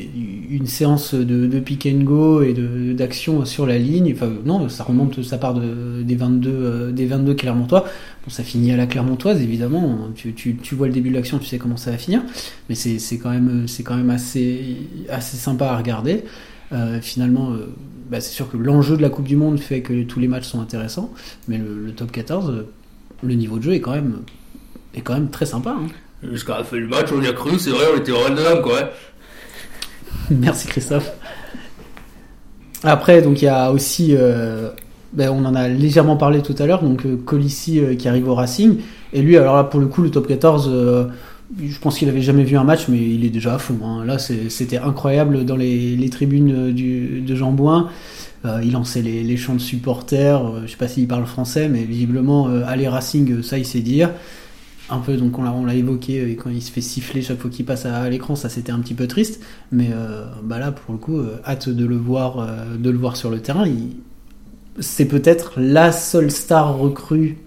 [0.49, 2.53] une séance de, de pick and go et
[2.93, 4.11] d'action sur la ligne.
[4.14, 7.82] Enfin, non, ça remonte, ça part de, des 22, euh, des 22 Clermontois.
[7.82, 10.09] Bon, ça finit à la Clermontoise, évidemment.
[10.16, 12.24] Tu, tu, tu vois le début de l'action, tu sais comment ça va finir.
[12.70, 14.78] Mais c'est quand même, c'est quand même assez,
[15.09, 16.24] assez sympa à regarder.
[16.72, 17.68] Euh, finalement, euh,
[18.09, 20.47] bah, c'est sûr que l'enjeu de la Coupe du Monde fait que tous les matchs
[20.47, 21.11] sont intéressants.
[21.47, 22.68] Mais le, le top 14, euh,
[23.22, 24.22] le niveau de jeu est quand même,
[24.95, 25.76] est quand même très sympa.
[25.80, 25.88] hein.
[26.32, 28.62] Jusqu'à la fin du match, on y a cru, c'est vrai, on était vraiment dedans,
[28.62, 28.92] quoi.
[30.32, 31.12] Merci Christophe.
[32.84, 34.70] Après, donc il y a aussi, euh,
[35.14, 38.28] ben, on en a légèrement parlé tout à l'heure, donc euh, Colissi euh, qui arrive
[38.28, 38.78] au Racing.
[39.14, 41.06] Et lui, alors là pour le coup, le top 14, euh,
[41.64, 43.78] je pense qu'il avait jamais vu un match, mais il est déjà à fond.
[43.86, 44.04] hein.
[44.06, 47.90] Là, c'était incroyable dans les, tribunes de Jean Bouin.
[48.64, 50.42] Il lançait les, les chants de supporters.
[50.66, 54.10] je sais pas s'il parle français, mais visiblement, aller Racing, ça il sait dire.
[54.94, 57.39] Un peu, donc on l'a, on l'a évoqué, euh, quand il se fait siffler chaque
[57.39, 59.41] fois qu'il passe à, à l'écran, ça c'était un petit peu triste.
[59.72, 62.98] Mais euh, bah là, pour le coup, euh, hâte de le voir, euh, de le
[62.98, 63.66] voir sur le terrain.
[63.68, 63.96] Il-
[64.80, 67.38] C'est peut-être la seule star recrue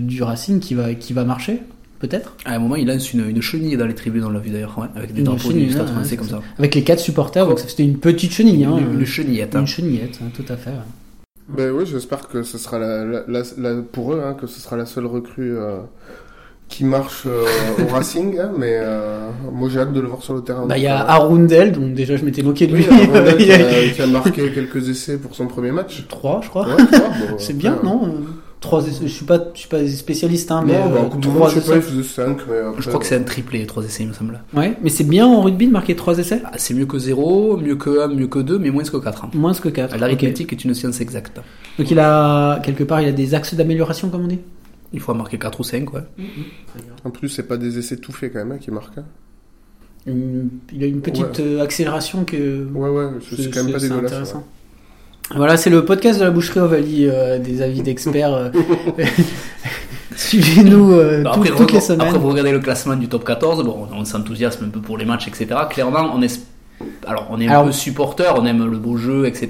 [0.00, 1.60] du Racing qui va, qui va marcher,
[1.98, 2.36] peut-être.
[2.44, 4.78] À un moment, il lance une, une chenille dans les tribunes, on l'a vu d'ailleurs,
[4.78, 6.40] ouais, avec des Une drapeaux chenille, du stade hein, français comme ça.
[6.58, 8.64] Avec les quatre supporters, donc c'était une petite chenille.
[8.64, 9.56] Hein, Une, une chenillette.
[9.56, 9.60] hein.
[9.60, 10.70] Une chenillette, hein, tout à fait.
[10.70, 10.76] ouais.
[11.48, 14.60] Ben oui, j'espère que ce sera la, la- la- la- pour eux, hein, que ce
[14.60, 15.78] sera la seule recrue euh,
[16.68, 17.44] qui marche euh,
[17.82, 18.38] au Racing.
[18.38, 20.66] hein, mais euh, moi, j'ai hâte de le voir sur le terrain.
[20.66, 22.88] Bah, il y a euh, Arundel, donc déjà je m'étais moqué de oui, lui.
[22.92, 26.04] Arundel Il qui, a- a, qui a marqué quelques essais pour son premier match.
[26.08, 26.66] Trois, je crois.
[26.68, 28.08] Ouais, trois, bon, C'est bien, euh, non euh,
[28.60, 31.48] Trois, essais- je suis pas, je suis pas spécialiste, hein, mais Non, bah, euh, trois
[31.48, 31.88] je sais pas, il essais.
[31.90, 34.40] faisait 5, mais après, Je crois que c'est un triplé, trois essais, il me semble.
[34.52, 36.42] Ouais, mais c'est bien en rugby de marquer trois essais?
[36.44, 39.28] Ah, c'est mieux que 0, mieux que 1, mieux que 2, mais moins que 4.
[39.36, 39.96] Moins que quatre.
[39.96, 41.40] L'arithmétique est une science exacte.
[41.78, 44.40] Donc il a quelque part, il a des axes d'amélioration, comme on dit?
[44.92, 46.00] Il faut en marquer 4 ou 5, ouais.
[47.04, 48.98] En plus, c'est pas des essais tout faits quand même hein, qui marquent.
[48.98, 49.04] hein.
[50.06, 51.44] Il a une petite Ouais.
[51.44, 52.66] euh, accélération que.
[52.74, 54.12] Ouais, ouais, c'est quand même pas c'est dégueulasse.
[54.12, 54.44] intéressant.
[55.34, 58.32] Voilà, c'est le podcast de la boucherie Ovalie, euh, des avis d'experts.
[58.32, 58.50] euh.
[60.16, 62.00] Suivez-nous euh, tout- après, toutes les semaines.
[62.08, 65.04] après, vous regardez le classement du top 14, bon, on s'enthousiasme un peu pour les
[65.04, 65.46] matchs, etc.
[65.70, 66.40] Clairement, on est,
[67.06, 69.48] alors, on est un peu supporter, on aime le beau jeu, etc.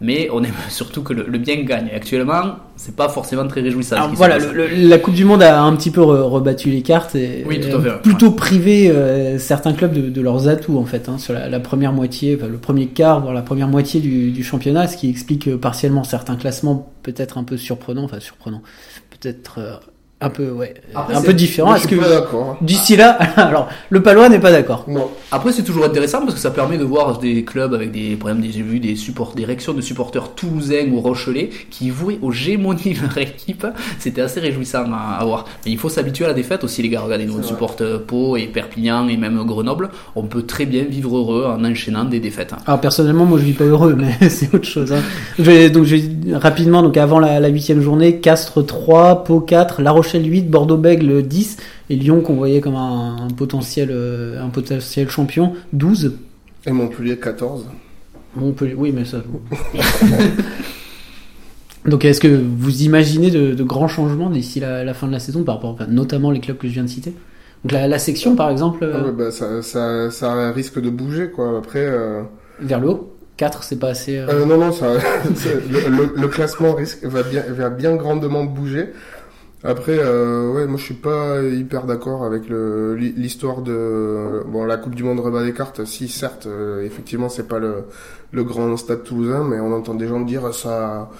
[0.00, 1.88] Mais on aime surtout que le, le bien gagne.
[1.94, 3.96] Actuellement, c'est pas forcément très réjouissant.
[3.96, 7.14] Alors, voilà, le- la Coupe du Monde a un petit peu re- rebattu les cartes
[7.14, 7.98] et, Oui, tout et à a fait, ouais.
[8.02, 11.60] plutôt privé euh, certains clubs de, de leurs atouts en fait hein, sur la, la
[11.60, 15.08] première moitié, enfin, le premier quart, voire la première moitié du, du championnat, ce qui
[15.08, 18.62] explique euh, partiellement certains classements peut-être un peu surprenants, enfin surprenants,
[19.10, 19.76] peut-être euh,
[20.18, 21.68] un peu ouais, Après, un peu différent.
[21.68, 22.50] Moi, Est-ce je suis que pas d'accord.
[22.52, 22.56] hein.
[22.62, 24.86] d'ici là, alors le Palois n'est pas d'accord.
[24.88, 25.10] Non.
[25.30, 28.40] Après, c'est toujours intéressant parce que ça permet de voir des clubs avec des, exemple,
[28.40, 32.30] des- j'ai vu des supports, des réactions de supporters toulousains ou rochelais qui vouaient aux
[32.30, 33.66] gémonies de leur équipe.
[33.98, 35.44] C'était assez réjouissant à, à voir.
[35.66, 37.00] Mais il faut s'habituer à la défaite aussi, les gars.
[37.02, 39.90] Regardez, nous, on supporte euh, Pau et Perpignan et même Grenoble.
[40.14, 42.54] On peut très bien vivre heureux en enchaînant des défaites.
[42.54, 42.58] hein.
[42.66, 44.94] Alors personnellement, moi je vis pas heureux, mais c'est autre chose.
[44.94, 45.02] Hein.
[45.38, 49.40] Je vais, donc je vais rapidement, donc avant la la huitième journée, Castres 3, Pau
[49.40, 51.56] 4, La Rochelle Rochelle 8, Bordeaux-Bègle 10
[51.90, 56.12] et Lyon qu'on voyait comme un, un potentiel, euh, un potentiel champion 12.
[56.66, 57.66] Et Montpellier 14.
[58.36, 59.18] Montpellier, oui, mais ça.
[61.86, 65.20] Donc, est-ce que vous imaginez de, de grands changements d'ici la, la fin de la
[65.20, 67.12] saison par rapport, enfin, notamment les clubs que je viens de citer?
[67.64, 71.30] Donc, la, la section, par exemple, euh, Ah bah, ça, ça, ça risque de bouger,
[71.30, 71.58] quoi.
[71.58, 72.22] Après, euh,
[72.60, 73.12] vers le haut?
[73.36, 74.16] 4, c'est pas assez.
[74.18, 78.86] euh, non, non, ça, le- le classement risque, va bien, va bien grandement bouger.
[79.66, 84.76] Après, euh, ouais, moi je suis pas hyper d'accord avec le- l'histoire de bon la
[84.76, 85.84] Coupe du Monde rebat des cartes.
[85.84, 87.84] Si certes, euh, effectivement, c'est pas le,
[88.30, 91.10] le grand stade toulousain, mais on entend des gens dire ça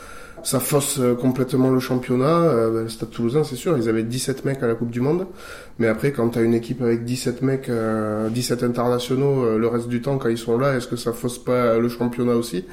[0.45, 2.27] ça fausse euh, complètement le championnat.
[2.43, 5.01] Euh, ben, le stade toulousain, c'est sûr, ils avaient 17 mecs à la Coupe du
[5.01, 5.27] Monde,
[5.81, 9.89] mais après quand t'as une équipe avec 17 mecs, euh, 17 internationaux, euh, le reste
[9.89, 12.65] du temps quand ils sont là, est-ce que ça fausse pas le championnat aussi?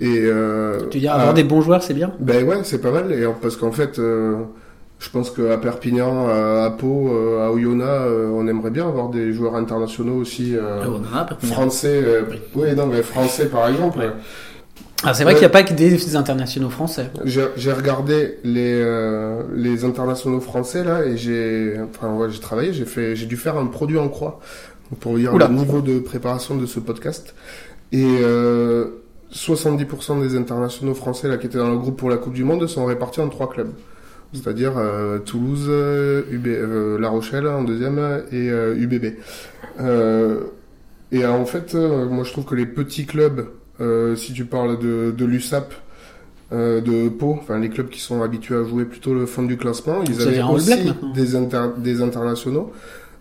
[0.00, 2.12] Et euh, tu veux dire, avoir ah, des bons joueurs, c'est bien?
[2.18, 3.12] Ben ouais, c'est pas mal.
[3.12, 4.36] Et parce qu'en fait, euh,
[5.02, 9.08] je pense qu'à Perpignan, à, à Pau, euh, à Oyonnax, euh, on aimerait bien avoir
[9.08, 10.80] des joueurs internationaux aussi euh,
[11.12, 12.00] Ah, français.
[12.04, 12.22] Euh,
[12.54, 13.98] oui, non, mais français par exemple.
[15.04, 15.38] Ah, c'est vrai Ouais.
[15.40, 17.10] qu'il n'y a pas que des internationaux français.
[17.24, 22.84] J'ai regardé les euh, les internationaux français là et j'ai enfin ouais, j'ai travaillé, j'ai
[22.84, 24.38] fait j'ai dû faire un produit en croix
[25.00, 25.48] pour dire Oula.
[25.48, 27.34] le niveau de préparation de ce podcast
[27.90, 29.02] et euh,
[29.34, 32.66] 70% des internationaux français là qui étaient dans le groupe pour la Coupe du Monde
[32.68, 33.72] sont répartis en trois clubs.
[34.32, 37.98] C'est-à-dire euh, Toulouse, euh, UB, euh, La Rochelle en deuxième
[38.32, 39.14] et euh, UBB.
[39.80, 40.40] Euh,
[41.10, 43.46] et euh, en fait, euh, moi je trouve que les petits clubs,
[43.80, 45.74] euh, si tu parles de, de l'USAP,
[46.52, 49.56] euh, de Pau, enfin les clubs qui sont habitués à jouer plutôt le fond du
[49.56, 50.70] classement, ils avaient aussi
[51.14, 52.72] des, inter- des internationaux.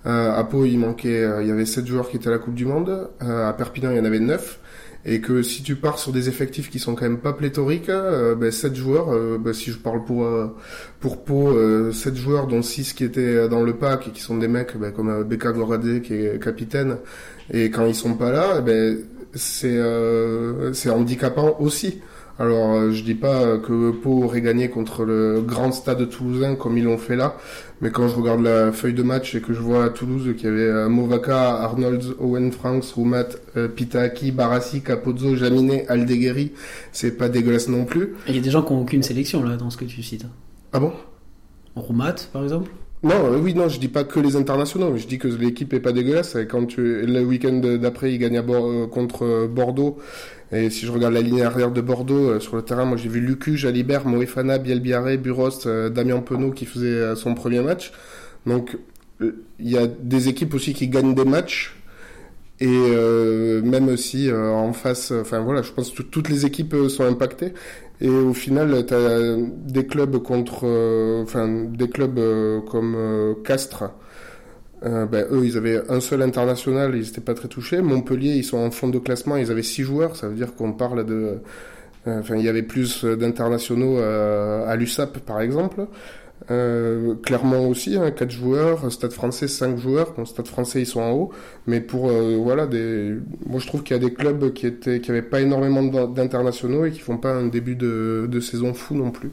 [0.05, 2.39] Euh, à Pau, il manquait, euh, il y avait 7 joueurs qui étaient à la
[2.39, 3.09] Coupe du Monde.
[3.21, 4.59] Euh, à Perpignan, il y en avait 9.
[5.05, 8.35] Et que si tu pars sur des effectifs qui sont quand même pas pléthoriques, euh,
[8.35, 10.47] ben, 7 joueurs, euh, ben, si je parle pour euh,
[10.99, 14.37] pour Pau, euh, 7 joueurs dont 6 qui étaient dans le pack et qui sont
[14.37, 16.97] des mecs ben, comme euh, Beka Goradze qui est capitaine,
[17.51, 18.99] et quand ils sont pas là, ben,
[19.33, 22.01] c'est euh, c'est handicapant aussi.
[22.41, 26.75] Alors euh, je dis pas que Pau aurait gagné contre le grand stade toulousain comme
[26.75, 27.35] ils l'ont fait là,
[27.81, 30.45] mais quand je regarde la feuille de match et que je vois à Toulouse qu'il
[30.45, 33.27] y avait euh, Movaka, Arnold, Owen Franks, Roumat,
[33.57, 36.53] euh, Pitaki, Barassi, Capozzo, Jaminet, Aldeguerri,
[36.91, 38.15] c'est pas dégueulasse non plus.
[38.27, 40.25] Il y a des gens qui n'ont aucune sélection là dans ce que tu cites.
[40.73, 40.93] Ah bon?
[41.75, 42.71] Roumat, par exemple?
[43.03, 45.79] Non, euh, oui, non, je dis pas que les internationaux, je dis que l'équipe est
[45.79, 46.35] pas dégueulasse.
[46.35, 49.97] Et quand le week-end d'après, ils gagnent à euh, contre euh, Bordeaux.
[50.51, 53.21] Et si je regarde la ligne arrière de Bordeaux, sur le terrain, moi j'ai vu
[53.21, 57.93] Lucu, Jalibert, Moefana, Bielbiaré, Buros, Damien Penaud qui faisait son premier match.
[58.45, 58.77] Donc,
[59.21, 61.77] il y a des équipes aussi qui gagnent des matchs.
[62.59, 67.53] Et même si en face, enfin voilà, je pense que toutes les équipes sont impactées.
[68.01, 73.35] Et au final, tu as des clubs contre, euh, enfin des clubs euh, comme euh,
[73.43, 73.91] Castres.
[74.83, 77.81] Ben, eux, ils avaient un seul international, ils n'étaient pas très touchés.
[77.81, 80.15] Montpellier, ils sont en fond de classement, ils avaient six joueurs.
[80.15, 81.37] Ça veut dire qu'on parle de,
[82.07, 85.85] enfin, il y avait plus d'internationaux à l'USAP, par exemple.
[86.51, 90.99] Euh, Clermont aussi, hein, 4 joueurs, Stade français 5 joueurs, bon, Stade français ils sont
[90.99, 91.31] en haut,
[91.65, 93.13] mais pour euh, voilà des,
[93.45, 96.07] moi je trouve qu'il y a des clubs qui étaient, qui avaient pas énormément d'in-
[96.07, 99.31] d'internationaux et qui font pas un début de, saison fou non plus.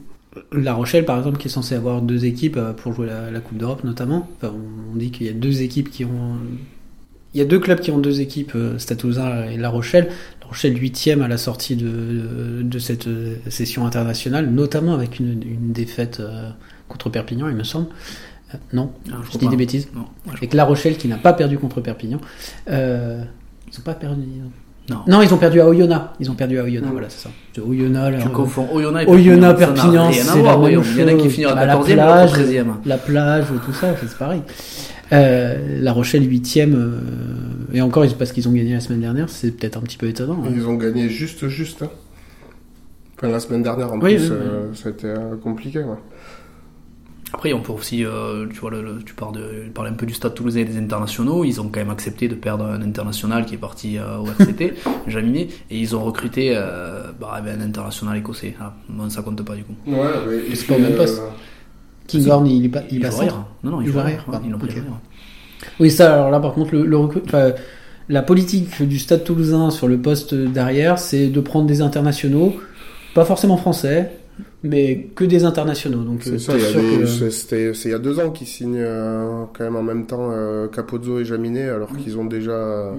[0.53, 3.57] La Rochelle, par exemple, qui est censée avoir deux équipes euh, pour jouer la, Coupe
[3.57, 4.29] d'Europe, notamment.
[4.43, 6.37] On, dit qu'il y a deux équipes qui ont.
[7.33, 9.03] Il y a deux clubs qui ont deux équipes, euh, Stade
[9.51, 10.09] et La Rochelle.
[10.41, 13.09] La Rochelle huitième à la sortie de, cette
[13.49, 15.39] session internationale, notamment avec une,
[15.73, 16.21] défaite
[16.89, 17.87] contre Perpignan, il me semble.
[18.53, 19.51] Euh, non, Ah, je dis pas.
[19.51, 19.87] des bêtises.
[19.93, 22.19] Non, moi, je Avec La Rochelle qui n'a pas perdu contre Perpignan.
[22.69, 23.21] Euh,
[23.71, 24.23] ils ont pas perdu.
[24.89, 24.97] Non.
[25.07, 26.03] Non, ils ont perdu à Oyonnax.
[26.19, 27.61] Ils ont perdu à Oyonnax, voilà, c'est ça.
[27.63, 28.17] Oyonnax.
[28.17, 30.07] Tu leur- confonds Oyonnax et Oyonnax, Perpignan.
[30.07, 30.81] À c'est la même voyons.
[30.83, 31.31] Il y en a qui chose.
[31.31, 32.67] finira Bah, la 14e, l'autre plage, 13e.
[32.85, 34.41] La plage, tout ça, c'est pareil.
[35.11, 36.99] Euh, la Rochelle 8ème, euh,
[37.73, 40.41] et encore parce qu'ils ont gagné la semaine dernière, c'est peut-être un petit peu étonnant.
[40.43, 40.49] hein.
[40.55, 41.83] Ils ont gagné juste, juste.
[41.83, 41.89] hein.
[43.17, 45.79] Enfin, la semaine dernière en Oui, plus, oui, euh, ça a été euh, compliqué.
[45.79, 45.95] Ouais.
[47.33, 49.93] Après, on peut aussi, euh, tu vois, le, le- tu parles, de, tu parles un
[49.93, 51.43] peu du Stade Toulousain et des internationaux.
[51.43, 54.73] Ils ont quand même accepté de perdre un international qui est parti euh, au RCT,
[55.07, 58.55] Jaminet, et ils ont recruté euh, bah, ben, un international écossais.
[58.59, 59.75] Ah, bon, ça compte pas du coup.
[59.87, 61.19] Ouais, mais C'est et pas au même poste.
[61.19, 61.29] euh,
[62.07, 63.33] Kinghorn, il est pas, il pas jouent centre.
[63.35, 63.45] rien.
[63.63, 64.05] Non, non, jouent rien.
[64.05, 64.17] rien.
[64.27, 64.69] Ouais, Ils l'ont pris.
[65.79, 66.97] Oui, ça, alors là, par contre, le, le
[68.09, 72.55] la politique du Stade Toulousain sur le poste derrière, c'est de prendre des internationaux,
[73.13, 74.11] pas forcément français,
[74.63, 76.03] mais que des internationaux.
[76.03, 77.91] Donc, euh, C'est ça, t'es il y a sûr des- que- c'est- c'était c'est il
[77.93, 81.25] y a deux ans qu'ils signent euh, quand même en même temps euh, Capozzo et
[81.25, 82.91] Jaminet, alors qu'ils ont déjà euh,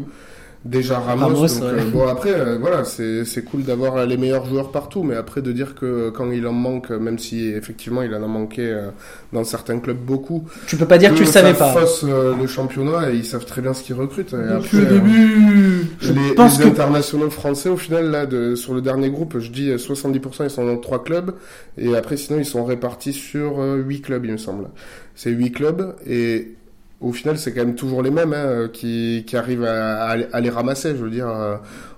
[0.65, 1.27] déjà Ramos.
[1.27, 1.81] Ramos, donc, ouais.
[1.81, 5.41] euh, bon après, euh, voilà, c'est c'est cool d'avoir les meilleurs joueurs partout, mais après
[5.43, 8.89] de dire que quand il en manque, même si effectivement il en a manqué euh,
[9.33, 11.75] dans certains clubs beaucoup, Tu peux pas dire que tu le savais pas.
[12.05, 14.35] euh, le championnat et ils savent très bien ce qu'ils recrutent.
[14.35, 15.87] Et après, Depuis le euh, début.
[16.01, 19.39] Je les, pense les que- internationaux français, au final, là, de, sur le dernier groupe,
[19.39, 21.33] je dis euh, 70% ils sont dans trois clubs,
[21.79, 24.69] et après, sinon, ils sont répartis sur euh, huit clubs, il me semble.
[25.15, 26.55] C'est huit clubs, et
[27.01, 30.27] au final, c'est quand même toujours les mêmes hein, qui, qui arrivent à, à, les-
[30.33, 30.91] à les ramasser.
[30.91, 31.57] Je veux dire, euh,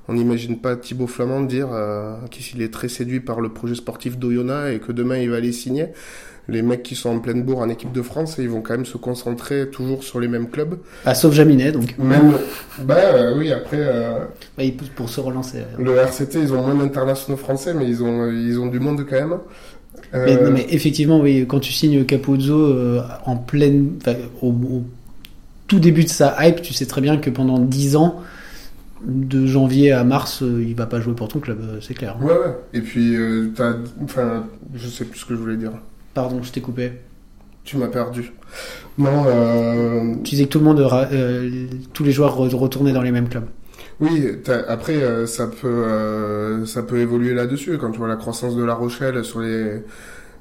[0.09, 4.19] on n'imagine pas Thibaut Flamand dire euh, qu'il est très séduit par le projet sportif
[4.19, 5.89] d'Oyonnax et que demain, il va aller signer.
[6.49, 8.85] Les mecs qui sont en pleine bourre en équipe de France, ils vont quand même
[8.85, 10.75] se concentrer toujours sur les mêmes clubs.
[11.05, 11.97] Ah, sauf Jaminet, donc.
[11.99, 12.33] Même,
[12.81, 14.19] bah euh, oui, après, euh,
[14.59, 15.59] Bah, il pousse pour se relancer.
[15.79, 19.15] le RCT, ils ont moins d'internationaux français, mais ils ont, ils ont du monde quand
[19.21, 19.39] même.
[20.15, 23.93] Euh, Mais, non, mais effectivement, oui, quand tu signes Capozzo euh, en pleine,
[24.43, 24.83] au, au
[25.69, 28.21] tout début de sa hype, tu sais très bien que pendant 10 ans,
[29.07, 32.17] de janvier à mars, euh, il va pas jouer pour ton club, euh, c'est clair.
[32.23, 32.55] Ouais, ouais.
[32.75, 33.73] Et puis, euh, t'as,
[34.05, 34.45] enfin,
[34.75, 35.73] je sais plus ce que je voulais dire.
[36.15, 36.93] Pardon, je t'ai coupé.
[37.65, 38.33] Tu m'as perdu.
[38.99, 41.09] Non, euh, Tu disais que tout le monde, ra-
[41.93, 43.47] tous les joueurs re- retournaient dans les mêmes clubs.
[44.03, 44.29] Oui,
[44.69, 47.79] après, euh, ça peut, euh, ça peut évoluer là-dessus.
[47.79, 49.83] Quand tu vois la croissance de La Rochelle sur les,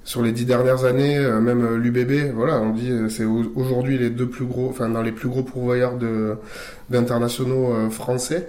[0.04, 3.52] sur les dix dernières années, euh, même euh, l'UBB, voilà, on dit, euh, c'est au-
[3.56, 6.36] aujourd'hui les deux plus gros, enfin, dans les plus gros pourvoyeurs de,
[6.90, 8.48] d'internationaux français.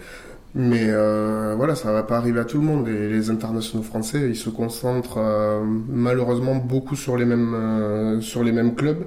[0.55, 2.89] Mais euh, voilà, ça va pas arriver à tout le monde.
[2.89, 8.45] Et les internationaux français, ils se concentrent euh, malheureusement beaucoup sur les mêmes euh, sur
[8.45, 9.05] les mêmes clubs.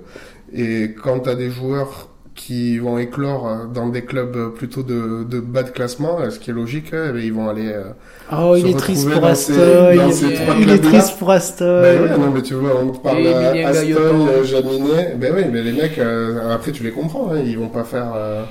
[0.54, 5.40] Et quand t'as des joueurs qui vont éclore euh, dans des clubs plutôt de, de
[5.40, 7.70] bas de classement, euh, ce qui est logique, euh, eh ben, ils vont aller.
[7.72, 7.84] euh,
[8.32, 10.14] Oh, il Se est triste retrouver pour dans Astoy.
[10.14, 11.82] ces- Il est triste pour Astoy.
[11.82, 15.16] Ben ouais, non, mais tu vois, on parle euh, Jaminet.
[15.18, 18.12] Ben oui, mais les mecs, euh, après tu les comprends, hein, ils vont pas faire.
[18.16, 18.44] euh,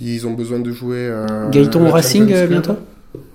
[0.00, 1.06] ils ont besoin de jouer.
[1.08, 2.76] Euh, Gaëton au Racing euh, bientôt?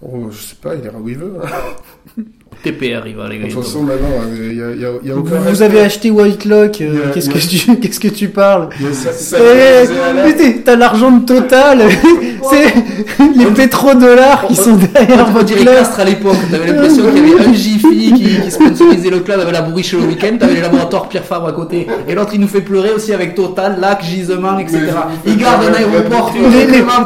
[0.02, 1.34] Oh, je sais pas, il ira où il veut.
[2.64, 3.50] TPR, il va les De gars.
[3.54, 5.64] toute façon, maintenant, il y a, y a, y a Vous, aucun vous respect.
[5.66, 8.86] avez acheté Whitelock, euh, Il y a- qu'est-ce que tu, qu'est-ce que tu parles Il
[8.88, 11.80] y a ça- ça- Eh, T'as l'argent de Total,
[12.52, 12.74] c'est
[13.38, 15.76] les pétrodollars qui sont derrière On votre dirait club.
[15.76, 19.40] Castres à l'époque, t'avais l'impression qu'il y avait un Jiffy qui, qui sponsorisait le club
[19.40, 22.42] avec la bourriche le week-end, t'avais les laboratoires Pierre Fabre à côté, et l'autre il
[22.42, 24.80] nous fait pleurer aussi avec Total, Lac, Gisement, etc.
[25.26, 26.32] Il garde un aéroport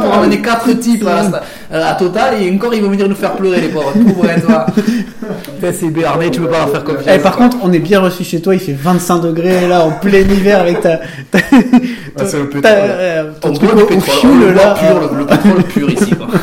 [0.02, 1.30] pour amener quatre types à,
[1.72, 4.66] la- à Total, et encore ils vont venir nous faire pleurer les pauvres, pauvres toi.
[5.72, 7.06] C'est Béarnais, tu peux pas leur faire confiance.
[7.16, 9.92] Eh, par contre, on est bien reçu chez toi, il fait 25 degrés là en
[9.92, 11.38] plein hiver avec ta, ta,
[12.18, 12.62] Ah, c'est le pétrole.
[12.62, 14.74] ta- euh, ton on truc au, fioul, là.
[14.78, 16.12] pur, le, le pétrole pur ici.
[16.12, 16.28] Quoi.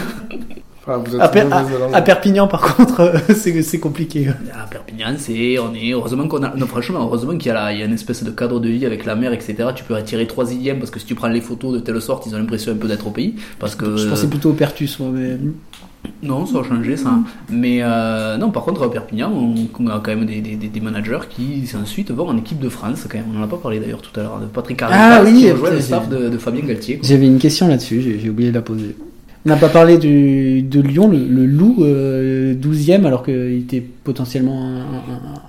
[0.93, 1.93] Ah, vous êtes À, Per- mauvaise langue.
[1.95, 4.27] à- à Perpignan, par contre, euh, c'est compliqué.
[4.29, 7.73] À Perpignan, c'est, on est, heureusement qu'on a, non, franchement, heureusement qu'il y a, la-
[7.73, 9.55] il y a une espèce de cadre de vie avec la mer, etc.
[9.77, 10.47] Tu peux retirer trois
[10.81, 12.89] parce que si tu prends les photos de telle sorte, ils ont l'impression un peu
[12.89, 13.37] d'être au pays.
[13.61, 15.37] Parce que, Je pensais plutôt au Pertus, moi, mais.
[16.23, 17.19] Non, ça a changé, ça.
[17.51, 21.21] Mais, euh, non, par contre, à Perpignan, on, a quand même des, des, des- managers
[21.29, 23.27] qui, ensuite, vont en équipe de France, quand même.
[23.35, 25.51] On en a pas parlé d'ailleurs tout à l'heure, de Patrick Arnaud, Ah oui, qui
[25.51, 27.01] rejoint le staff de, de Fabien Galtier.
[27.03, 28.97] J'avais une question là-dessus, j'ai oublié de la poser.
[29.47, 33.81] On n'a pas parlé du, de Lyon, le, le loup euh, 12e, alors qu'il était
[33.81, 35.41] potentiellement un, un-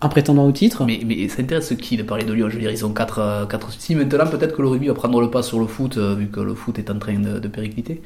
[0.00, 0.84] un prétendant au titre.
[0.86, 2.48] Mais, mais ça intéresse qui de parler de Lyon?
[2.50, 5.20] Je veux dire, ils ont 4 quatre Si maintenant, peut-être que le rugby va prendre
[5.20, 7.48] le pas sur le foot, euh, vu que le foot est en train de, de
[7.48, 8.00] péricliter.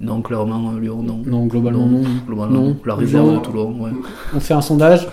[0.00, 1.20] Non, clairement, euh, Lyon, non.
[1.26, 2.02] Non, globalement, non.
[2.26, 2.68] Globalement, Non.
[2.68, 2.76] non.
[2.86, 3.36] La réserve Non.
[3.38, 3.90] de Toulon, ouais.
[4.34, 5.06] On fait un sondage.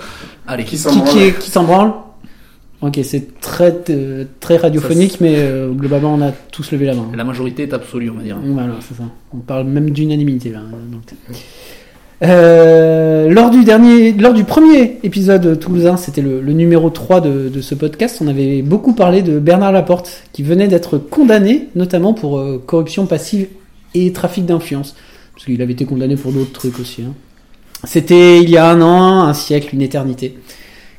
[0.48, 1.92] Allez, Qui Qui, s'en qui, branle qui s'en branle
[2.80, 3.76] Ok, c'est très,
[4.40, 7.08] très radiophonique, mais euh, globalement, on a tous levé la main.
[7.16, 8.38] la majorité est absolue, on va dire.
[8.42, 9.04] Voilà, c'est ça.
[9.34, 10.60] On parle même d'unanimité là.
[10.92, 11.02] donc.
[12.24, 17.50] Euh, lors du dernier, lors du premier épisode toulousain, c'était le, le numéro 3 de,
[17.50, 22.14] de ce podcast, on avait beaucoup parlé de Bernard Laporte, qui venait d'être condamné, notamment
[22.14, 23.48] pour euh, corruption passive
[23.94, 24.96] et trafic d'influence.
[25.34, 27.04] Parce qu'il avait été condamné pour d'autres trucs aussi.
[27.04, 27.14] hein.
[27.84, 30.38] C'était il y a un an, un siècle, une éternité.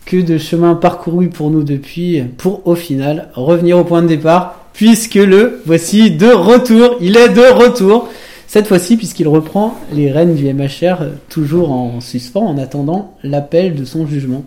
[0.06, 4.64] Que de chemin parcouru pour nous depuis, pour au final revenir au point de départ,
[4.72, 6.96] puisque le voici de retour.
[7.00, 8.08] Il est de retour.
[8.46, 13.84] Cette fois-ci, puisqu'il reprend les rênes du MHR, toujours en suspens, en attendant l'appel de
[13.84, 14.44] son jugement.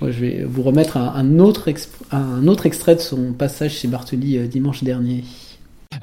[0.00, 1.68] Moi, je vais vous remettre un, autre,
[2.10, 5.22] un autre extrait de son passage chez Bartoli euh, dimanche dernier.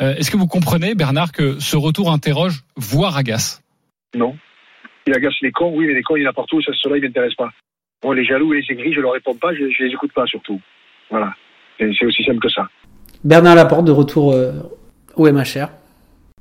[0.02, 3.62] Euh, Est-ce que vous comprenez, Bernard, que ce retour interroge, voire agace?
[4.14, 4.36] Non.
[5.07, 6.98] Il agace les cons, oui, mais les cons, il y en a partout, ça, ceux-là,
[6.98, 7.49] ils m'intéressent pas.
[8.03, 10.26] Moi, les jaloux et les aigris, je leur réponds pas, je, je les écoute pas,
[10.26, 10.60] surtout.
[11.10, 11.34] Voilà.
[11.80, 12.68] Et C'est aussi simple que ça.
[13.24, 14.53] Bernard Laporte de retour euh,
[15.16, 15.70] au MHR.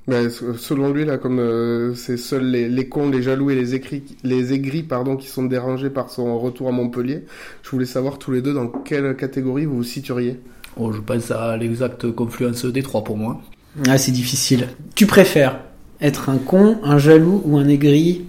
[0.07, 3.75] Ben, selon lui, là, comme euh, c'est seuls les, les cons, les jaloux et les,
[3.75, 7.25] écrits, les aigris pardon, qui sont dérangés par son retour à Montpellier,
[7.63, 10.39] je voulais savoir tous les deux dans quelle catégorie vous vous situeriez.
[10.77, 13.41] Oh, je pense à l'exacte confluence des trois pour moi.
[13.89, 14.69] Ah, c'est difficile.
[14.95, 15.61] Tu préfères
[16.01, 18.27] être un con, un jaloux ou un aigri?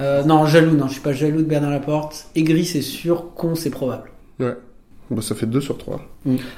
[0.00, 2.28] Euh, non, jaloux, non, je suis pas jaloux de Bernard Laporte.
[2.34, 3.34] Aigri, c'est sûr.
[3.34, 4.10] Con, c'est probable.
[4.40, 4.54] Ouais.
[5.10, 6.00] Bah, ça fait 2 sur 3.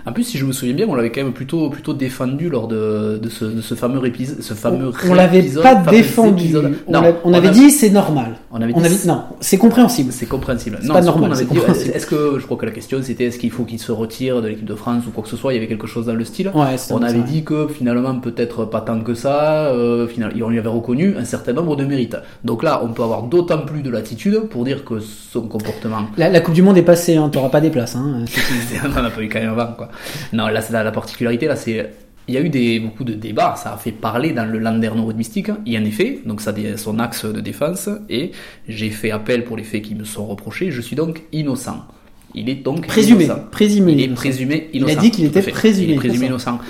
[0.07, 2.69] En plus, si je me souviens bien, on l'avait quand même plutôt, plutôt défendu lors
[2.69, 4.41] de, de, ce, de ce fameux épisode.
[4.43, 6.45] Ce fameux On l'avait pas défendu.
[6.45, 6.75] épisode.
[6.87, 8.37] On, Non, on avait dit c'est normal.
[8.51, 10.13] On avait On dit avait non, c'est compréhensible.
[10.13, 10.79] C'est compréhensible.
[10.81, 11.33] C'est pas normal.
[11.33, 14.49] Est-ce que je crois que la question c'était est-ce qu'il faut qu'il se retire de
[14.49, 16.25] l'équipe de France ou quoi que ce soit Il y avait quelque chose dans le
[16.25, 16.51] style.
[16.55, 19.67] Ouais, on avait dit que finalement peut-être pas tant que ça.
[19.69, 22.17] Euh, final, et on lui avait reconnu un certain nombre de mérites.
[22.45, 26.29] Donc là, on peut avoir d'autant plus de latitude pour dire que son comportement La,
[26.29, 27.97] la Coupe du Monde est passée, hein, t'auras pas des places.
[27.97, 28.25] Hein,
[28.85, 29.89] on en a pas eu quand même avant quoi.
[30.33, 31.91] Non, là c'est la, la particularité là, c'est
[32.31, 35.07] il y a eu des, beaucoup de débats, ça a fait parler dans le landerneau
[35.07, 38.33] rugbyistique, et en effet, donc ça a son axe de défense, et
[38.69, 41.87] j'ai fait appel pour les faits qui me sont reprochés, je suis donc innocent.
[42.35, 43.41] Il est donc Présumé, innocent.
[43.51, 44.21] présumé Il est innocent.
[44.21, 45.53] présumé Il a dit qu'il était fait.
[45.53, 46.51] présumé Il est présumé innocent.
[46.51, 46.65] innocent.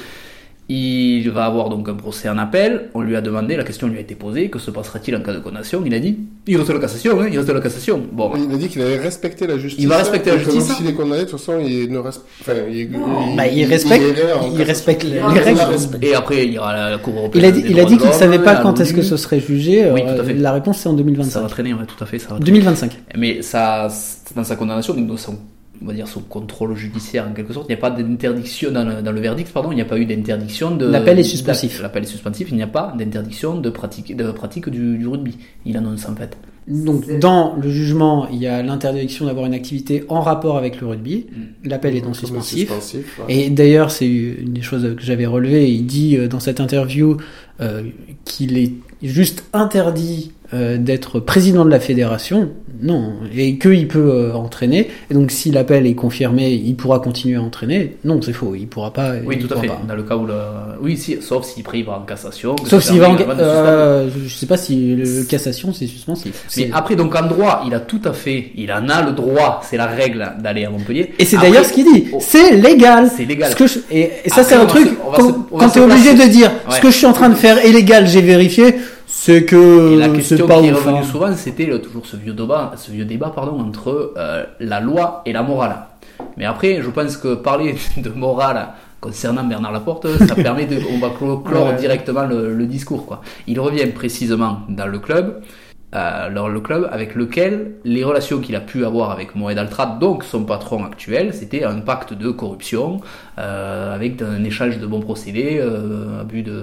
[0.71, 2.91] Il va avoir donc un procès en appel.
[2.93, 5.33] On lui a demandé, la question lui a été posée, que se passera-t-il en cas
[5.33, 5.83] de condamnation?
[5.87, 8.03] Il a dit, il reste la cassation, hein, il reste la cassation.
[8.13, 9.83] Bon, Il a dit qu'il allait respecter la justice.
[9.83, 10.65] Il va respecter la justice.
[10.77, 12.21] S'il est condamné, de toute façon, il ne reste.
[12.43, 12.91] Enfin, il,
[13.35, 14.65] Bah, il respecte, irait en il cassation.
[14.67, 15.61] respecte les, Il les règles.
[15.61, 16.05] respecte.
[16.05, 17.45] Et après, il y aura la, Cour européenne.
[17.45, 19.41] Il a dit, il a dit qu'il savait l'homme, pas quand est-ce que ce serait
[19.41, 19.91] jugé.
[19.91, 20.35] Oui, euh, tout à fait.
[20.35, 21.41] La réponse c'est en Ça 2025.
[21.41, 22.19] va traîner, ouais, tout à fait.
[22.19, 22.45] Ça va traîner.
[22.45, 22.93] 2025.
[23.17, 25.39] Mais ça, c'est dans sa condamnation, donc dans son,
[25.83, 28.85] on va dire son contrôle judiciaire en quelque sorte, il n'y a pas d'interdiction dans
[28.85, 30.87] le, dans le verdict, pardon, il n'y a pas eu d'interdiction de.
[30.87, 31.81] L'appel est suspensif.
[31.83, 35.37] L'appel est suspensif, il n'y a pas d'interdiction de pratique, de pratique du, du rugby.
[35.65, 36.37] Il annonce en fait.
[36.69, 40.87] Donc dans le jugement, il y a l'interdiction d'avoir une activité en rapport avec le
[40.87, 41.27] rugby.
[41.65, 42.69] L'appel est donc suspensif.
[42.69, 43.35] suspensif, ouais.
[43.35, 45.71] Et d'ailleurs, c'est une des choses que j'avais relevées.
[45.71, 47.17] Il dit euh, dans cette interview
[47.61, 47.85] euh,
[48.25, 48.73] qu'il est
[49.03, 52.51] juste interdit euh, d'être président de la fédération.
[52.81, 54.89] Non, et qu'il peut euh, entraîner.
[55.11, 57.97] Et donc, si l'appel est confirmé, il pourra continuer à entraîner.
[58.05, 58.55] Non, c'est faux.
[58.55, 59.15] Il pourra pas.
[59.25, 59.67] Oui, il tout à fait.
[59.67, 59.81] pas.
[59.89, 60.35] Dans le cas où le.
[60.81, 62.55] Oui, si, sauf s'il prie va en cassation.
[62.67, 63.17] Sauf s'il va en.
[63.37, 66.45] Euh, je sais pas si le cassation c'est suspensif.
[66.57, 69.61] Mais après, donc en droit, il a tout à fait, il en a le droit,
[69.69, 71.15] c'est la règle d'aller à Montpellier.
[71.19, 72.07] Et c'est Après, d'ailleurs ce qu'il dit.
[72.13, 73.11] oh, C'est légal.
[73.17, 73.51] C'est légal.
[73.51, 74.87] Ce que je- et, et ça, c'est un truc.
[74.89, 77.29] se- quand se- quand se t'es obligé de dire ce que je suis en train
[77.29, 78.77] de faire est légal, j'ai vérifié,
[79.21, 81.03] c'est que Et la question pas qui est revenue hein.
[81.03, 85.33] souvent, c'était toujours ce vieux débat, ce vieux débat pardon, entre euh, la loi et
[85.33, 85.77] la morale.
[86.37, 88.69] Mais après, je pense que parler de morale
[89.01, 91.77] concernant Bernard Laporte, ça permet de, on va clo- clore Ouais.
[91.77, 93.07] directement le, le discours.
[93.07, 93.21] Quoi.
[93.47, 95.41] Il revient précisément dans le club,
[95.95, 99.99] euh, dans le club avec lequel les relations qu'il a pu avoir avec Moed Altrad,
[99.99, 103.01] donc son patron actuel, c'était un pacte de corruption
[103.39, 106.63] euh, avec un échange de bons procédés, euh, abus de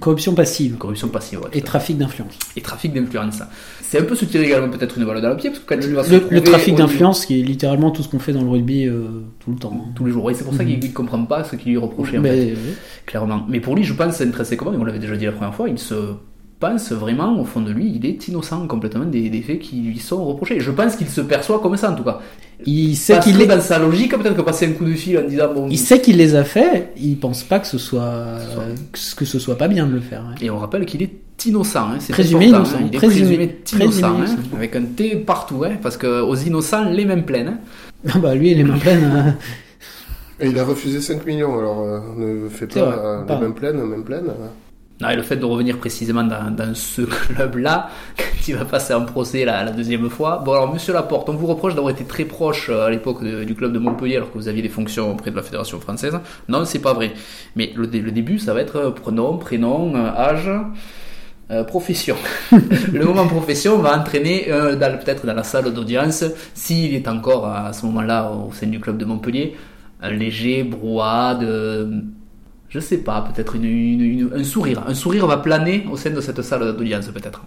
[0.00, 1.40] Corruption passive corruption passive.
[1.40, 2.38] ouais, et trafic d'influence.
[2.56, 3.40] et trafic d'influence.
[3.80, 5.80] C'est un peu se tirer également peut-être une balle dans le pied, parce que quand
[5.80, 8.42] il va se Le, le trafic d'influence qui est littéralement tout ce qu'on fait dans
[8.42, 9.72] le rugby euh, tout le temps.
[9.74, 9.90] hein.
[9.94, 12.18] tous les jours, oui, c'est pour ça qu'il ne comprend pas ce qui lui reproché,
[12.18, 12.74] en Mais, fait, oui.
[13.06, 13.46] clairement.
[13.48, 15.78] Mais pour lui, je pense intrinsèquement, et on l'avait déjà dit la première fois, il
[15.78, 15.94] se
[16.60, 19.98] pense vraiment, au fond de lui, il est innocent complètement des, des faits qui lui
[19.98, 20.60] sont reprochés.
[20.60, 22.20] Je pense qu'il se perçoit comme ça, en tout cas.
[22.64, 25.28] il sait qu'il les, dans sa logique, peut-être que passer un coup de fil en
[25.28, 25.68] disant, bon...
[25.70, 26.92] il sait qu'il les a fait.
[26.96, 28.74] Il pense pas que ce soit euh,
[29.16, 30.22] que ce soit pas bien de le faire.
[30.22, 30.34] hein.
[30.40, 31.12] Et on rappelle qu'il est
[31.46, 34.56] innocent, hein, c'est Présumé important, innocent, hein, il est présumé- présumé, innocent, présumé hein, innocent.
[34.56, 37.48] avec un T partout, hein, parce que aux innocents, les mêmes plaines.
[37.48, 37.58] hein.
[38.14, 39.04] Ah bah lui, il est mains pleines.
[39.04, 39.34] hein.
[40.40, 43.34] Et il a refusé 5 millions, alors euh, ne fait pas vrai, euh, pas.
[43.36, 44.28] les mêmes plaines, mêmes plaines.
[44.28, 44.48] euh.
[45.00, 47.02] Non, et le fait de revenir précisément dans, ce
[47.34, 50.40] club-là, quand il va passer en procès la, deuxième fois.
[50.44, 53.42] Bon, alors, monsieur Laporte, on vous reproche d'avoir été très proche euh, à l'époque de-
[53.42, 56.16] du club de Montpellier alors que vous aviez des fonctions auprès de la Fédération française.
[56.48, 57.12] Non, c'est pas vrai.
[57.56, 60.48] Mais le, dé- le début, ça va être euh, prénom, prénom, euh, âge.
[61.50, 62.16] euh, profession.
[62.92, 67.72] le moment profession va entraîner euh, peut-être dans la salle d'audience, s'il est encore à
[67.72, 69.54] ce moment-là au sein du club de Montpellier,
[70.00, 72.02] un léger brouhaha de,
[72.74, 74.82] je sais pas, peut-être une, un sourire.
[74.88, 77.40] Un sourire va planer au sein de cette salle d'audience, peut-être.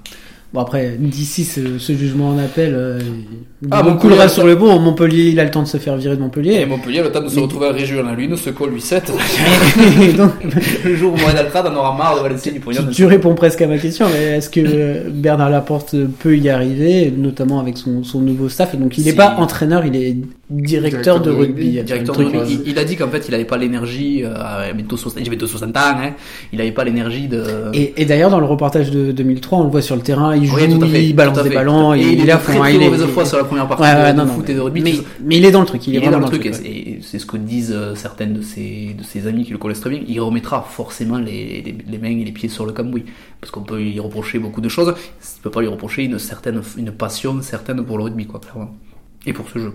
[0.54, 3.00] Bon après, d'ici ce, ce jugement en appel, euh,
[3.70, 4.80] Ah, on coulera sur le bon.
[4.80, 6.54] Montpellier, il a le temps de se faire virer de Montpellier.
[6.62, 9.02] Et Montpellier, le temps de se retrouver en région la Lune, se colle 8-7.
[10.10, 10.32] Et donc,
[10.86, 12.82] le jour où Mohamed Altrad en aura marre de Valenciennes du pognon.
[12.88, 17.12] tu, tu réponds presque à ma question, mais est-ce que Bernard Laporte peut y arriver,
[17.16, 18.74] notamment avec son, son nouveau staff?
[18.74, 19.18] Et donc, il n'est Si.
[19.18, 20.16] pas entraîneur, il est
[20.50, 21.64] directeur, Directeur de rugby.
[21.78, 21.84] rugby.
[21.84, 22.62] Directeur Le de truc, rugby.
[22.66, 25.30] il, il a dit qu'en fait, il n'avait pas l'énergie, euh, à bientôt 60, j'ai
[25.30, 26.12] bientôt 60 ans, hein,
[26.54, 27.44] il n'avait pas l'énergie de.
[27.74, 30.46] Et, et d'ailleurs, dans le reportage de 2003, on le voit sur le terrain, il
[30.48, 32.38] joue, Oui, tout à fait, il balance tout à des ballons, et il, il là
[32.38, 34.26] de très très il est- mauvaise foi sur la première partie Ouais, de, de non,
[34.26, 34.82] non, foot et de rugby.
[34.82, 34.94] mais,
[35.24, 36.52] mais il est dans le truc, il, Il, est dans le truc, ouais.
[36.66, 39.82] et c'est- ce que disent euh, certaines de ses, de ses amis qui le connaissent
[39.82, 40.02] très bien.
[40.08, 43.04] Il remettra forcément les, les, les mains et les pieds sur le cambouis.
[43.42, 44.90] Parce qu'on peut lui reprocher beaucoup de choses.
[44.90, 48.76] On peut pas lui reprocher une certaine une passion certaine pour le rugby, quoi, clairement.
[49.26, 49.74] Et pour ce jeu.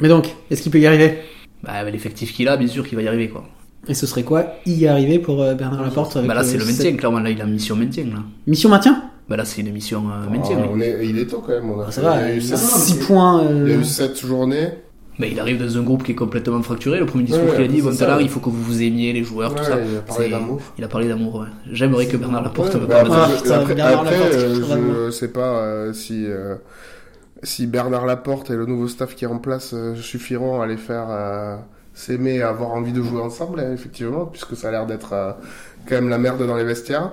[0.00, 1.18] Mais donc, est-ce qu'il peut y arriver?
[1.62, 3.44] Bah, l'effectif qu'il a, bien sûr qu'il va y arriver, quoi.
[3.88, 6.64] Et ce serait quoi y arriver pour euh, Bernard Laporte avec Bah là, c'est le
[6.64, 7.20] maintien, clairement.
[7.20, 8.04] Là, il a mission maintien.
[8.04, 8.22] Là.
[8.46, 9.09] Mission maintien?
[9.30, 10.58] Bah là, c'est une mission euh, maintien.
[10.60, 11.70] Ah, on est, il est temps quand même.
[11.70, 13.42] On a Ah, Ça fait- va, il y a eu sept- 6 points.
[13.44, 14.68] Il y a euh, eu 7 journées.
[15.20, 16.98] Mais il arrive dans un groupe qui est complètement fracturé.
[16.98, 18.22] Le premier discours Ouais, qu'il a dit, bon, ça, là, ouais.
[18.24, 19.78] il faut que vous vous aimiez, les joueurs, tout ça.
[19.80, 20.60] il a parlé d'amour.
[20.78, 21.46] Il a parlé d'amour, ouais.
[21.70, 25.06] J'aimerais que Bernard Laporte Ouais, me bah, parle Ah, après, après, Bernard après, Laporte, euh,
[25.06, 26.56] je sais pas euh, si euh,
[27.44, 30.76] si Bernard Laporte et le nouveau staff qui est en place euh, suffiront à les
[30.76, 31.56] faire euh,
[31.94, 35.32] s'aimer et avoir envie de jouer ensemble, hein, effectivement, puisque ça a l'air d'être euh,
[35.88, 37.12] quand même la merde dans les vestiaires.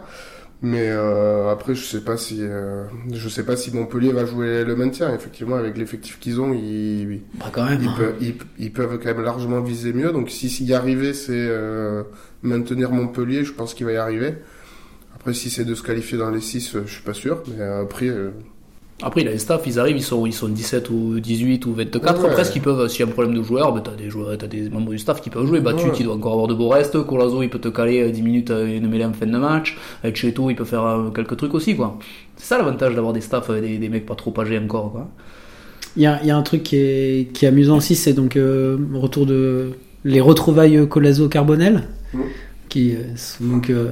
[0.63, 4.63] Mais euh, après, je sais pas si euh, je sais pas si Montpellier va jouer
[4.63, 5.13] le maintien.
[5.13, 7.79] Effectivement, avec l'effectif qu'ils ont, ils, Bah, quand même.
[7.81, 10.11] ils, peuvent, ils, ils peuvent quand même largement viser mieux.
[10.11, 12.01] Donc si s'y arriver, c'est euh,
[12.41, 14.33] maintenir Montpellier, je pense qu'il va y arriver.
[15.15, 17.43] Après, si c'est de se qualifier dans les 6, je suis pas sûr.
[17.49, 18.31] Mais euh, après, euh,
[19.03, 21.73] Après, il a un staff, ils arrivent, ils sont, ils sont 17 ou 18 ou
[21.73, 22.17] 24.
[22.19, 22.33] Ouais, ouais.
[22.33, 24.47] Presque, ils peuvent, s'il y a un problème de joueur, ben, t'as des joueurs, t'as
[24.47, 25.59] des membres du staff qui peuvent jouer.
[25.61, 25.93] Batut, Ouais.
[25.99, 26.99] il doit encore avoir de beaux restes.
[27.03, 29.77] Colazo, il peut te caler euh, 10 minutes à une mêlée en fin de match.
[30.03, 31.99] Avec Cheto, il peut faire euh, quelques trucs aussi, quoi.
[32.37, 35.07] C'est ça l'avantage d'avoir des staffs, euh, des, des mecs pas trop âgés encore, quoi.
[35.95, 38.13] Il y a, il y a un truc qui est, qui est amusant aussi, c'est
[38.13, 39.71] donc euh, retour de
[40.05, 41.83] les retrouvailles Colazo Carbonel,
[42.13, 42.19] Mm.
[42.69, 43.91] qui euh, sont donc euh,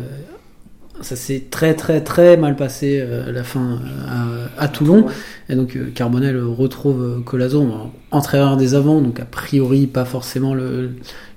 [1.01, 5.05] ça s'est très très très mal passé euh, la fin euh, à, à Toulon,
[5.49, 10.05] et donc euh, Carbonel retrouve euh, Colazo, en entraîneur des avants, donc a priori pas
[10.05, 10.91] forcément le, le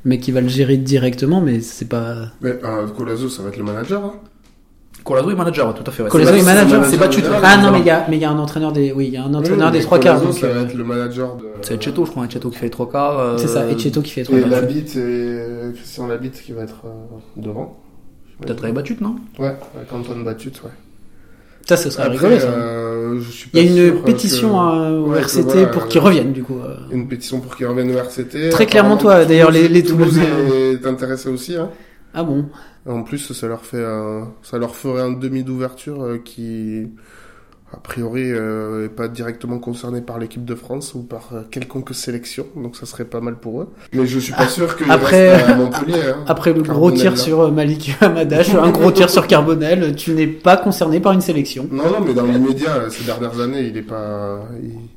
[0.04, 3.56] mec qui va le gérer directement, mais c'est pas mais, euh, Colazo, ça va être
[3.56, 4.04] le manager.
[4.04, 4.12] Hein
[5.04, 6.02] Colazo est manager, tout à fait.
[6.02, 6.08] ouais.
[6.10, 7.22] Colazo est pas- manager, C'est Batut.
[7.22, 7.40] manager.
[7.44, 9.14] ah non mais il y a mais il y a un entraîneur des oui il
[9.14, 11.44] y a un entraîneur Oui, des trois quarts, ça va euh, être le manager de.
[11.62, 13.18] C'est Cheto, je crois, hein, Cheto qui fait les trois quarts.
[13.18, 14.50] euh, c'est ça, et Cheto qui fait trois Et quarts.
[14.50, 15.40] Labitte et
[15.74, 16.90] Christian Labitte qui va être euh,
[17.36, 17.76] devant.
[18.40, 19.16] Peut-être avec Batut, non?
[19.38, 20.70] Ouais, avec Antoine Batut, ouais.
[21.68, 22.46] Ça, ce serait Après, rigolo ça.
[22.48, 25.82] euh, je suis Il y a une sûr pétition que- au Ouais, RCT voilà, pour
[25.82, 26.58] euh, qu'ils reviennent du coup.
[26.64, 26.76] euh.
[26.90, 28.48] Une pétition pour qu'ils reviennent au RCT.
[28.50, 31.56] Très clairement, toi, d'ailleurs, les- Toulouse- les Toulouse Toulousains- intéressé aussi.
[31.56, 31.68] Hein.
[32.14, 32.46] Ah bon?
[32.88, 36.88] En plus, ça leur fait un, ça leur ferait un demi d'ouverture euh, qui,
[37.70, 41.94] a priori, euh, est pas directement concerné par l'équipe de France ou par euh, quelconque
[41.94, 43.68] sélection, donc ça serait pas mal pour eux.
[43.92, 46.00] Mais je suis pas sûr qu'ils après- restent à Montpellier.
[46.08, 46.24] Hein.
[46.26, 47.16] Après le gros tir là.
[47.18, 51.20] sur euh, Malik Hamadash, un gros tir sur Carbonel, tu n'es pas concerné par une
[51.20, 51.68] sélection.
[51.70, 54.40] Non, non, mais dans les médias, ces dernières années, il est pas,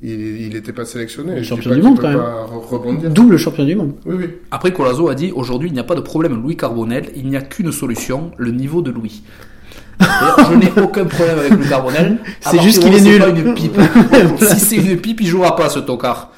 [0.02, 1.44] il, il, il était pas sélectionné.
[1.44, 2.22] Champion pas du monde, quand même.
[2.70, 3.10] rebondir.
[3.10, 3.94] Double champion du monde.
[4.06, 4.30] Oui, oui.
[4.50, 7.36] Après, Colazo a dit aujourd'hui, il n'y a pas de problème, Louis Carbonel, il n'y
[7.36, 9.24] a qu'une solution, le niveau de Louis.
[10.02, 12.18] Je n'ai aucun problème avec Louis Carbonel.
[12.42, 13.22] C'est juste qu'il est nul.
[13.22, 13.80] c'est pas une pipe.
[14.42, 16.32] si c'est une pipe, il jouera pas ce tocard.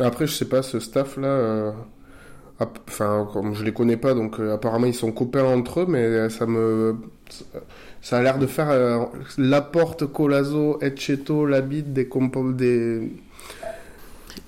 [0.00, 1.72] Après, je sais pas, ce staff-là, euh,
[2.60, 6.02] enfin, comme je les connais pas, donc euh, apparemment ils sont copains entre eux, mais
[6.02, 6.96] euh, ça me,
[8.00, 9.04] ça a l'air de faire euh,
[9.36, 13.10] Laporte, Colazo, Etcheto, Labide, des compos, des,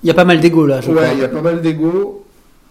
[0.02, 1.08] Il y a pas mal d'ego là, je ouais, crois.
[1.14, 2.24] il y a pas mal d'ego,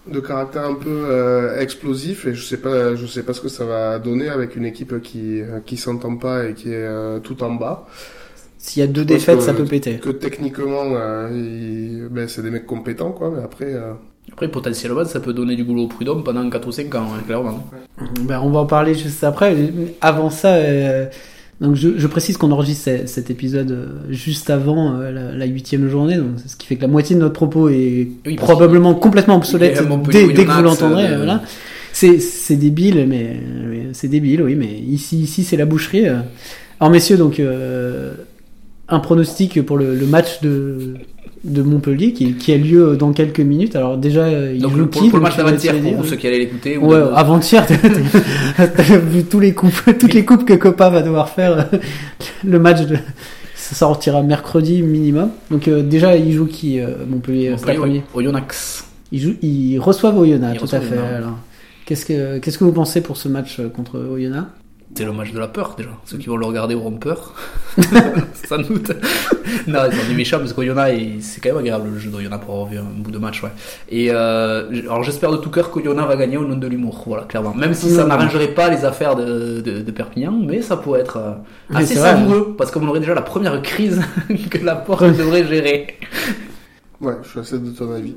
[0.07, 3.49] de caractère un peu euh, explosif, et je sais pas, je sais pas ce que
[3.49, 7.19] ça va donner avec une équipe qui, euh, qui s'entend pas et qui est euh,
[7.19, 7.85] tout en bas.
[8.57, 9.99] S'il y a deux défaites, que- ça peut péter.
[9.99, 13.73] Que techniquement, euh, ben, c'est des mecs compétents, quoi, mais après.
[13.73, 13.93] euh,
[14.31, 17.21] Après, potentiellement, ça peut donner du boulot au prud'homme pendant 4 ou 5 ans, hein,
[17.25, 17.67] clairement.
[18.21, 19.55] Ben, on va en parler juste après.
[20.01, 21.05] Avant ça, euh,
[21.61, 25.89] donc je, je précise qu'on enregistre ce- cet épisode euh, juste avant euh, la- huitième
[25.89, 29.35] journée, donc ce qui fait que la moitié de notre propos est Oui, probablement complètement
[29.37, 29.81] obsolète
[30.11, 31.07] dès, dès que vous l'entendrez.
[31.07, 31.43] euh, Voilà.
[31.91, 33.35] C'est c'est débile, mais,
[33.67, 34.55] mais c'est débile, oui.
[34.55, 36.07] Mais ici, ici, c'est la boucherie.
[36.07, 36.19] euh.
[36.79, 38.13] Alors messieurs, donc euh,
[38.87, 40.93] un pronostic pour le, le match de
[41.43, 43.75] de Montpellier qui, qui a lieu dans quelques minutes.
[43.75, 45.95] Alors déjà, euh, il Donc, joue pour, qui pour le donc match tu vas d'avant-hier,
[45.95, 46.77] pour ceux qui allaient l'écouter.
[46.77, 51.01] ou Ouais, de- avant-hier, t'as- vu tous les coupes, toutes les coupes que Copa va
[51.01, 51.69] devoir faire.
[52.43, 52.97] Le match de,
[53.55, 55.29] ça sortira mercredi minimum.
[55.51, 58.85] Donc euh, déjà, il joue qui euh, Montpellier, Montpellier, Oyonnax.
[59.11, 60.95] Ils jouent, ils reçoivent Oyonnax, tout à fait.
[61.85, 64.45] Qu'est-ce que qu'est-ce que vous pensez pour ce match euh, contre Oyonnax?
[64.95, 65.91] C'est le match de la peur déjà.
[66.03, 67.33] Ceux qui vont le regarder auront peur.
[68.47, 68.91] Sans doute.
[69.67, 72.43] non, ils sont des méchants parce qu'Oyonnax, il- c'est quand même agréable le jeu d'Oyonnax
[72.43, 73.41] pour avoir vu un bout de match.
[73.43, 73.51] Ouais.
[73.89, 77.03] Et euh, alors j'espère de tout cœur qu'Oyonnax va gagner au nom de l'humour.
[77.07, 77.53] Voilà, clairement.
[77.53, 81.17] Même si ça n'arrangerait pas les affaires de, de, de Perpignan, mais ça pourrait être
[81.17, 81.31] euh,
[81.73, 82.09] assez vrai.
[82.11, 84.01] savoureux parce qu'on aurait déjà la première crise
[84.49, 85.95] que la porte devrait gérer.
[86.99, 88.15] Ouais, je suis assez de ton avis.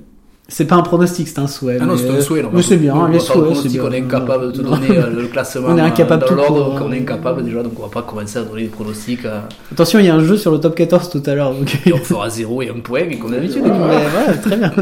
[0.49, 1.79] C'est pas un pronostic, c'est un souhait.
[1.81, 2.43] Ah non, mais, c'est un euh, souhait.
[2.43, 3.85] non, Mais c'est bien, les souhaits, c'est bien.
[3.85, 6.79] On est incapable de te donner euh, le classement On est incapable tout dans l'ordre,
[6.79, 9.25] qu'on est incapable déjà, donc on va pas commencer à donner des pronostics.
[9.25, 9.41] euh,
[9.73, 11.55] Attention, il y a un jeu sur le top 14 tout à l'heure.
[11.93, 13.63] on fera 0 et 1 point, et comme d'habitude.
[13.63, 14.73] Mais voilà, très bien.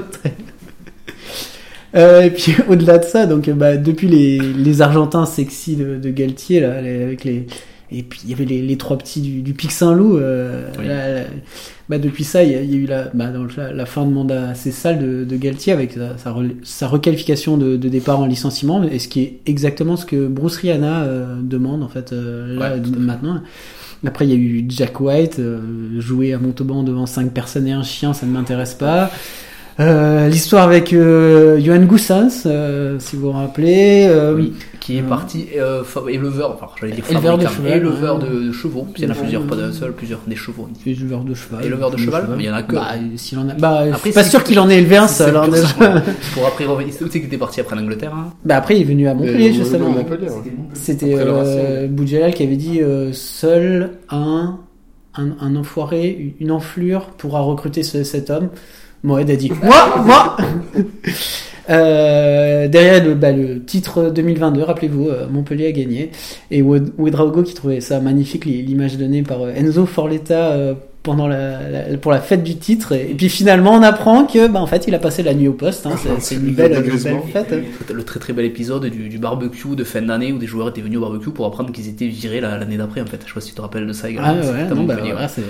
[2.25, 6.61] et puis au-delà de ça, donc bah, depuis les, les Argentins sexy de, de Galtier
[6.61, 7.47] là, avec les,
[7.93, 10.17] Et puis il y avait les, les trois petits du, du Pic Saint-Loup.
[10.19, 10.85] euh, Oui.
[11.89, 14.05] bah, depuis ça, il y, a, il y a eu la, bah, la, la fin
[14.07, 17.89] de mandat assez sale de, de Galtier avec sa, sa, re- sa requalification de, de
[17.89, 21.89] départ en licenciement, et ce qui est exactement ce que Bruce Rihanna euh, demande en
[21.89, 23.43] fait euh, là, Ouais, maintenant.
[24.07, 25.61] Après, il y a eu Jack White, euh,
[26.01, 29.11] jouer à Montauban devant cinq personnes et un chien, ça ne m'intéresse pas.
[29.79, 34.07] Euh, L'histoire avec euh, Johan Goussens, euh, si vous vous rappelez.
[34.11, 38.29] euh, Oui, qui est euh, parti euh, éleveur, enfin j'allais dire Éleveur de éleveur ouais.
[38.29, 38.87] de, de chevaux.
[38.99, 40.69] Il y en a plusieurs, pas d'un seul, plusieurs, des chevaux.
[40.85, 41.65] Éleveur de cheval.
[41.65, 42.75] Éleveur de cheval, mais il y en a que.
[42.75, 43.55] Bah, s'il en a.
[43.55, 45.39] Bah, je Après, suis pas sûr qu'il en ait élevé un seul.
[45.55, 46.03] c'est hein,
[46.35, 48.83] pour après revenir, c'est où c'est qu'il était parti après l'Angleterre hein Bah après, il
[48.83, 49.95] est venu à Montpellier justement.
[50.75, 51.87] C'était euh.
[51.89, 54.59] Boudjelal qui avait dit euh, seul un,
[55.15, 58.49] un un enfoiré, une enflure pourra recruter ce- cet homme.
[59.03, 60.37] Moed a dit moi moi.
[61.69, 66.11] Euh, derrière le, bah, le titre 2022, rappelez-vous, euh, Montpellier a gagné.
[66.51, 70.51] Et Oued- Ouedraogo qui trouvait ça magnifique, li- l'image donnée par euh, Enzo Forletta
[71.03, 72.93] pendant la, la- pour la fête du titre.
[72.93, 75.49] Et, et puis finalement, on apprend que, bah, en fait, il a passé la nuit
[75.49, 75.87] au poste.
[75.87, 76.75] Hein, c'est- c'est une une belle
[77.33, 77.55] fête.
[77.93, 80.83] Le très très bel épisode du, du barbecue de fin d'année où des joueurs étaient
[80.83, 83.21] venus au barbecue pour apprendre qu'ils étaient virés la- l'année d'après en fait.
[83.25, 84.29] Je sais pas si tu te rappelles de ça également.
[84.43, 85.11] Ah ouais, non, bah, ouais.
[85.29, 85.43] c'est-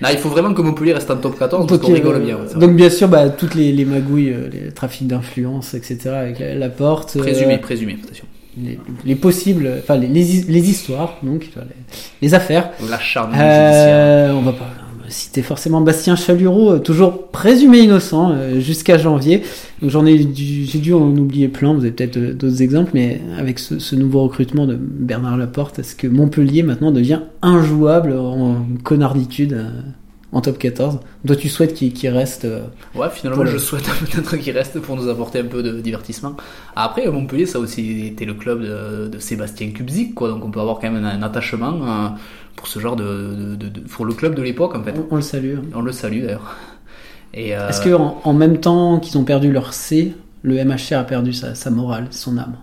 [0.00, 2.18] Là, il faut vraiment que Montpellier reste en top 14 parce Donc, qu'on rigole euh,
[2.24, 2.36] bien.
[2.36, 6.10] ouais, c'est donc bien sûr, bah, toutes les, les magouilles, euh, les trafics d'influence, etc.
[6.10, 7.16] avec la, la porte.
[7.16, 8.26] euh, Présumé, présumé, attention.
[8.62, 11.62] les, les possibles, enfin les, les, his- les histoires, donc les,
[12.22, 12.70] les affaires.
[12.90, 13.32] La charme.
[13.36, 14.68] Euh, on va pas
[15.08, 19.42] citer forcément Bastien Chalureau, euh, toujours présumé innocent euh, jusqu'à janvier.
[19.82, 21.72] J'en ai, j'ai dû en oublier plein.
[21.74, 25.78] Vous avez peut-être euh, d'autres exemples, mais avec ce, ce nouveau recrutement de Bernard Laporte,
[25.78, 29.56] est-ce que Montpellier maintenant devient injouable en connarditude
[30.32, 32.62] en top 14 Toi, tu souhaites qu'il reste euh,
[32.94, 36.36] Ouais, finalement, le- je souhaite peut-être qu'il reste pour nous apporter un peu de divertissement.
[36.76, 40.28] Après, Montpellier, ça a aussi été le club de, de Sébastien Kubzik, quoi.
[40.28, 42.08] Donc, on peut avoir quand même un, un attachement euh,
[42.56, 44.94] pour ce genre de, de, de- de- pour le club de l'époque, en fait.
[44.96, 45.56] on, on le salue.
[45.56, 45.62] hein.
[45.74, 46.56] On le salue d'ailleurs.
[47.36, 51.04] Euh, Est-ce que en, en même temps qu'ils ont perdu leur C, le MHR a
[51.04, 52.56] perdu sa, sa morale, son âme?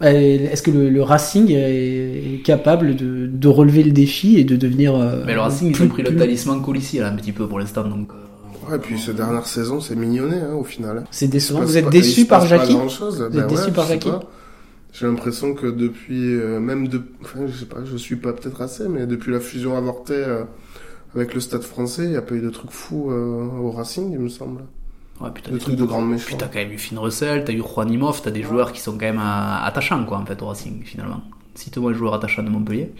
[0.00, 4.94] Est-ce que le, le Racing est, capable de, de relever le défi et de devenir
[4.94, 7.46] euh, mais le Racing, ils ont pris le plus- talisman Colissi, là, un petit peu
[7.48, 7.82] pour l'instant.
[7.84, 11.04] Donc, euh, Ouais, et puis cette dernière saison, c'est mignonné hein, au final.
[11.10, 11.60] C'est décevant.
[11.60, 12.74] Vous passe êtes déçu par Jackie.
[12.74, 14.10] Vous Ben êtes déçu par Jackie.
[14.92, 18.60] J'ai l'impression que depuis, euh, même de, enfin, je sais pas, je suis pas peut-être
[18.62, 20.44] assez, mais depuis la fusion avortée euh,
[21.14, 24.10] avec le Stade Français, il y a pas eu de trucs fous euh, au Racing,
[24.12, 24.62] il me semble.
[25.20, 27.52] Ouais, putain, De des trucs de grandes Puis t'as quand même eu Finn Russell, t'as
[27.52, 30.40] eu Juan Imhoff, t'as des joueurs qui sont quand même euh, attachants, quoi, en fait,
[30.42, 31.20] au Racing, finalement.
[31.54, 32.90] Cite-moi un joueur attachant de Montpellier.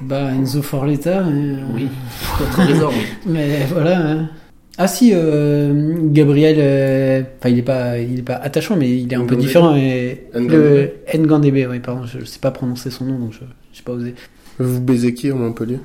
[0.00, 1.20] Bah Enzo Forletta.
[1.20, 1.88] euh, Oui,
[2.38, 3.06] d'autres raisons, oui.
[3.26, 3.98] Mais voilà.
[4.10, 4.30] hein.
[4.76, 9.12] Ah si, euh, Gabriel, euh, enfin il est pas, il est pas attachant, mais il
[9.12, 9.38] est un peu Ngandebe.
[9.40, 9.76] différent.
[9.76, 13.40] Et le Ngandebe, oui, pardon, je, je sais pas prononcer son nom, donc je,
[13.72, 14.14] j'ai pas osé.
[14.58, 15.78] Vous baisez qui à Montpellier?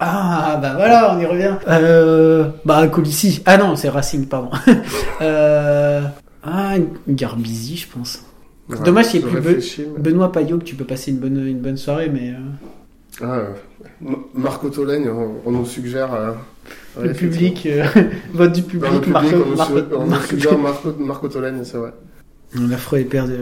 [0.00, 1.54] Ah bah voilà, on y revient.
[1.68, 3.42] Euh, bah Colissi.
[3.46, 4.50] Ah non, c'est Racing, pardon.
[5.22, 6.02] euh,
[6.44, 6.74] ah
[7.08, 8.22] Garbizi, je pense.
[8.68, 11.18] Ouais, Dommage qu'il y ait plus Be- mais- Benoît Payot, que tu peux passer une
[11.18, 13.38] bonne, une bonne soirée, mais euh, Ah,
[14.04, 16.12] euh, Marco Tolègne, on, on nous suggère.
[16.12, 16.32] euh,
[17.00, 17.84] le ouais, public, euh,
[18.34, 20.94] vote du public, le public, Marco- on, nous Marco- su- on nous Marco- suggère Marco,
[20.98, 21.92] Marco Tolègne, c'est vrai.
[22.54, 23.34] L'affreux est perdu.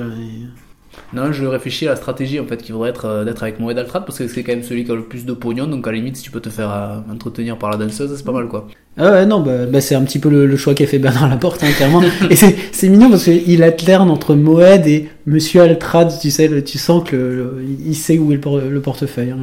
[1.12, 3.78] Non, je réfléchis à la stratégie en fait qui voudrait être euh, d'être avec Moed
[3.78, 5.90] Altrad parce que c'est quand même celui qui a le plus de pognon donc à
[5.92, 8.48] la limite si tu peux te faire euh, entretenir par la danseuse c'est pas mal
[8.48, 8.66] quoi.
[8.96, 11.28] Ah ouais, non, bah, bah, c'est un petit peu le, le choix qu'a fait Bernard
[11.28, 12.00] Laporte, hein, clairement.
[12.30, 16.62] et c'est, c'est mignon parce qu'il alterne entre Moed et Monsieur Altrad, tu sais, le-
[16.62, 19.38] tu sens que le- le- il sait où est le, por- le portefeuille, hein,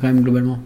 [0.00, 0.60] quand même, globalement.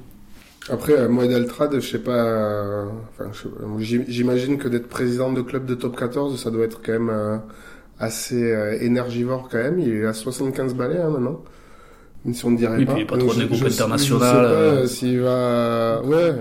[0.69, 2.13] Après, euh, Moed Altrad, je sais pas.
[2.13, 2.85] euh,
[3.19, 3.31] Enfin,
[3.79, 7.37] j'imagine que d'être président de club de top 14, ça doit être quand même euh,
[7.98, 9.78] assez euh, énergivore quand même.
[9.78, 11.40] Il est à 75 balais hein, maintenant.
[12.24, 12.93] Même si on ne dirait Oui, pas.
[12.94, 14.82] puis il est patron Donc, d'un je- groupe je Je sais pas euh.
[14.82, 16.02] euh, s'il va.
[16.05, 16.32] Ouais.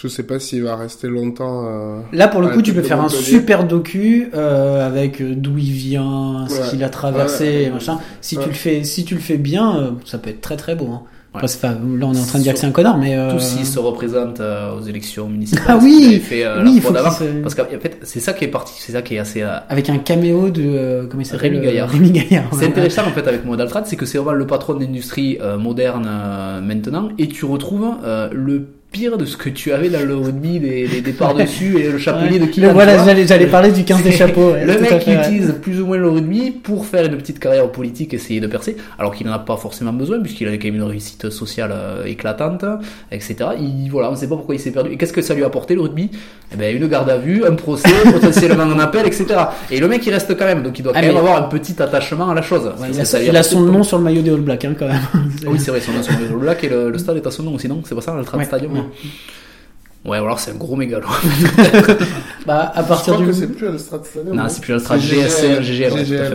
[0.00, 1.64] Je sais pas s'il va rester longtemps.
[1.66, 5.58] euh, Là, pour le coup, tu peux de faire un super docu euh, avec d'où
[5.58, 6.68] il vient, ce Ouais.
[6.68, 7.62] qu'il a traversé, Ouais.
[7.64, 7.98] et machin.
[8.20, 8.44] Si Ouais.
[8.44, 10.86] tu le fais, si tu le fais bien, euh, ça peut être très très beau.
[10.92, 11.02] Hein.
[11.34, 11.40] Ouais.
[11.44, 13.38] Enfin, là, on est en train de dire que c'est un connard, mais euh, Tout
[13.38, 15.64] s'il se représente euh, aux élections municipales.
[15.68, 17.10] Ah oui, fait, euh, oui, il faut d'avant.
[17.10, 19.58] se- Parce qu'en fait c'est ça qui est parti, c'est ça qui est assez euh,
[19.68, 21.90] avec un caméo de euh, comment il s'appelle Rémi Gaillard.
[21.90, 22.44] Rémi Gaillard.
[22.58, 25.36] C'est intéressant en fait avec Moed Altrad, c'est que c'est vraiment le patron de l'industrie
[25.42, 29.90] euh, moderne euh, maintenant, et tu retrouves euh, le pire de ce que tu avais
[29.90, 32.46] dans le rugby des, des, des par-dessus et le chapelier Ouais.
[32.46, 32.72] de Kylian.
[32.72, 35.98] voilà, j'allais- parler du 15 des chapeaux, ouais, le mec qui utilise plus ou moins
[35.98, 39.38] le rugby pour faire une petite carrière politique, essayer de percer, alors qu'il n'en a
[39.38, 42.64] pas forcément besoin puisqu'il avait quand même une réussite sociale euh, éclatante,
[43.12, 43.36] etc.
[43.60, 44.90] Il, voilà, on ne sait pas pourquoi il s'est perdu.
[44.92, 46.10] Et qu'est-ce que ça lui a apporté le rugby?
[46.52, 49.26] Eh ben, une garde à vue, un procès, potentiellement un appel, etc.
[49.70, 51.36] Et le mec il reste quand même, donc il doit Ah, quand même mais- avoir
[51.36, 52.64] un petit attachement à la chose.
[52.80, 54.30] Ouais, il a, ça lui il a apporté son de- nom sur le maillot des
[54.30, 55.00] All Blacks, hein, quand même.
[55.46, 57.42] Oui, c'est vrai, son nom sur le Black et le, le stade est à son
[57.42, 57.82] nom aussi, non?
[57.84, 58.77] C'est pas ça, le Trade Ouais, Stadium?
[58.78, 60.10] Ouais.
[60.12, 61.06] Ouais, ou alors c'est un gros mégalo.
[62.46, 64.34] Bah, à Je partir crois du que c'est plus à l'Estrade Stadium.
[64.34, 66.04] non, c'est plus C'est GSL, GGL, ouais.
[66.04, 66.32] GGL,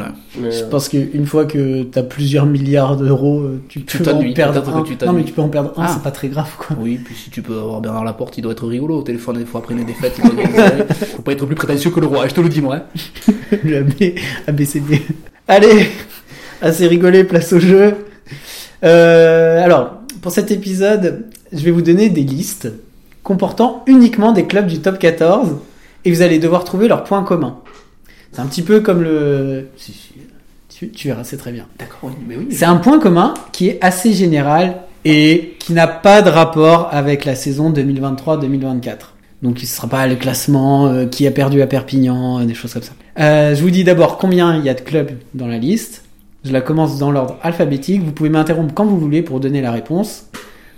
[0.00, 0.06] ouais.
[0.38, 4.10] Mais, Je euh, pense qu'une fois que t'as plusieurs milliards d'euros, euh, tu Tu peux
[4.10, 4.96] en perdre peut-être que un.
[4.96, 5.90] tu non, mais tu peux en perdre un, Ah.
[5.94, 6.76] c'est pas très grave, quoi.
[6.78, 9.46] Oui, puis si tu peux avoir Bernard Laporte, il doit être rigolo au téléphone des
[9.46, 10.20] fois après les défaites.
[10.22, 10.44] Il doit.
[11.16, 12.76] Faut pas être plus prétentieux que le roi, je te le dis moi.
[12.76, 13.32] hein.
[13.64, 13.92] Le AB,
[14.48, 15.00] ABCD.
[15.48, 15.88] Allez,
[16.60, 17.94] assez rigolé, place au jeu.
[18.82, 22.68] Euh, alors, pour cet épisode, je vais vous donner des listes
[23.22, 25.56] comportant uniquement des clubs du top 14
[26.04, 27.58] et vous allez devoir trouver leurs points communs.
[28.32, 29.68] C'est un petit peu comme le...
[29.76, 30.12] si, si,
[30.68, 31.66] Tu, tu verras, c'est très bien.
[31.78, 32.48] D'accord, mais oui.
[32.50, 37.24] C'est un point commun qui est assez général et qui n'a pas de rapport avec
[37.24, 38.96] la saison 2023-2024.
[39.42, 42.54] Donc il ne sera pas le classement euh, qui a perdu à Perpignan, euh, des
[42.54, 42.92] choses comme ça.
[43.20, 46.02] Euh, je vous dis d'abord combien il y a de clubs dans la liste.
[46.44, 48.02] Je la commence dans l'ordre alphabétique.
[48.02, 50.26] Vous pouvez m'interrompre quand vous voulez pour donner la réponse.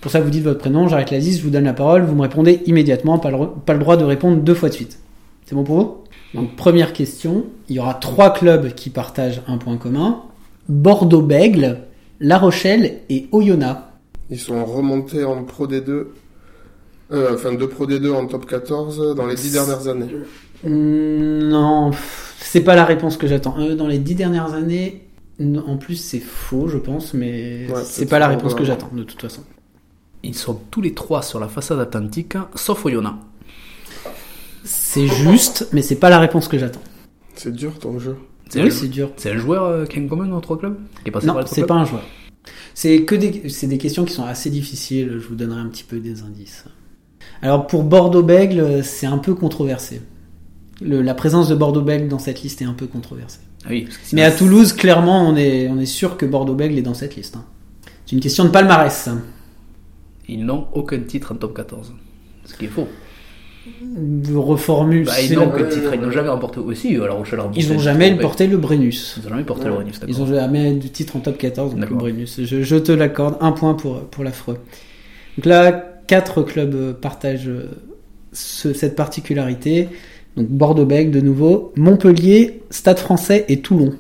[0.07, 2.15] Pour ça, vous dites votre prénom, j'arrête la liste, je vous donne la parole, vous
[2.15, 5.01] me répondez immédiatement, pas le, pas le droit de répondre deux fois de suite.
[5.47, 5.97] C'est bon pour vous?
[6.33, 10.23] Donc première question, il y aura trois clubs qui partagent un point commun.
[10.69, 11.79] Bordeaux-Bègle,
[12.21, 13.81] La Rochelle et Oyonnax.
[14.31, 16.05] Ils sont remontés en Pro D2,
[17.11, 20.07] euh, enfin de Pro D2 en top 14 dans les dix dernières années.
[20.63, 21.91] Hmm, Non,
[22.39, 23.57] c'est pas la réponse que j'attends.
[23.59, 25.03] Euh, dans les dix dernières années,
[25.67, 29.03] en plus c'est faux, je pense, mais Ouais, c'est pas la réponse que j'attends de
[29.03, 29.43] toute façon.
[30.23, 33.17] Ils sont tous les trois sur la façade atlantique, sauf Oyonnax.
[34.65, 36.81] C'est juste, mais c'est pas la réponse que j'attends.
[37.35, 38.17] C'est dur ton jeu.
[38.49, 39.11] C'est Oui, c'est dur.
[39.17, 41.37] C'est un joueur euh, qui est en commun dans trois clubs Qui est passé Non,
[41.47, 42.03] c'est pas un joueur.
[42.75, 45.19] C'est que des, c'est des questions qui sont assez difficiles.
[45.21, 46.65] Je vous donnerai un petit peu des indices.
[47.43, 50.01] Alors pour Bordeaux-Bègle, c'est un peu controversé.
[50.81, 53.41] Le- la présence de Bordeaux-Bègle dans cette liste est un peu controversée.
[53.65, 56.25] Ah oui, parce que sinon- Mais à Toulouse, clairement, on est, on est sûr que
[56.27, 57.37] Bordeaux-Bègle est dans cette liste.
[57.37, 57.45] hein.
[58.07, 59.09] C'est une question de palmarès.
[60.29, 61.93] Ils n'ont aucun titre en top 14.
[62.45, 62.89] Ce qui est faux.
[64.35, 65.05] Reformule.
[65.07, 66.97] Bah, ils n'ont aucun titre, ils n'ont jamais remporté aussi.
[66.97, 69.17] La Rochelle a remporté Ils n'ont jamais porté le Brennus.
[69.19, 70.23] Ils n'ont jamais porté le Brennus, Ils d'accord.
[70.23, 71.97] ont jamais de titre en top 14, donc le.
[71.97, 72.41] Brennus.
[72.45, 74.59] Je, je te l'accorde, un point pour, pour l'affreux.
[75.37, 75.73] Donc là,
[76.07, 77.71] quatre clubs euh, partagent euh,
[78.33, 79.89] ce- cette particularité.
[80.37, 83.95] Donc Bordeaux-Bègles de nouveau, Montpellier, Stade français et Toulon.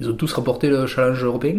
[0.00, 1.56] Ils ont tous remporté le challenge européen?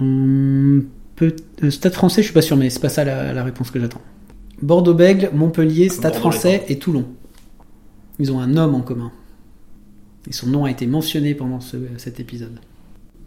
[0.00, 0.84] Hum,
[1.16, 3.70] peut- euh, Stade français, je suis pas sûr, mais c'est pas ça la, la réponse
[3.70, 4.00] que j'attends.
[4.62, 7.04] Bordeaux-Bègles, Montpellier, Stade Bordeaux, français et Toulon.
[8.18, 9.10] Ils ont un homme en commun.
[10.28, 12.58] Et son nom a été mentionné pendant ce- cet épisode.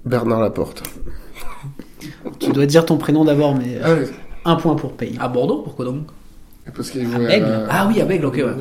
[0.05, 0.83] Bernard Laporte.
[2.39, 4.07] Tu dois dire ton prénom d'abord, mais euh, Ah oui,
[4.45, 5.15] un point pour Paye.
[5.19, 6.07] À Bordeaux, pourquoi donc?
[6.75, 7.45] Parce qu'il À Bègle.
[7.45, 8.53] à- Ah oui, à Bègle, ok, ouais.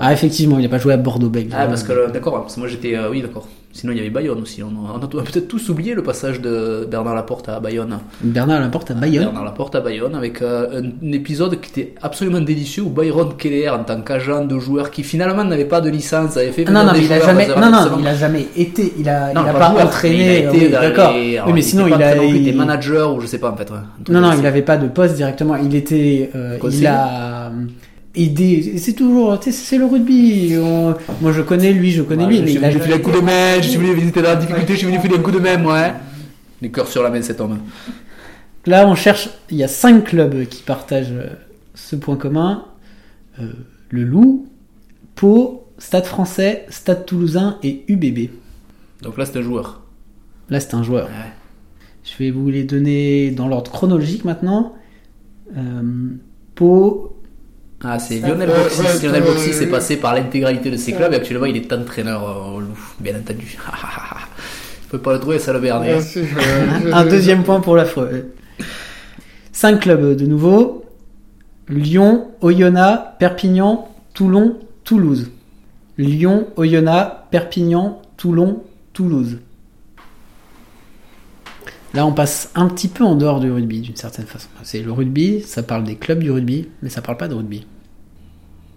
[0.00, 1.54] Ah, effectivement, il n'a pas joué à Bordeaux-Bègle.
[1.56, 2.96] Ah, parce que, euh, d'accord, parce que moi j'étais.
[2.96, 3.46] euh, oui, d'accord.
[3.72, 4.62] Sinon, il y avait Bayonne aussi.
[4.62, 7.98] On a, on a peut-être tous oublié le passage de Bernard Laporte à Bayonne.
[8.22, 9.24] Bernard Laporte à Bayonne.
[9.24, 13.36] Bernard Laporte à Bayonne avec euh, un, un épisode qui était absolument délicieux où Byron
[13.36, 16.64] Keller, en tant qu'agent de joueur qui finalement n'avait pas de licence, avait fait.
[16.66, 19.34] Ah, non, non, mais il a jamais, non, non, il a jamais été, il a,
[19.34, 21.12] Non, il a pas joueur, entraîné, il a été oui, d'accord.
[21.12, 23.50] les- Oui, alors, mais il sinon, il a, il était manager ou je sais pas
[23.50, 23.70] en fait.
[23.70, 23.76] ouais.
[24.08, 24.48] Non, non, il ça.
[24.48, 27.52] avait pas de poste directement, il était, euh, il a
[28.16, 32.36] et c'est toujours, c'est le rugby, on- moi je connais lui, je connais Ouais, lui,
[32.38, 34.22] je mais suis il a venu filer un coup de main, je suis venu visiter
[34.22, 35.92] la difficulté, je suis venu filer un coup de main, ouais.
[36.62, 37.58] Les cœurs sur la main, cet homme.
[38.64, 41.28] Là, on cherche, il y a cinq clubs qui partagent euh,
[41.74, 42.64] ce point commun,
[43.38, 43.52] Euh,
[43.90, 44.46] le Loup,
[45.14, 48.30] Pau, Stade français, Stade toulousain et UBB.
[49.02, 49.82] Donc là, c'est un joueur.
[50.48, 51.06] Là, c'est un joueur.
[51.08, 51.32] Ouais.
[52.02, 54.72] Je vais vous les donner dans l'ordre chronologique maintenant.
[55.56, 55.82] Euh,
[56.54, 57.15] Pau,
[57.84, 58.80] Ah, c'est Lionel Boxy.
[58.80, 61.72] ouais, Lionel euh, Boxy s'est passé par l'intégralité de ses clubs et actuellement, il est
[61.72, 63.56] entraîneur euh, au Loup, bien entendu.
[64.84, 65.96] Je peux pas le trouver, ça le Bernier.
[66.16, 68.32] Euh, un deuxième point pour l'affreux.
[69.52, 70.84] Cinq clubs de nouveau.
[71.68, 75.30] Lyon, Oyonnax, Perpignan, Toulon, Toulouse.
[75.98, 78.62] Lyon, Oyonnax, Perpignan, Toulon,
[78.92, 79.38] Toulouse.
[81.96, 84.48] Là, on passe un petit peu en dehors du rugby, d'une certaine façon.
[84.62, 87.66] C'est le rugby, ça parle des clubs du rugby, mais ça parle pas de rugby.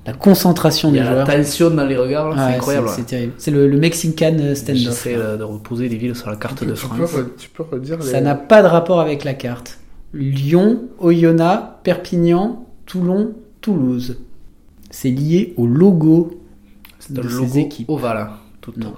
[0.06, 1.28] La concentration Il y des a la joueurs.
[1.28, 2.88] tension dans les regards, c'est incroyable.
[2.96, 3.34] C'est terrible.
[3.38, 4.82] C'est le, le Mexican euh, standoff.
[4.82, 6.98] J'essaie de reposer les villes sur la carte tu, de tu France.
[7.12, 8.06] peux, re- tu peux redire les...
[8.06, 9.78] Ça n'a pas de rapport avec la carte.
[10.14, 14.18] Lyon, Oyonnax, Perpignan, Toulon, Toulouse.
[14.90, 16.42] C'est lié au logo
[17.00, 17.90] C'est de un ces logo équipes.
[17.90, 18.30] ovale.
[18.62, 18.94] Tout Non.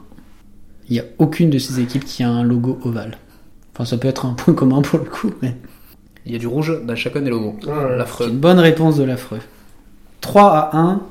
[0.88, 3.18] Il n'y a aucune de ces équipes qui a un logo ovale.
[3.74, 5.56] Enfin, ça peut être un point commun pour le coup, mais
[6.26, 7.56] Il y a du rouge dans chacun des logos.
[7.64, 8.30] C'est L'affreux.
[8.30, 9.40] une bonne réponse de l'affreux.
[10.22, 11.02] 3 à 1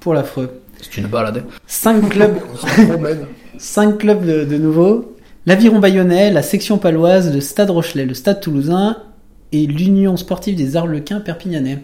[0.00, 0.60] pour l'affreux.
[0.80, 1.38] C'est une balade.
[1.46, 1.54] hein.
[1.66, 3.26] 5 clubs, On se promène.
[3.58, 5.16] 5 clubs de, de nouveau.
[5.46, 8.96] L'Aviron Bayonnais, la section paloise, le Stade Rochelet, le Stade Toulousain
[9.52, 11.82] et l'Union sportive des Arlequins Perpignanais.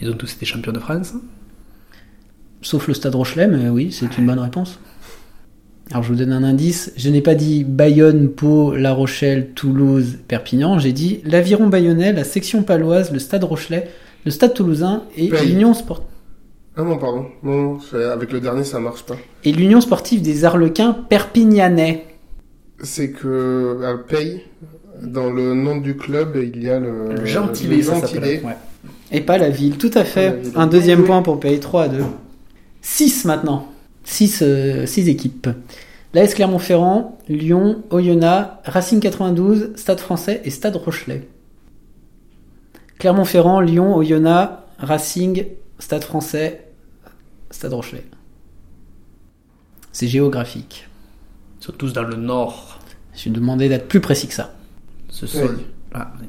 [0.00, 1.14] Ils ont tous été champions de France.
[2.62, 4.78] Sauf le Stade Rochelet, mais oui, c'est une bonne réponse.
[5.90, 6.92] Alors je vous donne un indice.
[6.96, 10.78] Je n'ai pas dit Bayonne, Pau, La Rochelle, Toulouse, Perpignan.
[10.78, 13.88] J'ai dit l'Aviron Bayonnais, la section paloise, le Stade Rochelet,
[14.24, 15.48] le Stade Toulousain et Paye.
[15.48, 16.04] l'Union Sport-
[16.76, 17.26] Ah non, pardon.
[17.42, 17.78] Non,
[18.12, 19.16] avec le dernier, ça marche pas.
[19.44, 22.04] et l'Union sportive des Arlequins Perpignanais.
[22.82, 24.42] C'est que à Paye,
[25.02, 28.40] dans le nom du club, il y a le, Le gentilé, le gentilé.
[28.44, 28.56] Ouais.
[29.10, 30.42] Et pas la ville, tout à fait.
[30.54, 32.02] Un deuxième point pour payer 3 à 2.
[32.82, 33.66] 6 maintenant.
[34.08, 35.48] 6 équipes.
[36.14, 41.28] L'AS Clermont-Ferrand, Lyon, Oyonnax, Racing 92, Stade français et Stade Rochelet.
[42.98, 45.46] Clermont-Ferrand, Lyon, Oyonnax, Racing,
[45.78, 46.66] Stade français,
[47.50, 48.04] Stade Rochelet.
[49.92, 50.88] C'est géographique.
[51.60, 52.78] Ils sont tous dans le nord.
[53.14, 54.54] Je suis demandé d'être plus précis que ça.
[55.10, 55.60] Ce sol.
[55.92, 56.26] Ah, oui.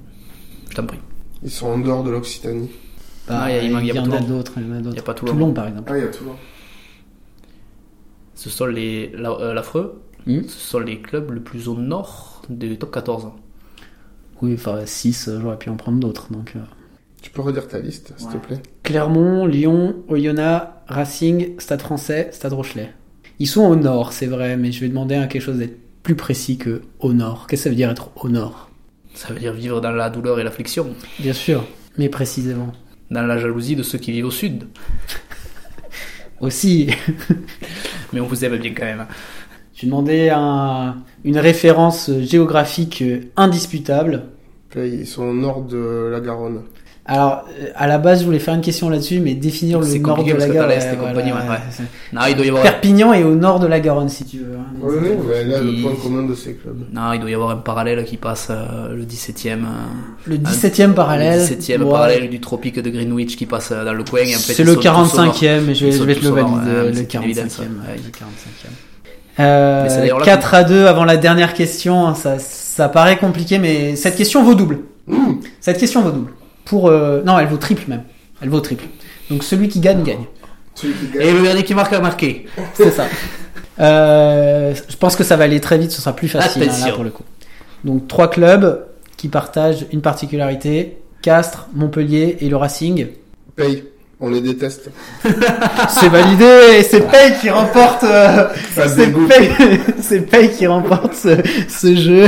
[0.70, 1.00] je t'en prie.
[1.44, 2.70] Ils sont en dehors de l'Occitanie.
[3.28, 3.94] Ah, il y y y d'autres.
[3.94, 4.54] Il y en a d'autres.
[4.60, 5.34] Il y a pas Toulon.
[5.34, 5.92] Toulon, par exemple.
[5.94, 6.36] Ah, il y a Toulon.
[8.40, 10.02] Ce sont les la- euh, l'affreux.
[10.26, 10.44] Hmm.
[10.48, 13.28] Ce sont les clubs le plus au nord des top 14.
[14.42, 16.32] Oui, enfin 6, j'aurais pu en prendre d'autres.
[16.32, 16.60] Donc, euh.
[17.22, 18.62] Tu peux redire ta liste, s'il te plaît?
[18.84, 22.94] Clermont, Lyon, Oyonnax, Racing, Stade français, Stade Rochelet.
[23.40, 26.16] Ils sont au nord, c'est vrai, mais je vais demander à quelque chose d'être plus
[26.16, 27.46] précis que au nord.
[27.48, 28.70] Qu'est-ce que ça veut dire être au nord?
[29.16, 30.88] Ça veut dire vivre dans la douleur et l'affliction.
[31.20, 31.66] Bien sûr,
[31.98, 32.72] mais précisément.
[33.12, 34.64] Dans la jalousie de ceux qui vivent au sud.
[36.40, 36.90] Aussi,
[38.14, 39.06] Mais on vous aime bien quand même.
[39.76, 44.24] je vais demander un- une référence géographique euh, indisputable.
[44.76, 46.62] Ils sont au nord de la Garonne.
[47.12, 49.98] Alors, euh, à la base, je voulais faire une question là-dessus, mais définir le C'est
[49.98, 50.76] nord de compliqué la parce que t'as Garonne.
[50.78, 51.58] l'Est et compagnie, ouais, ouais.
[51.72, 51.84] c'est-
[52.14, 52.62] Non, il doit y avoir.
[52.64, 54.56] Perpignan est au nord de la Garonne, si tu veux.
[54.56, 54.66] hein.
[54.80, 56.78] Oui, oui, mais là, le point commun de ces clubs.
[56.94, 59.64] Non, il doit y avoir un parallèle qui passe euh, le 17e.
[59.64, 59.66] euh,
[60.28, 61.40] Le 17e parallèle.
[61.40, 64.20] Le 17e ouais, parallèle du tropique de Greenwich qui passe euh, dans le coin.
[64.26, 64.88] C'est le sont tous
[65.18, 65.34] au nord.
[65.36, 67.24] 45e, mais je vais, je vais te le valider, ouais, le c'est une 45e.
[67.24, 67.66] évidence, ouais.
[67.66, 69.42] ouais, le 45e.
[69.42, 72.90] Euh, Mais c'est d'ailleurs là 4 à 2 avant la dernière question, hein, ça, ça
[72.90, 74.80] paraît compliqué, mais cette question vaut double.
[75.62, 76.32] Cette question vaut double.
[76.70, 78.04] Pour, euh, non, elle vaut triple même.
[78.42, 78.86] Elle vaut triple.
[79.32, 80.26] Donc celui qui gagne, gagne.
[80.76, 81.28] Celui qui gagne.
[81.28, 82.46] Et le dernier qui marque a marqué.
[82.74, 83.06] C'est ça.
[83.82, 86.92] Euh, je pense que ça va aller très vite, ce sera plus facile hein, là,
[86.92, 87.24] pour le coup.
[87.86, 88.86] Donc trois clubs
[89.16, 93.08] qui partagent une particularité Castres, Montpellier et le Racing.
[93.56, 93.86] Paye,
[94.20, 94.90] on les déteste.
[95.88, 96.46] C'est validé,
[96.78, 98.04] et c'est Paye qui remporte.
[98.04, 98.50] euh,
[100.02, 101.38] c'est Paye qui remporte ce,
[101.70, 102.28] ce jeu.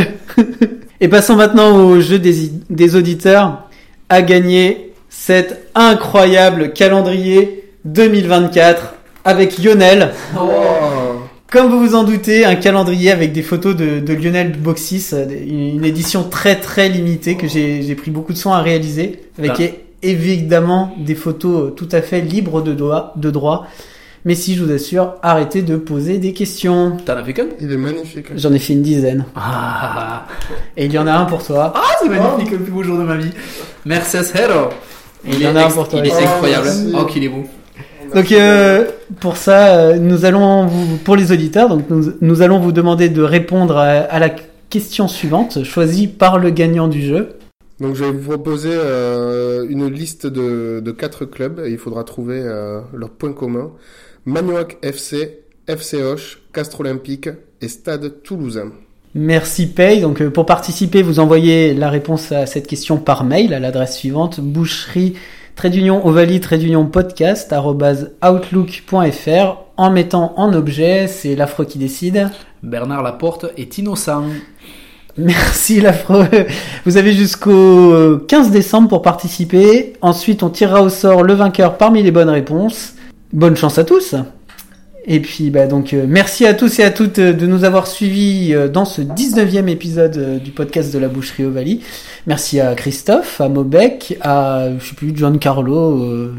[1.02, 3.68] Et passons maintenant au jeu des, des auditeurs
[4.12, 8.94] à gagner cet incroyable calendrier 2024
[9.24, 10.12] avec Lionel.
[10.38, 10.42] Oh.
[11.50, 15.26] Comme vous vous en doutez, un calendrier avec des photos de, de Lionel Boxis, euh,
[15.48, 19.64] une édition très très limitée que j'ai pris beaucoup de soin à réaliser, avec Ah.
[19.64, 22.74] é- évidemment des photos tout à fait libres de
[23.32, 23.68] droit.
[24.24, 26.98] Mais si je vous assure, arrêtez de poser des questions.
[27.06, 27.48] T'en as fait qu'un?
[27.60, 28.28] Il est magnifique.
[28.36, 29.26] J'en ai fait une dizaine.
[29.36, 30.28] Ah,
[30.78, 31.74] Et il y en a un pour toi.
[31.76, 33.32] Ah, c'est magnifique, le plus beau jour de ma vie.
[33.86, 34.70] Merci Hero.
[35.26, 36.00] Et il y en a un pour toi.
[36.04, 36.66] Il est Oh, incroyable.
[36.66, 36.94] merci.
[37.00, 37.44] Oh, qu'il est beau.
[38.14, 38.86] Donc euh,
[39.22, 43.08] pour ça, euh, nous allons vous, pour les auditeurs, donc nous, nous allons vous demander
[43.08, 44.30] de répondre à, à la
[44.70, 47.30] question suivante, choisie par le gagnant du jeu.
[47.80, 52.04] Donc je vais vous proposer euh, une liste de, de quatre clubs et il faudra
[52.04, 53.34] trouver euh, leurs points
[54.26, 57.30] Magnoac FC, FC Hoche, Castres Olympique
[57.60, 58.72] et Stade Toulousain.
[59.16, 60.02] Merci Pay.
[60.02, 63.98] Donc euh, pour participer, vous envoyez la réponse à cette question par mail à l'adresse
[63.98, 65.16] suivante boucherie
[65.56, 67.54] trait d'union ovalie trait d'union podcast
[68.24, 72.30] outlook.fr en mettant en objet, c'est l'affreux qui décide.
[72.62, 74.26] Bernard Laporte est innocent.
[75.18, 76.28] Merci l'affreux.
[76.86, 79.94] Vous avez jusqu'au 15 décembre pour participer.
[80.02, 82.94] Ensuite, on tirera au sort le vainqueur parmi les bonnes réponses.
[83.34, 84.16] Bonne chance à tous.
[85.06, 87.88] Et puis bah donc euh, merci à tous et à toutes euh, de nous avoir
[87.88, 91.82] suivis euh, dans ce 19e épisode du podcast de la boucherie Ovalie.
[92.28, 96.30] Merci à Christophe, à Mobec, à je sais plus John Carlo,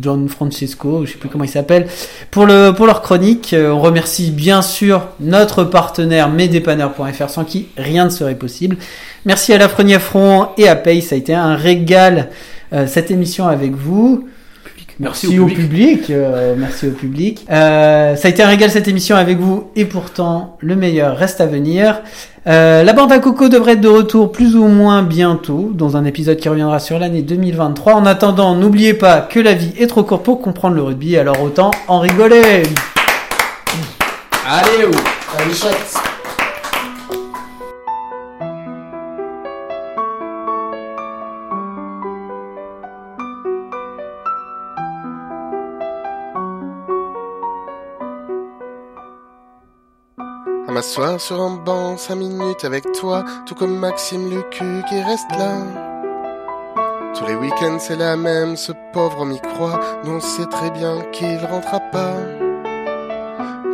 [0.00, 1.88] John Francesco, je sais plus comment il s'appelle
[2.30, 3.56] pour le pour leur chronique.
[3.58, 8.76] On remercie bien sûr notre partenaire mesdépanneurs.fr sans qui rien ne serait possible.
[9.24, 12.28] Merci à la Frenier Front et à Paye, ça a été un régal
[12.86, 14.28] cette émission avec vous.
[15.00, 15.98] Merci Merci au au public.
[16.02, 16.10] public.
[16.10, 17.46] euh, merci au public.
[17.50, 21.40] Euh, ça a été un régal cette émission avec vous et pourtant le meilleur reste
[21.40, 22.00] à venir.
[22.46, 26.04] Euh, la bande à coco devrait être de retour plus ou moins bientôt dans un
[26.04, 27.94] épisode qui reviendra sur l'année 2023.
[27.94, 31.40] En attendant, n'oubliez pas que la vie est trop courte pour comprendre le rugby, alors
[31.42, 32.64] autant en rigoler.
[34.46, 34.96] Allez, oh.
[35.38, 36.11] Allez, chat.
[50.82, 55.58] M'asseoir sur un banc, cinq minutes avec toi, tout comme Maxime Lucu qui reste là.
[57.14, 60.72] Tous les week-ends c'est la même, ce pauvre homme y croit, nous on sait très
[60.72, 62.16] bien qu'il rentrera pas.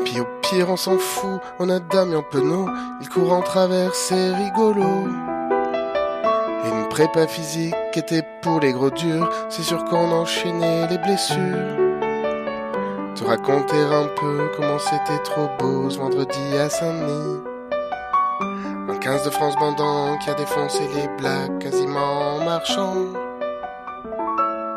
[0.05, 2.68] Puis au pire on s'en fout, on a Damien Penaud,
[3.01, 5.09] il court en travers, c'est rigolo.
[6.66, 11.88] Une prépa physique était pour les gros durs, c'est sûr qu'on enchaînait les blessures.
[13.19, 17.40] Te raconter un peu comment c'était trop beau ce vendredi à Saint-Denis.
[18.89, 22.95] Un 15 de France bandant qui a défoncé les blacks quasiment en marchant.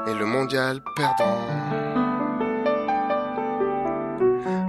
[0.07, 1.37] Et le mondial perdant.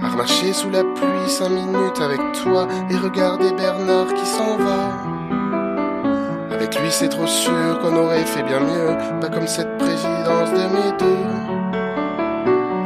[0.03, 5.01] À sous la pluie cinq minutes avec toi et regarder Bernard qui s'en va.
[6.51, 11.52] Avec lui c'est trop sûr qu'on aurait fait bien mieux, pas comme cette présidence de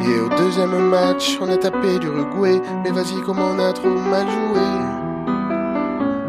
[0.08, 4.26] Et au deuxième match, on a tapé l'Uruguay, mais vas-y comme on a trop mal
[4.26, 4.62] joué?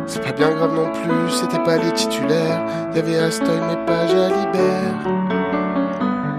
[0.07, 2.65] C'est pas bien grave non plus, c'était pas les titulaires,
[2.95, 4.99] y avait Astoy mais pas Jalibert.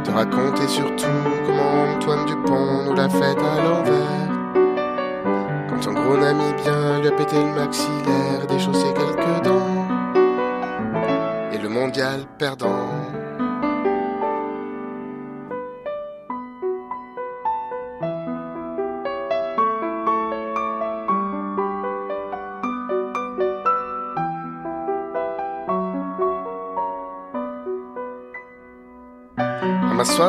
[0.04, 1.06] Te raconter surtout
[1.46, 4.30] comment Antoine Dupont nous l'a fait à l'envers.
[5.70, 9.88] Quand ton gros ami bien lui a pété le maxillaire, déchaussé quelques dents.
[11.54, 12.99] Et le mondial perdant.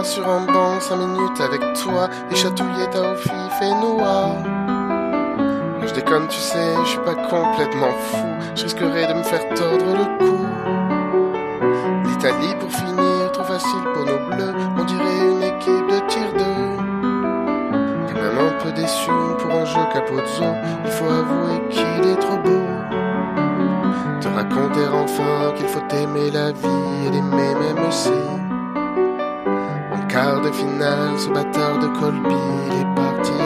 [0.02, 4.30] Sur un banc cinq minutes avec toi et chatouiller ta fif et noir.
[5.86, 8.16] Je déconne, tu sais, je suis pas complètement fou.
[8.54, 10.38] Je risquerais de me faire tordre le cou.
[12.08, 14.54] L'Italie pour finir, trop facile pour nos bleus.
[14.78, 16.44] On dirait une équipe de tir 2.
[18.08, 20.44] Quand même un peu déçu pour un jeu Capozzo.
[20.86, 22.64] Il faut avouer qu'il est trop beau.
[24.20, 28.10] Te raconter enfin qu'il faut aimer la vie et l'aimer même aussi.
[30.20, 32.34] Quart de finale, ce bâtard de Colby,
[32.66, 33.39] il est parti